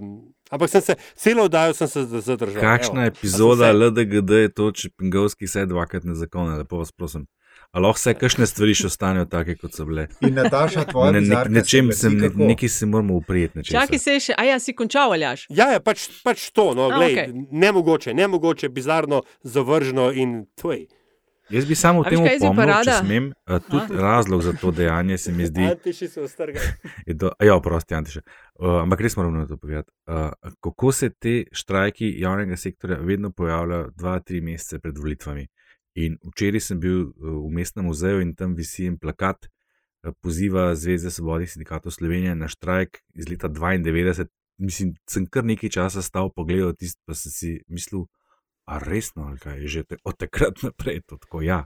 um, 0.02 0.10
ampak 0.50 0.70
sem 0.70 0.80
se, 0.82 0.94
celo 1.16 1.44
oddajo 1.44 1.74
sem 1.74 1.88
se 1.88 2.04
zadržal. 2.04 2.60
Kakšna 2.60 3.00
evo. 3.00 3.08
epizoda 3.08 3.64
se- 3.64 3.72
LDGD 3.72 4.30
je 4.32 4.48
to, 4.50 4.72
če 4.72 4.88
Pingovski 4.92 5.46
se 5.46 5.66
dvakrat 5.66 6.04
ne 6.04 6.14
zakone, 6.14 6.56
lepo 6.56 6.76
vas 6.76 6.92
prosim. 6.92 7.26
A 7.70 7.78
lahko 7.78 7.98
vse 7.98 8.14
kakšne 8.14 8.46
stvari 8.46 8.74
še 8.74 8.86
ostanejo 8.86 9.24
take, 9.26 9.54
kot 9.54 9.72
so 9.72 9.84
bile. 9.84 10.08
In 10.20 10.34
Nataša, 10.34 10.84
tvoja 10.84 11.12
Ne, 11.12 11.20
ne, 11.20 11.20
bizarka 11.22 11.50
nečem 11.50 11.92
se 11.92 12.10
ne, 12.10 12.30
nekaj 12.34 12.68
se 12.68 12.86
moramo 12.86 13.14
uprijeti. 13.14 13.58
nečesa. 13.58 13.80
Čakaj 13.80 13.98
se 13.98 14.20
še, 14.20 14.34
a 14.34 14.44
ja, 14.44 14.58
si 14.58 14.72
končal, 14.72 15.12
aljaš. 15.12 15.46
Ja, 15.50 15.70
ja 15.70 15.80
pač, 15.80 16.08
pač 16.24 16.50
to, 16.50 16.74
no, 16.74 16.88
A, 16.88 16.96
glej, 16.96 17.12
okej. 17.12 17.28
okay. 17.28 17.46
nemogoče, 17.52 18.14
nemogoče, 18.14 18.68
bizarno, 18.68 19.22
zavržno 19.42 20.10
in 20.12 20.46
tvoj. 20.54 20.86
Jaz 21.50 21.66
bi 21.66 21.74
samo 21.74 22.02
v 22.04 22.10
tem 22.12 22.20
opomnil, 22.22 22.72
če 22.86 22.96
smem, 23.02 23.24
a, 23.50 23.58
tudi 23.64 23.96
razlog 23.98 24.42
za 24.46 24.52
to 24.54 24.70
dejanje 24.74 25.18
se 25.18 25.32
mi 25.34 25.46
zdi. 25.48 25.64
Antiši 25.66 26.08
se 26.08 26.22
ostrgajo. 26.22 26.62
je 27.08 27.14
Do, 27.14 27.32
ja, 27.42 27.56
prosti, 27.60 27.94
Antiše. 27.98 28.22
Uh, 28.54 28.80
ampak 28.84 29.02
res 29.02 29.16
moram 29.18 29.34
na 29.34 29.46
to 29.50 29.58
povedati. 29.58 29.90
Uh, 30.06 30.30
kako 30.62 30.92
se 30.94 31.10
te 31.10 31.34
štrajki 31.52 32.12
javnega 32.22 32.56
sektorja 32.56 33.00
vedno 33.02 33.32
pojavljajo 33.34 33.90
dva, 33.98 34.20
tri 34.20 34.40
mesece 34.40 34.78
pred 34.78 34.98
volitvami. 34.98 35.48
In 35.98 36.20
včeraj 36.30 36.62
sem 36.68 36.78
bil 36.80 37.08
v 37.18 37.48
mestnem 37.50 37.90
muzeju 37.90 38.22
in 38.22 38.36
tam 38.38 38.54
visi 38.54 38.86
en 38.86 39.00
plakat, 39.02 39.50
uh, 39.50 40.14
poziva 40.22 40.70
Zveze 40.78 41.10
svobodnih 41.10 41.50
sindikatov 41.50 41.96
Slovenije 41.96 42.36
na 42.38 42.48
štrajk 42.48 43.02
iz 43.18 43.28
leta 43.28 43.50
92. 43.50 44.28
Mislim, 44.60 44.94
sem 45.08 45.26
kar 45.26 45.42
nekaj 45.48 45.72
časa 45.72 46.02
stal 46.04 46.30
pogledal 46.36 46.76
tisto, 46.78 47.00
pa 47.08 47.16
sem 47.16 47.32
si 47.32 47.52
mislil, 47.66 48.06
a 48.70 48.78
resno, 48.78 49.26
ali 49.26 49.38
kaj 49.42 49.58
je 49.64 49.68
že 49.68 49.82
te, 49.84 49.96
od 50.06 50.14
takrat 50.14 50.62
naprej 50.62 51.02
to 51.10 51.18
tako. 51.18 51.42
Ja. 51.42 51.64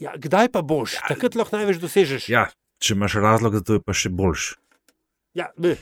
Ja, 0.00 0.14
kdaj 0.16 0.48
pa 0.50 0.62
boš? 0.64 0.96
Ja, 0.96 1.12
Takrat 1.12 1.36
lahko 1.38 1.60
največ 1.60 1.78
dosežeš. 1.82 2.28
ja, 2.32 2.48
če 2.82 2.96
imaš 2.96 3.14
razlog 3.20 3.54
za 3.58 3.62
to, 3.62 3.76
je 3.78 3.82
pa 3.84 3.94
še 3.94 4.10
boljš. 4.10 4.54
Ja, 5.38 5.50
beh. 5.58 5.78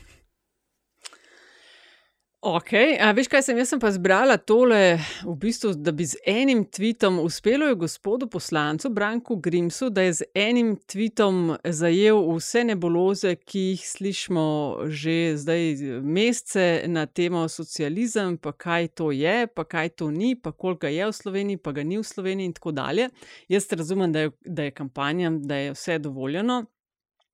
Ok, 2.43 2.73
a 2.99 3.13
veš 3.15 3.29
kaj 3.31 3.45
sem, 3.47 3.59
jaz 3.61 3.71
sem 3.71 3.79
pa 3.79 3.87
zbrala 3.95 4.35
tole, 4.35 4.97
v 5.23 5.35
bistvu, 5.45 5.77
da 5.79 5.93
bi 5.95 6.03
z 6.11 6.19
enim 6.27 6.65
tvitom 6.67 7.21
uspelo 7.23 7.69
je 7.71 7.77
gospodu 7.79 8.27
poslancu 8.27 8.91
Branku 8.91 9.37
Grimsu, 9.37 9.93
da 9.95 10.03
je 10.03 10.17
z 10.19 10.27
enim 10.35 10.73
tvitom 10.91 11.53
zajel 11.63 12.19
vse 12.35 12.65
nebuloze, 12.67 13.37
ki 13.47 13.63
jih 13.69 13.87
slišimo 13.87 14.43
že 14.91 15.37
zdaj 15.39 16.03
mesece 16.03 16.67
na 16.91 17.07
temo 17.07 17.45
socializem, 17.47 18.35
pa 18.43 18.51
kaj 18.51 18.91
to 18.99 19.13
je, 19.15 19.47
pa 19.47 19.63
kaj 19.63 19.95
to 20.03 20.11
ni, 20.11 20.35
pa 20.35 20.51
koliko 20.51 20.91
je 20.91 21.07
v 21.07 21.19
Sloveniji, 21.23 21.63
pa 21.63 21.71
ga 21.79 21.87
ni 21.87 22.03
v 22.03 22.11
Sloveniji 22.11 22.51
in 22.51 22.59
tako 22.59 22.75
dalje. 22.75 23.13
Jaz 23.47 23.71
razumem, 23.71 24.11
da 24.11 24.27
je, 24.27 24.35
da 24.43 24.67
je 24.67 24.75
kampanja, 24.75 25.31
da 25.31 25.63
je 25.63 25.79
vse 25.79 25.99
dovoljeno. 26.03 26.65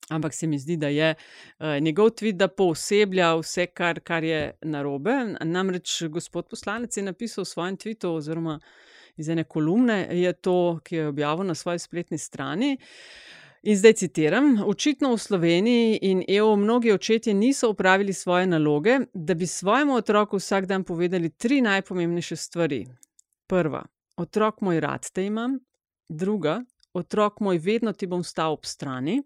Ampak 0.09 0.35
se 0.35 0.47
mi 0.47 0.59
zdi, 0.59 0.77
da 0.77 0.89
je 0.89 1.15
uh, 1.15 1.67
njegov 1.81 2.11
tweet, 2.17 2.37
da 2.41 2.49
pooseblja 2.49 3.35
vse, 3.37 3.67
kar, 3.67 4.01
kar 4.01 4.25
je 4.25 4.53
narobe. 4.63 5.17
Namreč 5.45 6.03
gospod 6.09 6.49
poslanec 6.49 6.97
je 6.97 7.03
napisal 7.03 7.45
v 7.45 7.49
svojem 7.49 7.77
tweetu, 7.77 8.15
oziroma 8.17 8.59
iz 9.17 9.29
ene 9.29 9.45
kolumne, 9.45 10.07
je 10.11 10.33
to, 10.33 10.81
ki 10.85 10.97
jo 10.97 11.03
je 11.03 11.09
objavil 11.09 11.45
na 11.45 11.55
svoji 11.55 11.79
spletni 11.79 12.19
strani. 12.19 12.77
In 13.63 13.77
zdaj 13.77 13.93
citiram: 13.93 14.63
Očitno 14.67 15.13
v 15.13 15.19
Sloveniji 15.19 15.99
in 16.03 16.23
EU 16.29 16.57
mnogi 16.57 16.93
očetje 16.93 17.35
niso 17.35 17.71
upravili 17.71 18.13
svoje 18.13 18.47
naloge, 18.47 18.99
da 19.15 19.35
bi 19.35 19.47
svojemu 19.47 19.95
otroku 19.95 20.37
vsak 20.37 20.67
dan 20.67 20.85
povedali 20.85 21.31
tri 21.31 21.61
najpomembnejše 21.61 22.37
stvari. 22.37 22.87
Prva, 23.47 23.83
otrok 24.17 24.61
moj 24.61 24.81
rad 24.81 25.11
te 25.13 25.27
imam, 25.27 25.59
druga, 26.09 26.63
otrok 26.93 27.41
moj 27.41 27.59
vedno 27.59 27.93
ti 27.93 28.07
bom 28.07 28.25
stal 28.25 28.53
ob 28.53 28.65
strani. 28.65 29.23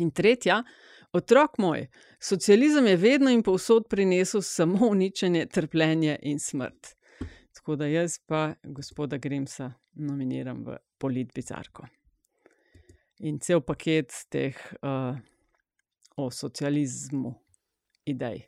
In 0.00 0.10
tretja, 0.16 0.62
otrok 1.12 1.58
moj, 1.60 1.84
socializem 2.20 2.86
je 2.86 2.96
vedno 2.96 3.30
in 3.30 3.42
povsod 3.42 3.88
prinesel 3.90 4.42
samo 4.42 4.88
uničenje, 4.88 5.46
trpljenje 5.46 6.18
in 6.22 6.38
smrt. 6.40 6.94
Tako 7.54 7.76
da 7.76 7.86
jaz 7.86 8.18
pa 8.26 8.54
gospoda 8.64 9.18
Grimsa 9.18 9.72
nominiram 9.92 10.64
v 10.64 10.78
Polit 10.98 11.34
Bizarko. 11.34 11.84
In 13.20 13.38
cel 13.40 13.60
paket 13.60 14.14
teh 14.32 14.56
uh, 14.80 15.18
o 16.16 16.30
socializmu, 16.30 17.34
idej 18.08 18.46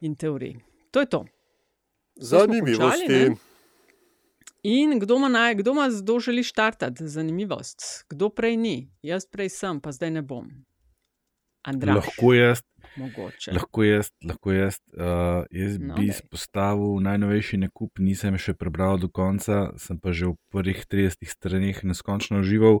in 0.00 0.16
teorij. 0.16 0.56
To 0.90 1.00
je 1.00 1.06
to. 1.06 1.24
Zanimivosti. 2.16 3.53
In 4.64 4.98
kdo 4.98 5.16
ima, 5.16 5.28
naj, 5.28 5.54
kdo 5.60 5.72
ima, 5.76 5.88
kdo 6.02 6.20
želi 6.20 6.42
štartati? 6.42 7.08
Zanimivost. 7.08 8.06
Kdo 8.08 8.30
prej 8.32 8.56
ni? 8.56 8.76
Jaz 9.02 9.26
prej 9.28 9.48
sem, 9.52 9.80
pa 9.80 9.92
zdaj 9.92 10.10
ne 10.10 10.22
bom. 10.22 10.48
Andraš, 11.64 11.96
Lahko 11.96 12.32
jaz, 12.34 12.60
mogoče. 12.96 13.52
lahko 13.52 13.84
jaz, 13.84 14.08
lahko 14.24 14.52
jaz. 14.52 14.78
Uh, 14.92 15.44
jaz 15.50 15.76
No, 15.80 15.94
bi 15.96 16.08
izpostavil 16.08 17.00
najnovejši 17.04 17.60
nakup, 17.60 18.00
nisem 18.00 18.36
še 18.40 18.52
prebral 18.56 19.00
do 19.00 19.08
konca, 19.08 19.72
sem 19.80 20.00
pa 20.00 20.12
že 20.12 20.32
v 20.32 20.36
prvih 20.52 20.84
30 20.84 21.24
straneh 21.28 21.84
neskončno 21.84 22.40
užival 22.44 22.80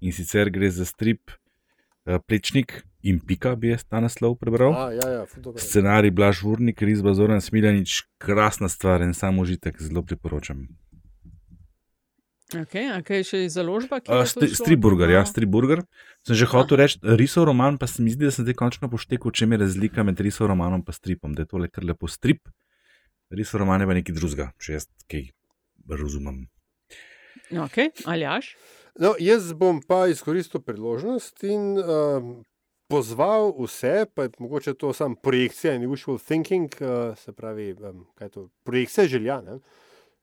in 0.00 0.12
sicer 0.12 0.52
gre 0.52 0.68
za 0.68 0.84
strip 0.84 1.32
uh, 1.32 2.20
Plečnik 2.20 2.84
in 3.00 3.20
Pika, 3.24 3.56
bi 3.56 3.72
jaz 3.72 3.84
ta 3.88 4.00
naslov 4.04 4.36
prebral. 4.36 4.76
A, 4.76 4.92
ja, 4.92 5.08
ja, 5.20 5.24
dobro. 5.40 5.60
Scenarij 5.60 6.12
Blaž 6.12 6.44
Vurnik, 6.44 6.80
risba 6.84 7.16
Zoran 7.16 7.40
Smiljanič, 7.40 8.04
krasna 8.20 8.68
stvar 8.68 9.00
in 9.00 9.16
samo 9.16 9.48
užitek, 9.48 9.80
zelo 9.80 10.04
priporočam. 10.04 10.68
Okay, 12.50 12.88
a 12.90 12.98
kaj 13.06 13.20
je 13.22 13.26
še 13.28 13.38
založba? 13.54 14.00
ki 14.02 14.10
Uh, 14.10 14.26
to? 14.26 14.46
Striburger, 14.58 15.12
ja. 15.12 15.22
Striburger. 15.22 15.84
Sem 16.26 16.34
že 16.34 16.48
hotel 16.50 16.82
reči, 16.82 16.98
risov 16.98 17.46
roman, 17.46 17.78
pa 17.78 17.86
se 17.86 18.02
mi 18.02 18.10
zdi, 18.10 18.26
da 18.26 18.34
sem 18.34 18.42
zdaj 18.42 18.56
končno 18.58 18.90
poštekal, 18.90 19.30
če 19.30 19.46
je 19.46 19.58
razlika 19.60 20.02
med 20.02 20.18
risov 20.18 20.50
romanom 20.50 20.82
in 20.82 20.94
stripom, 20.96 21.30
da 21.36 21.46
je 21.46 21.50
tole 21.54 21.70
kar 21.70 21.86
lepo 21.86 22.10
strip. 22.10 22.50
Risov 23.30 23.62
roman 23.62 23.84
je 23.84 23.86
pa 23.86 23.94
nekaj 23.94 24.14
drugega, 24.18 24.46
če 24.58 24.74
jaz 24.74 24.88
kaj 25.06 25.30
razumem. 25.86 26.48
Okay, 27.54 27.94
Aljaš? 28.02 28.56
No, 28.98 29.14
jaz 29.22 29.52
bom 29.54 29.78
pa 29.78 30.08
izkoristil 30.10 30.62
priložnost 30.66 31.46
in 31.46 31.78
um, 31.78 32.32
pozval 32.90 33.54
vse, 33.60 34.10
pa 34.10 34.26
je 34.26 34.34
mogoče 34.42 34.74
to 34.74 34.90
samo 34.90 35.14
projekcija 35.22 35.76
in 35.78 35.86
wishful 35.86 36.18
thinking, 36.18 36.66
uh, 36.82 37.14
se 37.14 37.30
pravi, 37.30 37.76
um, 37.78 38.08
kaj 38.18 38.26
je 38.26 38.34
to, 38.34 38.48
projekcija 38.66 39.06
želja, 39.06 39.38
ne? 39.46 39.60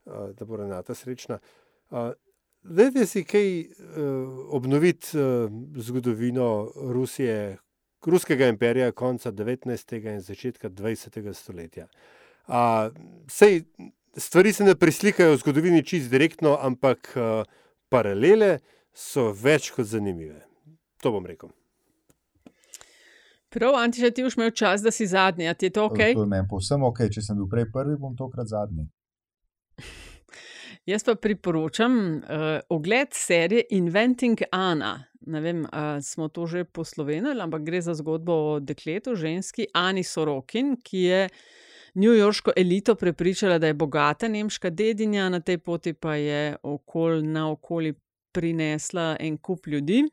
uh, 0.04 0.28
da 0.36 0.44
bo 0.44 0.60
Renata 0.60 0.92
srečna. 0.92 1.40
Uh, 1.40 1.67
Dajte 2.62 3.06
si 3.06 3.24
kaj 3.24 3.48
uh, 3.60 3.68
obnoviti 4.52 5.18
uh, 5.18 5.50
zgodovino 5.76 6.72
Rusije, 6.92 7.56
ruskega 8.06 8.48
imperija 8.48 8.92
konca 8.92 9.32
19. 9.32 10.14
in 10.14 10.20
začetka 10.20 10.68
20. 10.68 11.32
stoletja. 11.32 11.86
Uh, 12.46 12.54
sej, 13.28 13.62
stvari 14.16 14.52
se 14.52 14.64
ne 14.64 14.74
preslikajo 14.74 15.32
v 15.32 15.36
zgodovini 15.36 15.84
čist 15.84 16.10
direktno, 16.10 16.58
ampak 16.60 17.12
uh, 17.16 17.44
paralele 17.88 18.58
so 18.92 19.30
več 19.32 19.70
kot 19.70 19.86
zanimive. 19.86 20.42
To 21.02 21.12
bom 21.14 21.26
rekel. 21.26 21.50
Prav, 23.48 23.78
Antiša, 23.80 24.10
ti 24.10 24.24
boš 24.26 24.36
imel 24.36 24.50
čas, 24.50 24.82
da 24.84 24.90
si 24.90 25.06
zadnji. 25.06 25.48
A 25.48 25.54
ti 25.54 25.66
je 25.66 25.70
to 25.70 25.86
ok? 25.88 25.96
To 25.96 26.24
je 26.26 26.28
meni 26.28 26.48
povsem 26.50 26.82
ok. 26.84 27.06
Če 27.12 27.22
sem 27.24 27.38
bil 27.38 27.48
prej 27.48 27.70
prvi, 27.72 27.96
bom 27.96 28.16
tokrat 28.16 28.50
zadnji. 28.50 28.84
Jaz 30.88 31.04
pa 31.04 31.14
priporočam 31.14 32.16
uh, 32.16 32.20
ogled 32.68 33.08
serije 33.12 33.62
Inventing 33.70 34.38
Anna. 34.50 35.04
Ne 35.20 35.40
vem, 35.40 35.66
ali 35.72 36.02
smo 36.02 36.28
to 36.28 36.46
že 36.46 36.64
poslovenili, 36.64 37.42
ampak 37.42 37.62
gre 37.62 37.80
za 37.80 37.94
zgodbo 37.94 38.32
o 38.32 38.60
dekletu, 38.60 39.14
ženski 39.14 39.66
Ani 39.74 40.04
Sorokin, 40.04 40.76
ki 40.82 40.98
je 40.98 41.28
newyorško 41.94 42.54
elito 42.56 42.94
prepričala, 42.94 43.58
da 43.58 43.66
je 43.66 43.74
bogata 43.74 44.28
nemška 44.28 44.70
dedinja, 44.70 45.28
na 45.28 45.40
tej 45.40 45.58
poti 45.58 45.92
pa 45.92 46.14
je 46.14 46.56
okol 46.62 47.20
na 47.22 47.50
okoli 47.50 47.92
prinesla 48.32 49.16
en 49.20 49.36
kup 49.36 49.66
ljudi. 49.66 50.06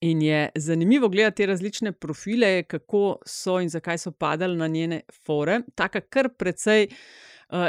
In 0.00 0.22
je 0.22 0.48
zanimivo 0.54 1.08
gledati 1.08 1.46
različne 1.46 1.92
profile, 1.92 2.62
kako 2.62 3.18
so 3.26 3.60
in 3.60 3.68
zakaj 3.68 3.98
so 3.98 4.10
padali 4.10 4.56
na 4.56 4.66
njene 4.66 5.00
fore. 5.26 5.60
Taka 5.74 6.00
kar 6.00 6.28
precej 6.28 6.88
uh, 6.90 6.96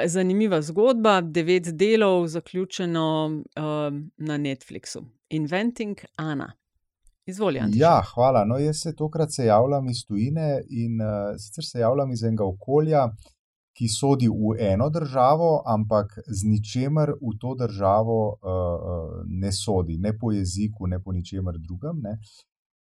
zanimiva 0.06 0.62
zgodba, 0.62 1.22
devet 1.22 1.76
delov, 1.76 2.28
zaključeno 2.28 3.26
uh, 3.28 3.64
na 4.18 4.38
Netflixu. 4.38 5.04
Inventing 5.30 5.98
Anna. 6.16 6.54
Izvolite. 7.26 7.66
Ja, 7.74 8.02
hvala. 8.14 8.46
No, 8.46 8.58
jaz 8.58 8.82
se 8.82 8.96
tokrat 8.96 9.32
se 9.32 9.46
javljam 9.46 9.90
iz 9.90 10.06
tujine 10.08 10.62
in 10.70 11.02
uh, 11.02 11.36
sicer 11.38 11.66
se 11.66 11.80
javljam 11.80 12.12
iz 12.12 12.24
enega 12.24 12.46
okolja, 12.46 13.10
ki 13.78 13.88
sodi 13.88 14.28
v 14.28 14.56
eno 14.74 14.90
državo, 14.90 15.64
ampak 15.66 16.20
z 16.28 16.48
ničemer 16.50 17.12
v 17.22 17.34
to 17.42 17.56
državo 17.56 18.20
uh, 18.32 19.26
ne 19.28 19.52
sodi, 19.52 19.98
ne 19.98 20.18
po 20.18 20.32
jeziku, 20.32 20.88
ne 20.88 21.04
po 21.04 21.12
ničemer 21.12 21.60
drugem. 21.60 22.00
Ne. 22.02 22.18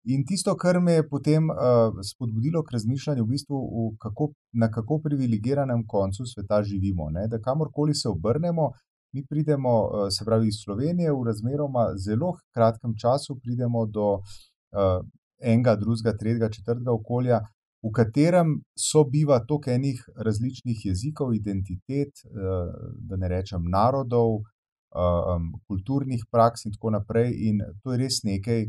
In 0.06 0.24
tisto, 0.26 0.53
kar 0.56 0.78
me 0.82 0.99
je 0.99 1.03
potem 1.10 1.47
uh, 1.49 1.58
spodbudilo 2.06 2.62
k 2.64 2.76
razmišljanju, 2.76 3.24
v 3.24 3.32
bistvu, 3.34 3.58
v 3.58 3.86
kako, 3.97 4.28
na 4.53 4.70
kako 4.72 4.99
privilegiranem 5.01 5.82
koncu 5.88 6.26
sveta 6.30 6.62
živimo. 6.64 7.10
Ne, 7.10 7.26
da 7.28 7.39
kamorkoli 7.41 7.95
se 7.95 8.10
obrnemo, 8.10 8.70
mi 9.14 9.26
pridemo, 9.26 9.74
uh, 9.82 10.06
se 10.14 10.26
pravi, 10.26 10.47
iz 10.47 10.62
Slovenije, 10.64 11.14
v 11.14 11.26
razmeroma 11.26 11.88
zelo 11.97 12.36
kratkem 12.53 12.93
času 13.01 13.39
pridemo 13.41 13.86
do 13.86 14.12
uh, 14.14 15.01
enega, 15.41 15.76
drugega, 15.76 16.14
tretjega, 16.20 16.51
četrtega 16.53 16.93
okolja, 16.93 17.41
v 17.82 17.91
katerem 17.91 18.60
sobiva 18.78 19.39
toliko 19.47 19.74
enih 19.74 20.06
različnih 20.16 20.86
jezikov, 20.86 21.34
identitet, 21.34 22.14
uh, 22.30 22.70
da 23.10 23.18
ne 23.18 23.34
rečem 23.34 23.66
narodov, 23.74 24.38
uh, 24.38 25.36
um, 25.36 25.53
kulturnih 25.66 26.30
praks 26.32 26.70
in 26.70 26.78
tako 26.78 26.93
naprej. 26.93 27.34
In 27.49 27.66
to 27.82 27.97
je 27.97 28.03
res 28.06 28.22
nekaj. 28.24 28.68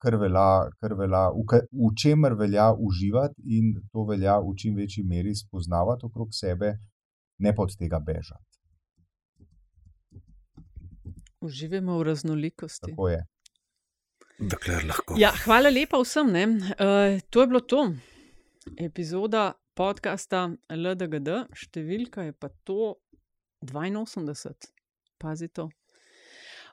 Kar 0.00 0.16
velja, 0.16 0.48
kar 0.80 0.94
velja, 0.96 1.28
v, 1.36 1.60
v 1.72 1.90
čemer 2.00 2.34
velja 2.38 2.70
uživati, 2.72 3.42
in 3.58 3.74
to 3.92 4.04
velja 4.08 4.38
v 4.40 4.54
čim 4.56 4.76
večji 4.76 5.04
meri 5.04 5.34
spoznavati 5.36 6.06
okrog 6.08 6.32
sebe, 6.32 6.72
ne 7.38 7.54
pa 7.54 7.62
od 7.62 7.74
tega 7.78 8.00
bežati. 8.00 8.44
Uživamo 11.44 11.98
v 11.98 12.06
raznolikosti. 12.08 12.90
Tako 12.90 13.08
je. 13.08 13.20
Ja, 15.18 15.32
hvala 15.44 15.70
lepa 15.70 15.98
vsem. 15.98 16.30
Uh, 16.30 17.18
to 17.30 17.42
je 17.42 17.46
bilo 17.46 17.60
to. 17.60 17.92
Epizoda 18.78 19.52
podcasta 19.74 20.48
LDGD, 20.70 21.30
številka 21.54 22.28
je 22.28 22.34
pa 22.34 22.50
to 22.66 22.98
82. 23.62 24.54
Pazite. 25.18 25.68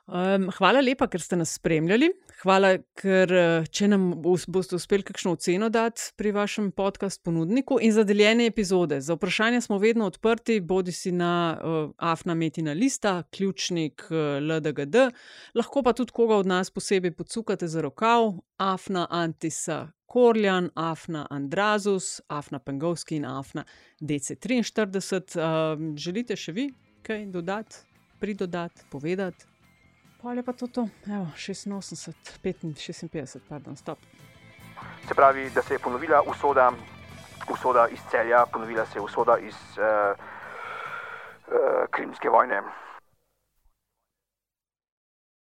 Um, 0.06 0.50
hvala 0.54 0.78
lepa, 0.80 1.08
ker 1.10 1.18
ste 1.18 1.34
nas 1.34 1.56
spremljali. 1.58 2.12
Hvala, 2.44 2.76
ker 2.94 3.30
če 3.74 3.88
nam 3.90 4.04
boste 4.22 4.76
uspeli 4.76 5.02
kakšno 5.02 5.32
oceno 5.34 5.66
dati 5.72 6.12
pri 6.20 6.30
vašem 6.36 6.68
podkastu 6.76 7.24
ponudniku 7.26 7.80
in 7.82 7.90
za 7.96 8.04
deljene 8.06 8.46
epizode. 8.46 9.00
Za 9.02 9.16
vprašanja 9.16 9.64
smo 9.64 9.80
vedno 9.82 10.06
odprti, 10.06 10.60
bodi 10.60 10.92
si 10.92 11.10
na 11.12 11.32
uh, 11.56 11.90
Afna 11.98 12.36
Metina 12.38 12.72
Lista, 12.72 13.22
ključnik 13.34 14.04
uh, 14.10 14.38
LDGD, 14.38 15.08
lahko 15.58 15.82
pa 15.82 15.92
tudi 15.92 16.14
koga 16.14 16.36
od 16.36 16.46
nas 16.46 16.70
posebej 16.70 17.16
podsukate 17.16 17.66
za 17.68 17.82
rokav, 17.82 18.30
Afna 18.62 19.08
Antisa 19.10 19.88
Korjan, 20.06 20.70
Afna 20.74 21.26
Andrazus, 21.30 22.20
Afna 22.28 22.58
Pengovski 22.58 23.16
in 23.16 23.24
Afna 23.24 23.64
DC43. 24.00 24.62
Uh, 25.34 25.96
želite 25.98 26.36
še 26.36 26.52
vi 26.52 26.70
kaj 27.02 27.26
dodati, 27.26 27.82
pridodati, 28.20 28.86
povedati? 28.90 29.55
Pa 30.26 30.32
je 30.34 30.42
pa 30.42 30.52
to, 30.52 30.66
to. 30.66 30.88
Evo, 31.06 31.26
86, 31.36 32.10
55, 32.42 32.74
56, 32.74 33.38
pardon, 33.48 33.76
stop. 33.76 33.98
Se 35.08 35.14
pravi, 35.14 35.50
da 35.54 35.62
se 35.62 35.74
je 35.74 35.78
ponovila 35.78 36.22
usoda, 36.26 36.72
usoda 37.50 37.86
iz 37.88 37.98
celja, 38.10 38.46
ponovila 38.52 38.86
se 38.86 38.98
je 38.98 39.02
usoda 39.02 39.38
iz 39.38 39.54
uh, 39.54 40.18
uh, 41.46 41.86
Krimske 41.90 42.28
vojne. 42.28 42.62